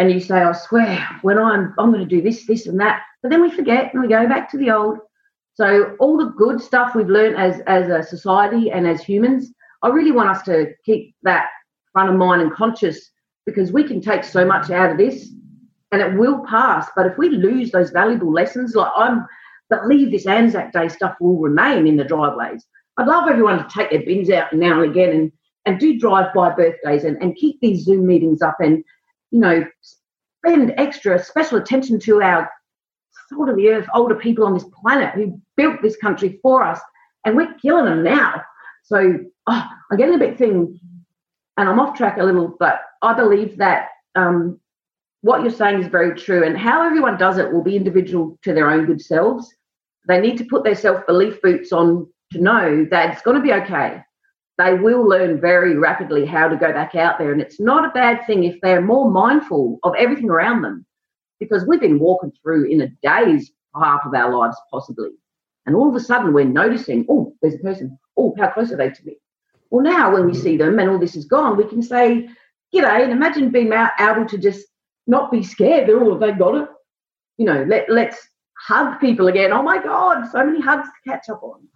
and 0.00 0.10
you 0.10 0.18
say, 0.18 0.36
I 0.36 0.52
swear, 0.52 1.06
when 1.20 1.38
I'm 1.38 1.74
I'm 1.78 1.92
going 1.92 2.00
to 2.00 2.16
do 2.16 2.22
this, 2.22 2.46
this, 2.46 2.66
and 2.66 2.80
that. 2.80 3.02
But 3.22 3.28
then 3.28 3.42
we 3.42 3.50
forget 3.50 3.92
and 3.92 4.02
we 4.02 4.08
go 4.08 4.26
back 4.26 4.50
to 4.50 4.58
the 4.58 4.70
old. 4.70 4.98
So 5.54 5.94
all 6.00 6.16
the 6.16 6.32
good 6.38 6.58
stuff 6.58 6.94
we've 6.94 7.06
learned 7.06 7.36
as 7.36 7.60
as 7.66 7.88
a 7.90 8.02
society 8.02 8.70
and 8.70 8.86
as 8.86 9.02
humans, 9.02 9.52
I 9.82 9.88
really 9.88 10.12
want 10.12 10.30
us 10.30 10.42
to 10.44 10.72
keep 10.86 11.14
that 11.22 11.48
front 11.92 12.08
of 12.08 12.16
mind 12.16 12.40
and 12.40 12.50
conscious 12.50 13.10
because 13.44 13.72
we 13.72 13.84
can 13.84 14.00
take 14.00 14.24
so 14.24 14.42
much 14.42 14.70
out 14.70 14.90
of 14.90 14.96
this 14.96 15.28
and 15.92 16.00
it 16.00 16.18
will 16.18 16.46
pass. 16.46 16.88
But 16.96 17.06
if 17.06 17.18
we 17.18 17.28
lose 17.28 17.70
those 17.70 17.90
valuable 17.90 18.32
lessons, 18.32 18.74
like 18.74 18.92
I'm 18.96 19.26
believe 19.68 20.10
this 20.10 20.26
Anzac 20.26 20.72
Day 20.72 20.88
stuff 20.88 21.14
will 21.20 21.38
remain 21.38 21.86
in 21.86 21.96
the 21.96 22.04
driveways. 22.04 22.64
I'd 22.96 23.06
love 23.06 23.28
everyone 23.28 23.58
to 23.58 23.68
take 23.72 23.90
their 23.90 24.04
bins 24.04 24.30
out 24.30 24.52
now 24.52 24.80
and 24.82 24.90
again 24.90 25.10
and, 25.10 25.32
and 25.66 25.78
do 25.78 25.98
drive-by 25.98 26.54
birthdays 26.54 27.04
and, 27.04 27.22
and 27.22 27.36
keep 27.36 27.60
these 27.60 27.84
Zoom 27.84 28.06
meetings 28.06 28.42
up 28.42 28.56
and, 28.60 28.82
you 29.30 29.40
know, 29.40 29.64
spend 30.44 30.74
extra 30.76 31.22
special 31.22 31.58
attention 31.58 31.98
to 32.00 32.22
our 32.22 32.50
salt 33.28 33.48
of 33.48 33.56
the 33.56 33.68
earth 33.68 33.86
older 33.94 34.14
people 34.14 34.44
on 34.44 34.54
this 34.54 34.66
planet 34.82 35.14
who 35.14 35.40
built 35.56 35.80
this 35.82 35.96
country 35.96 36.38
for 36.42 36.62
us. 36.62 36.80
And 37.24 37.36
we're 37.36 37.54
killing 37.54 37.84
them 37.84 38.02
now. 38.02 38.42
So 38.84 39.18
oh, 39.46 39.68
I'm 39.90 39.98
getting 39.98 40.14
a 40.14 40.18
bit 40.18 40.38
thin 40.38 40.78
and 41.56 41.68
I'm 41.68 41.78
off 41.78 41.96
track 41.96 42.18
a 42.18 42.24
little, 42.24 42.56
but 42.58 42.80
I 43.02 43.14
believe 43.14 43.56
that 43.58 43.88
um, 44.14 44.58
what 45.22 45.42
you're 45.42 45.50
saying 45.50 45.82
is 45.82 45.88
very 45.88 46.18
true. 46.18 46.44
And 46.44 46.56
how 46.56 46.84
everyone 46.84 47.18
does 47.18 47.38
it 47.38 47.52
will 47.52 47.62
be 47.62 47.76
individual 47.76 48.38
to 48.42 48.54
their 48.54 48.70
own 48.70 48.86
good 48.86 49.00
selves. 49.00 49.54
They 50.08 50.20
need 50.20 50.38
to 50.38 50.44
put 50.44 50.64
their 50.64 50.74
self 50.74 51.06
belief 51.06 51.40
boots 51.42 51.72
on 51.72 52.08
to 52.32 52.40
know 52.40 52.86
that 52.90 53.12
it's 53.12 53.22
going 53.22 53.36
to 53.36 53.42
be 53.42 53.52
okay. 53.52 54.02
They 54.60 54.74
will 54.74 55.08
learn 55.08 55.40
very 55.40 55.76
rapidly 55.76 56.26
how 56.26 56.46
to 56.48 56.56
go 56.56 56.72
back 56.72 56.94
out 56.94 57.18
there. 57.18 57.32
And 57.32 57.40
it's 57.40 57.58
not 57.58 57.86
a 57.86 57.92
bad 57.92 58.26
thing 58.26 58.44
if 58.44 58.60
they're 58.60 58.82
more 58.82 59.10
mindful 59.10 59.78
of 59.84 59.94
everything 59.96 60.28
around 60.28 60.60
them 60.62 60.84
because 61.38 61.66
we've 61.66 61.80
been 61.80 61.98
walking 61.98 62.32
through 62.42 62.64
in 62.64 62.82
a 62.82 62.88
day's 63.02 63.52
half 63.74 64.02
of 64.04 64.12
our 64.14 64.36
lives, 64.36 64.56
possibly. 64.70 65.10
And 65.64 65.74
all 65.74 65.88
of 65.88 65.94
a 65.94 66.00
sudden 66.00 66.34
we're 66.34 66.44
noticing, 66.44 67.06
oh, 67.08 67.34
there's 67.40 67.54
a 67.54 67.58
person. 67.58 67.98
Oh, 68.18 68.34
how 68.38 68.50
close 68.50 68.70
are 68.70 68.76
they 68.76 68.90
to 68.90 69.06
me? 69.06 69.16
Well, 69.70 69.82
now 69.82 70.12
when 70.12 70.26
we 70.26 70.34
see 70.34 70.58
them 70.58 70.78
and 70.78 70.90
all 70.90 70.98
this 70.98 71.16
is 71.16 71.24
gone, 71.24 71.56
we 71.56 71.64
can 71.64 71.80
say, 71.82 72.28
G'day, 72.74 73.02
and 73.02 73.12
imagine 73.12 73.50
being 73.50 73.72
able 73.72 74.26
to 74.26 74.38
just 74.38 74.66
not 75.06 75.32
be 75.32 75.42
scared 75.42 75.88
that, 75.88 75.94
oh, 75.94 76.18
they 76.18 76.32
got 76.32 76.54
it. 76.56 76.68
You 77.38 77.46
know, 77.46 77.64
let, 77.66 77.88
let's 77.88 78.18
hug 78.58 79.00
people 79.00 79.28
again. 79.28 79.52
Oh 79.52 79.62
my 79.62 79.82
God, 79.82 80.28
so 80.30 80.44
many 80.44 80.60
hugs 80.60 80.86
to 80.86 81.10
catch 81.10 81.28
up 81.30 81.42
on. 81.42 81.66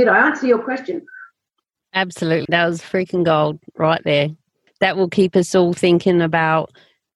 Did 0.00 0.08
I 0.08 0.28
answer 0.28 0.46
your 0.46 0.62
question? 0.62 1.04
Absolutely. 1.92 2.46
That 2.48 2.64
was 2.64 2.80
freaking 2.80 3.22
gold 3.22 3.58
right 3.76 4.00
there. 4.02 4.28
That 4.80 4.96
will 4.96 5.10
keep 5.10 5.36
us 5.36 5.54
all 5.54 5.74
thinking 5.74 6.22
about 6.22 6.70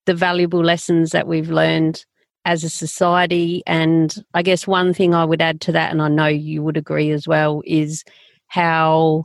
the 0.05 0.13
valuable 0.13 0.63
lessons 0.63 1.13
that 1.13 1.27
we've 1.27 1.49
learned 1.49 2.05
as 2.45 2.63
a 2.63 2.69
society. 2.69 3.63
And 3.67 4.15
I 4.35 4.43
guess 4.43 4.67
one 4.67 4.93
thing 4.93 5.15
I 5.15 5.25
would 5.25 5.41
add 5.41 5.63
to 5.63 5.73
that, 5.73 5.93
and 5.93 6.03
I 6.03 6.09
know 6.09 6.27
you 6.27 6.63
would 6.63 6.77
agree 6.77 7.11
as 7.11 7.27
well, 7.27 7.63
is 7.65 8.05
how 8.49 9.25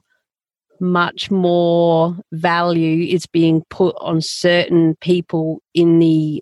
much 0.80 1.30
more 1.30 2.18
value 2.32 3.14
is 3.14 3.26
being 3.26 3.66
put 3.70 3.94
on 4.00 4.22
certain 4.22 4.96
people 5.02 5.62
in 5.74 6.00
the 6.00 6.42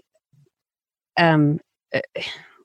um, 1.18 1.60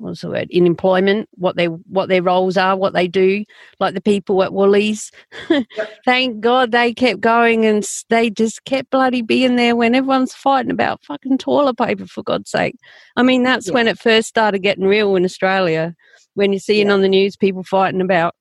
what's 0.03 0.21
the 0.21 0.29
word? 0.29 0.49
In 0.51 0.67
employment 0.67 1.29
what 1.33 1.57
they 1.57 1.67
what 1.67 2.09
their 2.09 2.23
roles 2.23 2.57
are 2.57 2.77
what 2.77 2.93
they 2.93 3.09
do 3.09 3.45
like 3.81 3.95
the 3.95 4.01
people 4.01 4.43
at 4.43 4.53
woolies. 4.53 5.11
Yep. 5.49 5.67
thank 6.05 6.41
god 6.41 6.73
they 6.73 6.93
kept 6.93 7.21
going 7.21 7.65
and 7.65 7.87
they 8.09 8.31
just 8.31 8.65
kept 8.65 8.91
bloody 8.91 9.23
being 9.23 9.57
there 9.57 9.77
when 9.77 9.95
everyone's 9.95 10.35
fighting 10.35 10.71
about 10.71 11.05
fucking 11.05 11.39
toilet 11.39 11.77
paper 11.77 12.07
for 12.07 12.23
god's 12.23 12.51
sake. 12.51 12.77
I 13.17 13.23
mean 13.23 13.43
that's 13.43 13.71
when 13.71 13.89
it 13.89 13.99
first 13.99 14.29
started 14.29 14.61
getting 14.61 14.85
real 14.85 15.17
in 15.17 15.25
australia 15.25 15.95
when 16.35 16.53
you're 16.53 16.61
seeing 16.61 16.91
on 16.91 17.03
the 17.03 17.09
news 17.09 17.37
people 17.37 17.63
fighting 17.63 18.01
about 18.01 18.35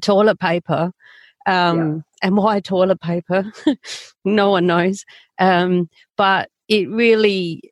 toilet 0.00 0.38
paper 0.38 0.92
um, 1.48 2.04
and 2.22 2.36
why 2.36 2.60
toilet 2.60 3.00
paper? 3.00 3.50
No 4.24 4.50
one 4.50 4.66
knows. 4.66 5.04
Um, 5.38 5.88
but 6.18 6.50
it 6.68 6.90
really 6.90 7.62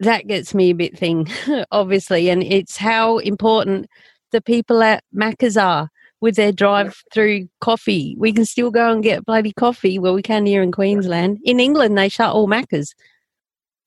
that 0.00 0.26
gets 0.26 0.54
me 0.54 0.70
a 0.70 0.74
bit 0.74 0.98
thing, 0.98 1.28
obviously, 1.70 2.28
and 2.28 2.42
it's 2.42 2.76
how 2.76 3.18
important 3.18 3.86
the 4.30 4.40
people 4.40 4.82
at 4.82 5.02
Macca's 5.14 5.56
are 5.56 5.90
with 6.20 6.36
their 6.36 6.52
drive-through 6.52 7.48
coffee. 7.60 8.16
We 8.18 8.32
can 8.32 8.44
still 8.44 8.70
go 8.70 8.92
and 8.92 9.02
get 9.02 9.24
bloody 9.24 9.52
coffee 9.52 9.98
where 9.98 10.12
we 10.12 10.22
can 10.22 10.46
here 10.46 10.62
in 10.62 10.72
Queensland. 10.72 11.38
In 11.44 11.60
England, 11.60 11.96
they 11.96 12.08
shut 12.08 12.32
all 12.32 12.48
Macca's. 12.48 12.94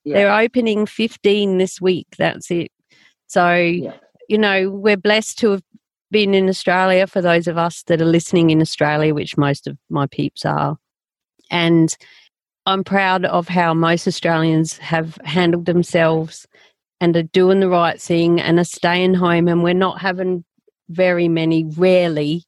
Yeah. 0.04 0.16
They're 0.16 0.40
opening 0.40 0.86
15 0.86 1.58
this 1.58 1.82
week. 1.82 2.08
That's 2.18 2.50
it. 2.50 2.72
So, 3.28 3.54
yeah. 3.54 3.94
you 4.30 4.38
know, 4.38 4.70
we're 4.70 4.98
blessed 4.98 5.40
to 5.40 5.52
have 5.52 5.64
been 6.10 6.34
in 6.34 6.50
Australia 6.50 7.08
for 7.08 7.22
those 7.22 7.48
of 7.48 7.58
us 7.58 7.84
that 7.84 8.02
are 8.02 8.06
listening 8.06 8.50
in 8.50 8.62
Australia, 8.62 9.14
which 9.14 9.38
most 9.38 9.68
of 9.68 9.78
my 9.90 10.08
peeps 10.08 10.46
are. 10.46 10.78
And 11.50 11.96
I'm 12.66 12.84
proud 12.84 13.26
of 13.26 13.48
how 13.48 13.74
most 13.74 14.08
Australians 14.08 14.78
have 14.78 15.18
handled 15.24 15.66
themselves 15.66 16.48
and 17.00 17.16
are 17.16 17.24
doing 17.24 17.60
the 17.60 17.70
right 17.70 18.00
thing 18.00 18.40
and 18.40 18.60
are 18.60 18.64
staying 18.64 19.16
home. 19.16 19.48
And 19.48 19.64
we're 19.64 19.74
not 19.74 20.00
having 20.00 20.44
very 20.90 21.28
many, 21.28 21.66
rarely, 21.66 22.44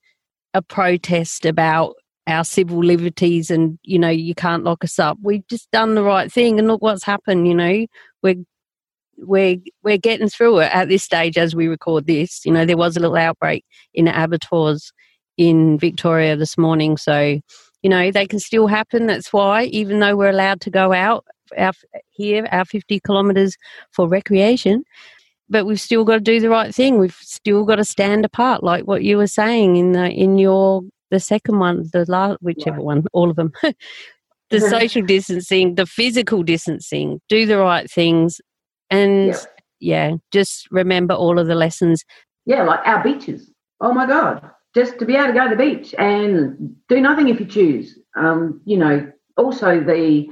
a 0.53 0.61
protest 0.61 1.45
about 1.45 1.95
our 2.27 2.43
civil 2.43 2.83
liberties 2.83 3.49
and, 3.49 3.79
you 3.83 3.97
know, 3.97 4.09
you 4.09 4.35
can't 4.35 4.63
lock 4.63 4.83
us 4.83 4.99
up. 4.99 5.17
We've 5.21 5.45
just 5.47 5.69
done 5.71 5.95
the 5.95 6.03
right 6.03 6.31
thing 6.31 6.59
and 6.59 6.67
look 6.67 6.81
what's 6.81 7.03
happened, 7.03 7.47
you 7.47 7.55
know. 7.55 7.85
We're 8.21 8.35
we're 9.17 9.57
we're 9.83 9.97
getting 9.97 10.29
through 10.29 10.59
it 10.59 10.73
at 10.73 10.89
this 10.89 11.03
stage 11.03 11.37
as 11.37 11.55
we 11.55 11.67
record 11.67 12.05
this. 12.05 12.45
You 12.45 12.53
know, 12.53 12.65
there 12.65 12.77
was 12.77 12.95
a 12.95 12.99
little 12.99 13.17
outbreak 13.17 13.65
in 13.93 14.07
abattoirs 14.07 14.93
in 15.37 15.79
Victoria 15.79 16.35
this 16.35 16.57
morning, 16.57 16.97
so 16.97 17.39
you 17.83 17.89
know 17.89 18.09
they 18.09 18.25
can 18.25 18.39
still 18.39 18.67
happen 18.67 19.05
that's 19.05 19.31
why 19.31 19.65
even 19.65 19.99
though 19.99 20.15
we're 20.15 20.29
allowed 20.29 20.59
to 20.61 20.71
go 20.71 20.93
out 20.93 21.25
our, 21.57 21.73
here 22.09 22.47
our 22.51 22.65
50 22.65 22.99
kilometres 23.01 23.55
for 23.91 24.07
recreation 24.07 24.83
but 25.49 25.65
we've 25.65 25.79
still 25.79 26.03
got 26.03 26.15
to 26.15 26.19
do 26.19 26.39
the 26.39 26.49
right 26.49 26.73
thing. 26.73 26.99
We've 26.99 27.17
still 27.21 27.63
got 27.63 27.75
to 27.75 27.85
stand 27.85 28.25
apart 28.25 28.63
like 28.63 28.85
what 28.85 29.03
you 29.03 29.17
were 29.17 29.27
saying 29.27 29.75
in 29.75 29.91
the 29.91 30.09
in 30.09 30.37
your 30.37 30.81
the 31.11 31.19
second 31.19 31.59
one 31.59 31.85
the 31.93 32.05
last 32.07 32.39
whichever 32.41 32.77
right. 32.77 32.85
one 32.85 33.05
all 33.13 33.29
of 33.29 33.35
them. 33.35 33.53
The 34.49 34.59
social 34.69 35.01
distancing 35.01 35.75
the 35.75 35.87
physical 35.87 36.43
distancing 36.43 37.21
do 37.27 37.47
the 37.47 37.57
right 37.57 37.89
things 37.89 38.39
and 38.91 39.29
yeah. 39.29 39.39
yeah 39.79 40.11
just 40.31 40.67
remember 40.69 41.15
all 41.15 41.39
of 41.39 41.47
the 41.47 41.55
lessons. 41.55 42.03
Yeah 42.45 42.63
like 42.63 42.81
our 42.85 43.01
beaches. 43.03 43.49
Oh 43.81 43.93
my 43.93 44.05
god 44.05 44.47
just 44.75 44.99
to 44.99 45.05
be 45.05 45.15
able 45.15 45.27
to 45.27 45.33
go 45.33 45.49
to 45.49 45.55
the 45.55 45.63
beach 45.63 45.93
and 45.97 46.75
do 46.89 46.99
nothing 46.99 47.29
if 47.29 47.39
you 47.39 47.45
choose. 47.45 47.99
Um, 48.15 48.61
you 48.65 48.77
know, 48.77 49.11
also 49.37 49.79
the 49.79 50.27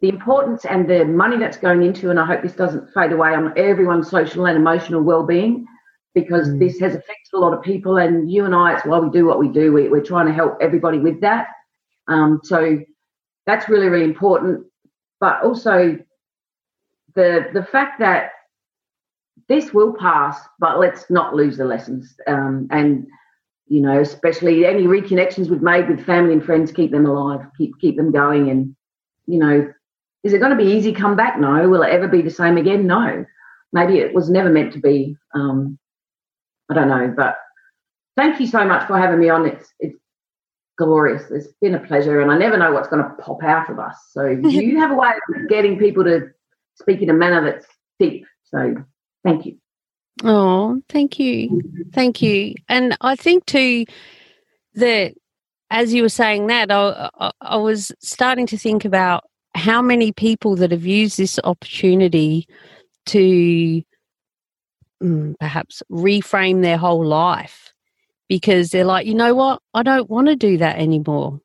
the 0.00 0.08
importance 0.08 0.64
and 0.64 0.90
the 0.90 1.04
money 1.04 1.38
that's 1.38 1.56
going 1.56 1.84
into, 1.84 2.10
and 2.10 2.18
I 2.18 2.26
hope 2.26 2.42
this 2.42 2.54
doesn't 2.54 2.92
fade 2.92 3.12
away 3.12 3.34
on 3.34 3.56
everyone's 3.56 4.10
social 4.10 4.46
and 4.46 4.56
emotional 4.56 5.00
well-being, 5.00 5.64
because 6.12 6.48
mm. 6.48 6.58
this 6.58 6.80
has 6.80 6.94
affected 6.94 7.34
a 7.34 7.38
lot 7.38 7.54
of 7.54 7.62
people. 7.62 7.98
And 7.98 8.28
you 8.28 8.44
and 8.44 8.54
I, 8.54 8.74
it's 8.74 8.84
why 8.84 8.98
we 8.98 9.10
do 9.10 9.26
what 9.26 9.38
we 9.38 9.48
do. 9.48 9.72
We, 9.72 9.86
are 9.86 10.02
trying 10.02 10.26
to 10.26 10.32
help 10.32 10.58
everybody 10.60 10.98
with 10.98 11.20
that. 11.20 11.46
Um, 12.08 12.40
so 12.42 12.80
that's 13.46 13.68
really, 13.68 13.88
really 13.88 14.04
important. 14.04 14.66
But 15.20 15.40
also 15.44 15.96
the 17.14 17.50
the 17.52 17.62
fact 17.62 18.00
that 18.00 18.32
this 19.48 19.72
will 19.72 19.94
pass, 19.94 20.40
but 20.58 20.80
let's 20.80 21.08
not 21.10 21.34
lose 21.34 21.56
the 21.56 21.64
lessons. 21.64 22.14
Um, 22.26 22.66
and 22.70 23.06
you 23.72 23.80
know, 23.80 24.02
especially 24.02 24.66
any 24.66 24.82
reconnections 24.82 25.48
we've 25.48 25.62
made 25.62 25.88
with 25.88 26.04
family 26.04 26.34
and 26.34 26.44
friends, 26.44 26.70
keep 26.70 26.90
them 26.90 27.06
alive, 27.06 27.40
keep 27.56 27.72
keep 27.80 27.96
them 27.96 28.12
going. 28.12 28.50
And, 28.50 28.76
you 29.24 29.38
know, 29.38 29.66
is 30.22 30.34
it 30.34 30.40
going 30.40 30.54
to 30.54 30.62
be 30.62 30.70
easy 30.72 30.92
come 30.92 31.16
back? 31.16 31.40
No. 31.40 31.66
Will 31.70 31.80
it 31.80 31.88
ever 31.88 32.06
be 32.06 32.20
the 32.20 32.28
same 32.28 32.58
again? 32.58 32.86
No. 32.86 33.24
Maybe 33.72 33.96
it 33.96 34.12
was 34.12 34.28
never 34.28 34.50
meant 34.50 34.74
to 34.74 34.78
be. 34.78 35.16
Um, 35.34 35.78
I 36.70 36.74
don't 36.74 36.88
know. 36.88 37.14
But 37.16 37.38
thank 38.14 38.38
you 38.40 38.46
so 38.46 38.62
much 38.66 38.86
for 38.86 38.98
having 38.98 39.18
me 39.18 39.30
on. 39.30 39.46
It's 39.46 39.72
it's 39.80 39.96
glorious. 40.76 41.30
It's 41.30 41.48
been 41.62 41.74
a 41.74 41.80
pleasure, 41.80 42.20
and 42.20 42.30
I 42.30 42.36
never 42.36 42.58
know 42.58 42.72
what's 42.72 42.88
going 42.88 43.02
to 43.02 43.22
pop 43.22 43.42
out 43.42 43.70
of 43.70 43.78
us. 43.78 43.96
So 44.10 44.26
you 44.44 44.78
have 44.80 44.90
a 44.90 44.96
way 44.96 45.12
of 45.34 45.48
getting 45.48 45.78
people 45.78 46.04
to 46.04 46.26
speak 46.74 47.00
in 47.00 47.08
a 47.08 47.14
manner 47.14 47.42
that's 47.42 47.66
deep. 47.98 48.26
So 48.44 48.74
thank 49.24 49.46
you. 49.46 49.56
Oh, 50.24 50.80
thank 50.88 51.18
you. 51.18 51.60
Thank 51.92 52.22
you. 52.22 52.54
And 52.68 52.96
I 53.00 53.16
think 53.16 53.46
too 53.46 53.84
that 54.74 55.14
as 55.70 55.92
you 55.94 56.02
were 56.02 56.08
saying 56.08 56.46
that, 56.48 56.70
I, 56.70 57.10
I, 57.18 57.30
I 57.40 57.56
was 57.56 57.92
starting 58.00 58.46
to 58.48 58.58
think 58.58 58.84
about 58.84 59.24
how 59.54 59.82
many 59.82 60.12
people 60.12 60.56
that 60.56 60.70
have 60.70 60.86
used 60.86 61.18
this 61.18 61.38
opportunity 61.44 62.46
to 63.06 63.82
mm, 65.02 65.34
perhaps 65.40 65.82
reframe 65.90 66.62
their 66.62 66.78
whole 66.78 67.04
life 67.04 67.72
because 68.28 68.70
they're 68.70 68.84
like, 68.84 69.06
you 69.06 69.14
know 69.14 69.34
what, 69.34 69.60
I 69.74 69.82
don't 69.82 70.08
want 70.08 70.28
to 70.28 70.36
do 70.36 70.58
that 70.58 70.78
anymore. 70.78 71.41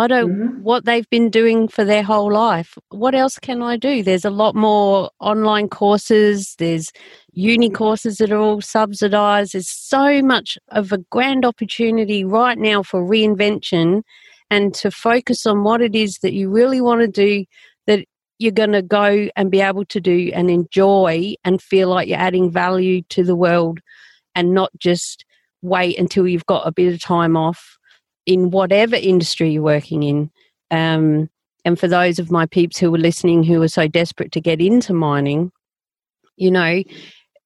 I 0.00 0.06
don't 0.06 0.30
mm-hmm. 0.30 0.62
what 0.62 0.86
they've 0.86 1.08
been 1.10 1.28
doing 1.28 1.68
for 1.68 1.84
their 1.84 2.02
whole 2.02 2.32
life. 2.32 2.78
What 2.88 3.14
else 3.14 3.38
can 3.38 3.62
I 3.62 3.76
do? 3.76 4.02
There's 4.02 4.24
a 4.24 4.30
lot 4.30 4.54
more 4.54 5.10
online 5.20 5.68
courses, 5.68 6.54
there's 6.58 6.90
uni 7.34 7.68
courses 7.68 8.16
that 8.16 8.32
are 8.32 8.38
all 8.38 8.62
subsidized. 8.62 9.52
There's 9.52 9.68
so 9.68 10.22
much 10.22 10.56
of 10.68 10.90
a 10.90 10.98
grand 11.10 11.44
opportunity 11.44 12.24
right 12.24 12.56
now 12.56 12.82
for 12.82 13.06
reinvention 13.06 14.02
and 14.48 14.72
to 14.76 14.90
focus 14.90 15.44
on 15.44 15.64
what 15.64 15.82
it 15.82 15.94
is 15.94 16.16
that 16.22 16.32
you 16.32 16.48
really 16.48 16.80
want 16.80 17.02
to 17.02 17.06
do 17.06 17.44
that 17.86 18.06
you're 18.38 18.52
going 18.52 18.72
to 18.72 18.80
go 18.80 19.28
and 19.36 19.50
be 19.50 19.60
able 19.60 19.84
to 19.84 20.00
do 20.00 20.30
and 20.32 20.50
enjoy 20.50 21.34
and 21.44 21.60
feel 21.60 21.90
like 21.90 22.08
you're 22.08 22.16
adding 22.16 22.50
value 22.50 23.02
to 23.10 23.22
the 23.22 23.36
world 23.36 23.80
and 24.34 24.54
not 24.54 24.70
just 24.78 25.26
wait 25.60 25.98
until 25.98 26.26
you've 26.26 26.46
got 26.46 26.66
a 26.66 26.72
bit 26.72 26.90
of 26.90 27.02
time 27.02 27.36
off 27.36 27.76
in 28.26 28.50
whatever 28.50 28.96
industry 28.96 29.50
you're 29.50 29.62
working 29.62 30.02
in. 30.02 30.30
Um, 30.70 31.28
and 31.64 31.78
for 31.78 31.88
those 31.88 32.18
of 32.18 32.30
my 32.30 32.46
peeps 32.46 32.78
who 32.78 32.90
were 32.90 32.98
listening 32.98 33.42
who 33.42 33.60
are 33.62 33.68
so 33.68 33.86
desperate 33.86 34.32
to 34.32 34.40
get 34.40 34.60
into 34.60 34.94
mining, 34.94 35.52
you 36.36 36.50
know, 36.50 36.82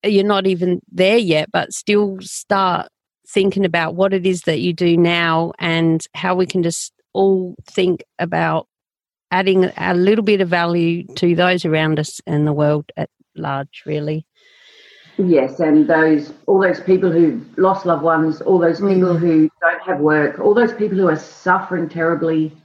you're 0.04 0.24
not 0.24 0.46
even 0.46 0.80
there 0.92 1.18
yet, 1.18 1.50
but 1.50 1.72
still 1.72 2.18
start 2.20 2.88
thinking 3.26 3.64
about 3.64 3.94
what 3.94 4.12
it 4.12 4.26
is 4.26 4.42
that 4.42 4.60
you 4.60 4.72
do 4.72 4.96
now 4.96 5.52
and 5.58 6.06
how 6.14 6.34
we 6.34 6.46
can 6.46 6.62
just 6.62 6.92
all 7.12 7.54
think 7.66 8.04
about 8.18 8.68
adding 9.30 9.64
a 9.76 9.94
little 9.94 10.24
bit 10.24 10.40
of 10.40 10.48
value 10.48 11.04
to 11.16 11.34
those 11.34 11.64
around 11.64 11.98
us 11.98 12.20
and 12.26 12.46
the 12.46 12.52
world 12.52 12.84
at 12.96 13.10
large, 13.34 13.82
really. 13.86 14.26
Yes, 15.16 15.60
and 15.60 15.88
those 15.88 16.32
all 16.46 16.60
those 16.60 16.80
people 16.80 17.10
who 17.10 17.40
lost 17.56 17.86
loved 17.86 18.02
ones, 18.02 18.40
all 18.40 18.58
those 18.58 18.80
people 18.80 19.14
mm. 19.14 19.18
who 19.18 19.50
don't 19.60 19.82
have 19.86 20.00
work, 20.00 20.40
all 20.40 20.54
those 20.54 20.72
people 20.72 20.98
who 20.98 21.08
are 21.08 21.16
suffering 21.16 21.88
terribly. 21.88 22.56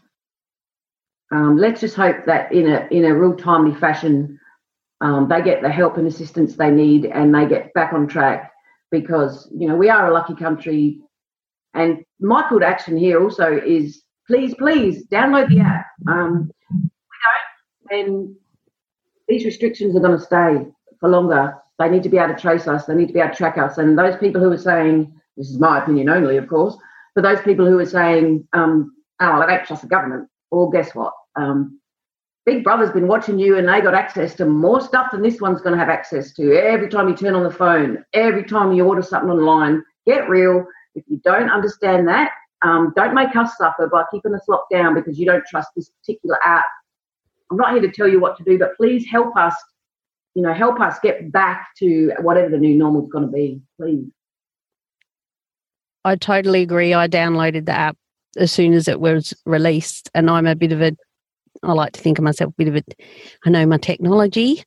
Um, 1.31 1.57
let's 1.57 1.79
just 1.79 1.95
hope 1.95 2.25
that 2.25 2.51
in 2.51 2.67
a 2.67 2.87
in 2.89 3.05
a 3.05 3.13
real 3.13 3.35
timely 3.35 3.75
fashion, 3.79 4.39
um, 5.01 5.27
they 5.27 5.43
get 5.43 5.61
the 5.61 5.69
help 5.69 5.97
and 5.97 6.07
assistance 6.07 6.55
they 6.55 6.71
need, 6.71 7.05
and 7.05 7.33
they 7.33 7.45
get 7.45 7.73
back 7.73 7.93
on 7.93 8.07
track. 8.07 8.51
Because 8.89 9.47
you 9.55 9.67
know 9.67 9.75
we 9.75 9.89
are 9.89 10.07
a 10.07 10.13
lucky 10.13 10.33
country, 10.33 11.01
and 11.75 12.03
my 12.19 12.47
call 12.49 12.59
to 12.59 12.65
action 12.65 12.97
here 12.97 13.21
also 13.21 13.55
is 13.55 14.01
please, 14.29 14.53
please 14.55 15.05
download 15.07 15.49
the 15.49 15.59
app. 15.59 15.87
Um, 16.07 16.51
we 16.71 16.89
don't, 17.89 18.05
then 18.07 18.35
these 19.27 19.43
restrictions 19.43 19.95
are 19.95 19.99
going 19.99 20.17
to 20.17 20.23
stay 20.23 20.71
for 20.99 21.09
longer. 21.09 21.55
They 21.79 21.89
need 21.89 22.03
to 22.03 22.09
be 22.09 22.17
able 22.17 22.35
to 22.35 22.39
trace 22.39 22.67
us. 22.67 22.85
They 22.85 22.93
need 22.93 23.07
to 23.07 23.13
be 23.13 23.19
able 23.19 23.31
to 23.31 23.37
track 23.37 23.57
us. 23.57 23.77
And 23.77 23.97
those 23.97 24.17
people 24.17 24.41
who 24.41 24.51
are 24.51 24.57
saying, 24.57 25.13
this 25.37 25.49
is 25.49 25.59
my 25.59 25.81
opinion 25.81 26.09
only, 26.09 26.37
of 26.37 26.47
course, 26.47 26.77
but 27.15 27.21
those 27.21 27.41
people 27.41 27.65
who 27.65 27.79
are 27.79 27.85
saying, 27.85 28.47
um, 28.53 28.93
oh, 29.21 29.45
don't 29.47 29.65
trust 29.65 29.83
the 29.83 29.87
government, 29.87 30.27
well, 30.51 30.69
guess 30.69 30.93
what? 30.93 31.13
Um, 31.35 31.79
Big 32.45 32.63
Brother's 32.63 32.91
been 32.91 33.07
watching 33.07 33.39
you 33.39 33.57
and 33.57 33.67
they 33.67 33.79
got 33.79 33.93
access 33.93 34.33
to 34.35 34.45
more 34.45 34.81
stuff 34.81 35.11
than 35.11 35.21
this 35.21 35.39
one's 35.39 35.61
going 35.61 35.73
to 35.73 35.79
have 35.79 35.89
access 35.89 36.33
to. 36.33 36.53
Every 36.53 36.89
time 36.89 37.07
you 37.07 37.15
turn 37.15 37.35
on 37.35 37.43
the 37.43 37.51
phone, 37.51 38.03
every 38.13 38.43
time 38.43 38.73
you 38.73 38.85
order 38.85 39.01
something 39.01 39.29
online, 39.29 39.83
get 40.05 40.27
real. 40.27 40.65
If 40.95 41.03
you 41.07 41.21
don't 41.23 41.49
understand 41.49 42.07
that, 42.07 42.31
um, 42.63 42.91
don't 42.95 43.13
make 43.13 43.35
us 43.35 43.55
suffer 43.57 43.87
by 43.87 44.03
keeping 44.11 44.33
us 44.33 44.41
locked 44.47 44.71
down 44.71 44.95
because 44.95 45.19
you 45.19 45.25
don't 45.25 45.45
trust 45.45 45.69
this 45.75 45.89
particular 45.89 46.37
app. 46.43 46.65
I'm 47.51 47.57
not 47.57 47.73
here 47.73 47.81
to 47.81 47.91
tell 47.91 48.07
you 48.07 48.19
what 48.19 48.37
to 48.37 48.43
do, 48.43 48.57
but 48.57 48.75
please 48.75 49.05
help 49.07 49.35
us 49.37 49.55
you 50.35 50.41
know, 50.41 50.53
help 50.53 50.79
us 50.79 50.97
get 51.01 51.31
back 51.31 51.67
to 51.79 52.11
whatever 52.21 52.49
the 52.49 52.57
new 52.57 52.75
normal 52.75 53.03
is 53.03 53.11
going 53.11 53.25
to 53.25 53.31
be, 53.31 53.61
please. 53.79 54.05
I 56.05 56.15
totally 56.15 56.61
agree. 56.61 56.93
I 56.93 57.07
downloaded 57.07 57.65
the 57.65 57.73
app 57.73 57.97
as 58.37 58.51
soon 58.51 58.73
as 58.73 58.87
it 58.87 59.01
was 59.01 59.33
released, 59.45 60.09
and 60.13 60.29
I'm 60.29 60.47
a 60.47 60.55
bit 60.55 60.71
of 60.71 60.81
a, 60.81 60.95
I 61.63 61.73
like 61.73 61.93
to 61.93 62.01
think 62.01 62.17
of 62.19 62.23
myself 62.23 62.53
a 62.53 62.63
bit 62.63 62.67
of 62.67 62.75
a, 62.75 62.83
I 63.45 63.49
know 63.49 63.65
my 63.65 63.77
technology, 63.77 64.63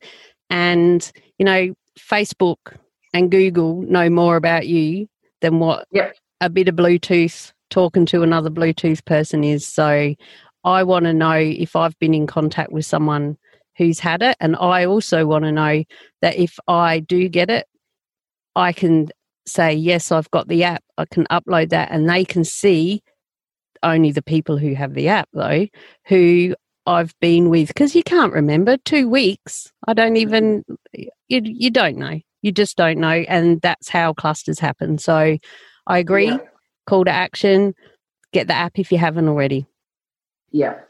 and 0.50 1.10
you 1.38 1.44
know, 1.44 1.74
Facebook 1.98 2.76
and 3.14 3.30
Google 3.30 3.82
know 3.82 4.10
more 4.10 4.36
about 4.36 4.66
you 4.66 5.08
than 5.40 5.58
what 5.58 5.86
yep. 5.92 6.14
a 6.40 6.50
bit 6.50 6.68
of 6.68 6.76
Bluetooth 6.76 7.52
talking 7.70 8.04
to 8.06 8.22
another 8.22 8.50
Bluetooth 8.50 9.04
person 9.04 9.42
is. 9.42 9.66
So 9.66 10.14
I 10.64 10.82
want 10.82 11.06
to 11.06 11.12
know 11.12 11.32
if 11.32 11.74
I've 11.74 11.98
been 11.98 12.14
in 12.14 12.26
contact 12.26 12.72
with 12.72 12.86
someone 12.86 13.36
who's 13.76 13.98
had 13.98 14.22
it. 14.22 14.36
And 14.40 14.56
I 14.56 14.84
also 14.84 15.26
want 15.26 15.44
to 15.44 15.52
know 15.52 15.84
that 16.20 16.36
if 16.36 16.58
I 16.68 17.00
do 17.00 17.28
get 17.28 17.50
it, 17.50 17.66
I 18.54 18.72
can 18.72 19.08
say, 19.46 19.72
yes, 19.72 20.12
I've 20.12 20.30
got 20.30 20.48
the 20.48 20.64
app. 20.64 20.82
I 20.98 21.04
can 21.06 21.26
upload 21.30 21.70
that 21.70 21.90
and 21.90 22.08
they 22.08 22.24
can 22.24 22.44
see 22.44 23.02
only 23.82 24.12
the 24.12 24.22
people 24.22 24.58
who 24.58 24.74
have 24.74 24.94
the 24.94 25.08
app, 25.08 25.28
though, 25.32 25.66
who 26.06 26.54
I've 26.86 27.14
been 27.20 27.48
with. 27.48 27.68
Because 27.68 27.94
you 27.94 28.02
can't 28.02 28.32
remember 28.32 28.76
two 28.84 29.08
weeks. 29.08 29.72
I 29.88 29.94
don't 29.94 30.16
even, 30.16 30.64
you, 30.92 31.08
you 31.28 31.70
don't 31.70 31.96
know. 31.96 32.20
You 32.42 32.52
just 32.52 32.76
don't 32.76 32.98
know. 32.98 33.24
And 33.28 33.60
that's 33.60 33.88
how 33.88 34.12
clusters 34.12 34.58
happen. 34.58 34.98
So 34.98 35.38
I 35.86 35.98
agree. 35.98 36.28
Yeah. 36.28 36.38
Call 36.86 37.04
to 37.04 37.10
action. 37.10 37.74
Get 38.32 38.48
the 38.48 38.54
app 38.54 38.78
if 38.78 38.92
you 38.92 38.98
haven't 38.98 39.28
already. 39.28 39.66
Yeah. 40.50 40.80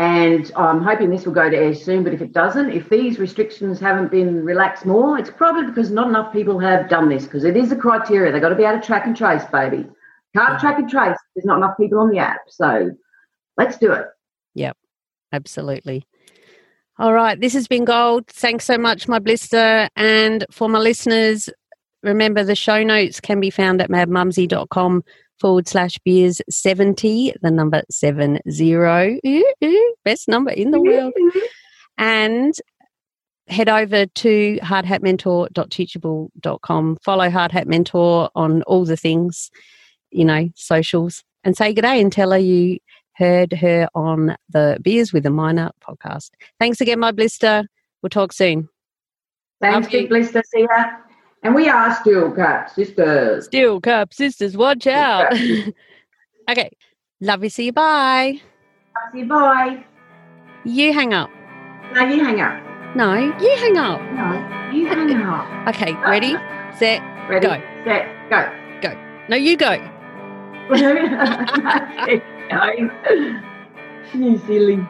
And 0.00 0.50
I'm 0.56 0.82
hoping 0.82 1.10
this 1.10 1.26
will 1.26 1.34
go 1.34 1.50
to 1.50 1.54
air 1.54 1.74
soon. 1.74 2.04
But 2.04 2.14
if 2.14 2.22
it 2.22 2.32
doesn't, 2.32 2.70
if 2.70 2.88
these 2.88 3.18
restrictions 3.18 3.78
haven't 3.78 4.10
been 4.10 4.42
relaxed 4.42 4.86
more, 4.86 5.18
it's 5.18 5.28
probably 5.28 5.66
because 5.66 5.90
not 5.90 6.08
enough 6.08 6.32
people 6.32 6.58
have 6.58 6.88
done 6.88 7.10
this 7.10 7.24
because 7.24 7.44
it 7.44 7.54
is 7.54 7.70
a 7.70 7.76
criteria. 7.76 8.32
They've 8.32 8.40
got 8.40 8.48
to 8.48 8.54
be 8.54 8.64
able 8.64 8.80
to 8.80 8.86
track 8.86 9.04
and 9.04 9.14
trace, 9.14 9.44
baby. 9.52 9.86
Can't 10.34 10.58
track 10.58 10.78
and 10.78 10.88
trace. 10.88 11.18
There's 11.36 11.44
not 11.44 11.58
enough 11.58 11.76
people 11.76 11.98
on 11.98 12.08
the 12.08 12.16
app. 12.16 12.40
So 12.48 12.92
let's 13.58 13.76
do 13.76 13.92
it. 13.92 14.06
Yep, 14.54 14.78
absolutely. 15.34 16.06
All 16.98 17.12
right, 17.12 17.38
this 17.38 17.52
has 17.52 17.68
been 17.68 17.84
gold. 17.84 18.26
Thanks 18.28 18.64
so 18.64 18.78
much, 18.78 19.06
my 19.06 19.18
blister. 19.18 19.90
And 19.96 20.46
for 20.50 20.70
my 20.70 20.78
listeners, 20.78 21.50
remember 22.02 22.42
the 22.42 22.54
show 22.54 22.82
notes 22.82 23.20
can 23.20 23.38
be 23.38 23.50
found 23.50 23.82
at 23.82 23.90
madmumsy.com 23.90 25.04
forward 25.40 25.66
slash 25.66 25.98
beers 26.04 26.40
70, 26.48 27.34
the 27.42 27.50
number 27.50 27.82
70. 27.90 28.40
best 30.04 30.28
number 30.28 30.52
in 30.52 30.70
the 30.70 30.80
world. 30.80 31.12
And 31.98 32.54
head 33.48 33.68
over 33.68 34.06
to 34.06 34.58
hardhatmentor.teachable.com. 34.62 36.98
Follow 37.02 37.30
Hard 37.30 37.52
Hat 37.52 37.66
Mentor 37.66 38.30
on 38.34 38.62
all 38.62 38.84
the 38.84 38.96
things, 38.96 39.50
you 40.10 40.24
know, 40.24 40.48
socials, 40.54 41.24
and 41.42 41.56
say 41.56 41.72
good 41.72 41.82
day 41.82 42.00
and 42.00 42.12
tell 42.12 42.30
her 42.30 42.38
you 42.38 42.78
heard 43.14 43.52
her 43.52 43.88
on 43.94 44.36
the 44.48 44.78
Beers 44.82 45.12
with 45.12 45.26
a 45.26 45.30
Miner 45.30 45.72
podcast. 45.86 46.30
Thanks 46.58 46.80
again, 46.80 47.00
my 47.00 47.12
blister. 47.12 47.66
We'll 48.02 48.10
talk 48.10 48.32
soon. 48.32 48.68
Thanks, 49.60 49.88
Big 49.88 50.08
Blister. 50.08 50.42
See 50.46 50.62
ya. 50.62 50.84
And 51.42 51.54
we 51.54 51.68
are 51.68 51.94
Steel 51.96 52.30
Cap 52.32 52.70
Sisters. 52.70 53.46
Steel 53.46 53.80
Cap 53.80 54.12
Sisters, 54.12 54.56
watch 54.56 54.86
out. 54.86 55.32
okay. 56.50 56.70
Love 57.20 57.44
you. 57.44 57.50
See 57.50 57.66
you. 57.66 57.72
Bye. 57.72 58.40
Love 58.94 59.14
you. 59.14 59.26
Bye. 59.26 59.84
You 60.64 60.92
hang 60.92 61.14
up. 61.14 61.30
No, 61.94 62.04
you 62.04 62.22
hang 62.22 62.40
up. 62.40 62.62
No, 62.94 63.14
you 63.14 63.56
hang 63.56 63.78
up. 63.78 64.00
No, 64.12 64.70
you 64.72 64.86
hang 64.86 65.22
up. 65.22 65.68
Okay, 65.68 65.94
ready, 65.94 66.36
set, 66.76 67.00
ready, 67.28 67.46
go. 67.46 67.54
Set, 67.84 68.06
go. 68.28 68.50
Go. 68.82 68.92
No, 69.28 69.36
you 69.36 69.56
go. 69.56 69.78
You 74.12 74.36
silly. 74.38 74.84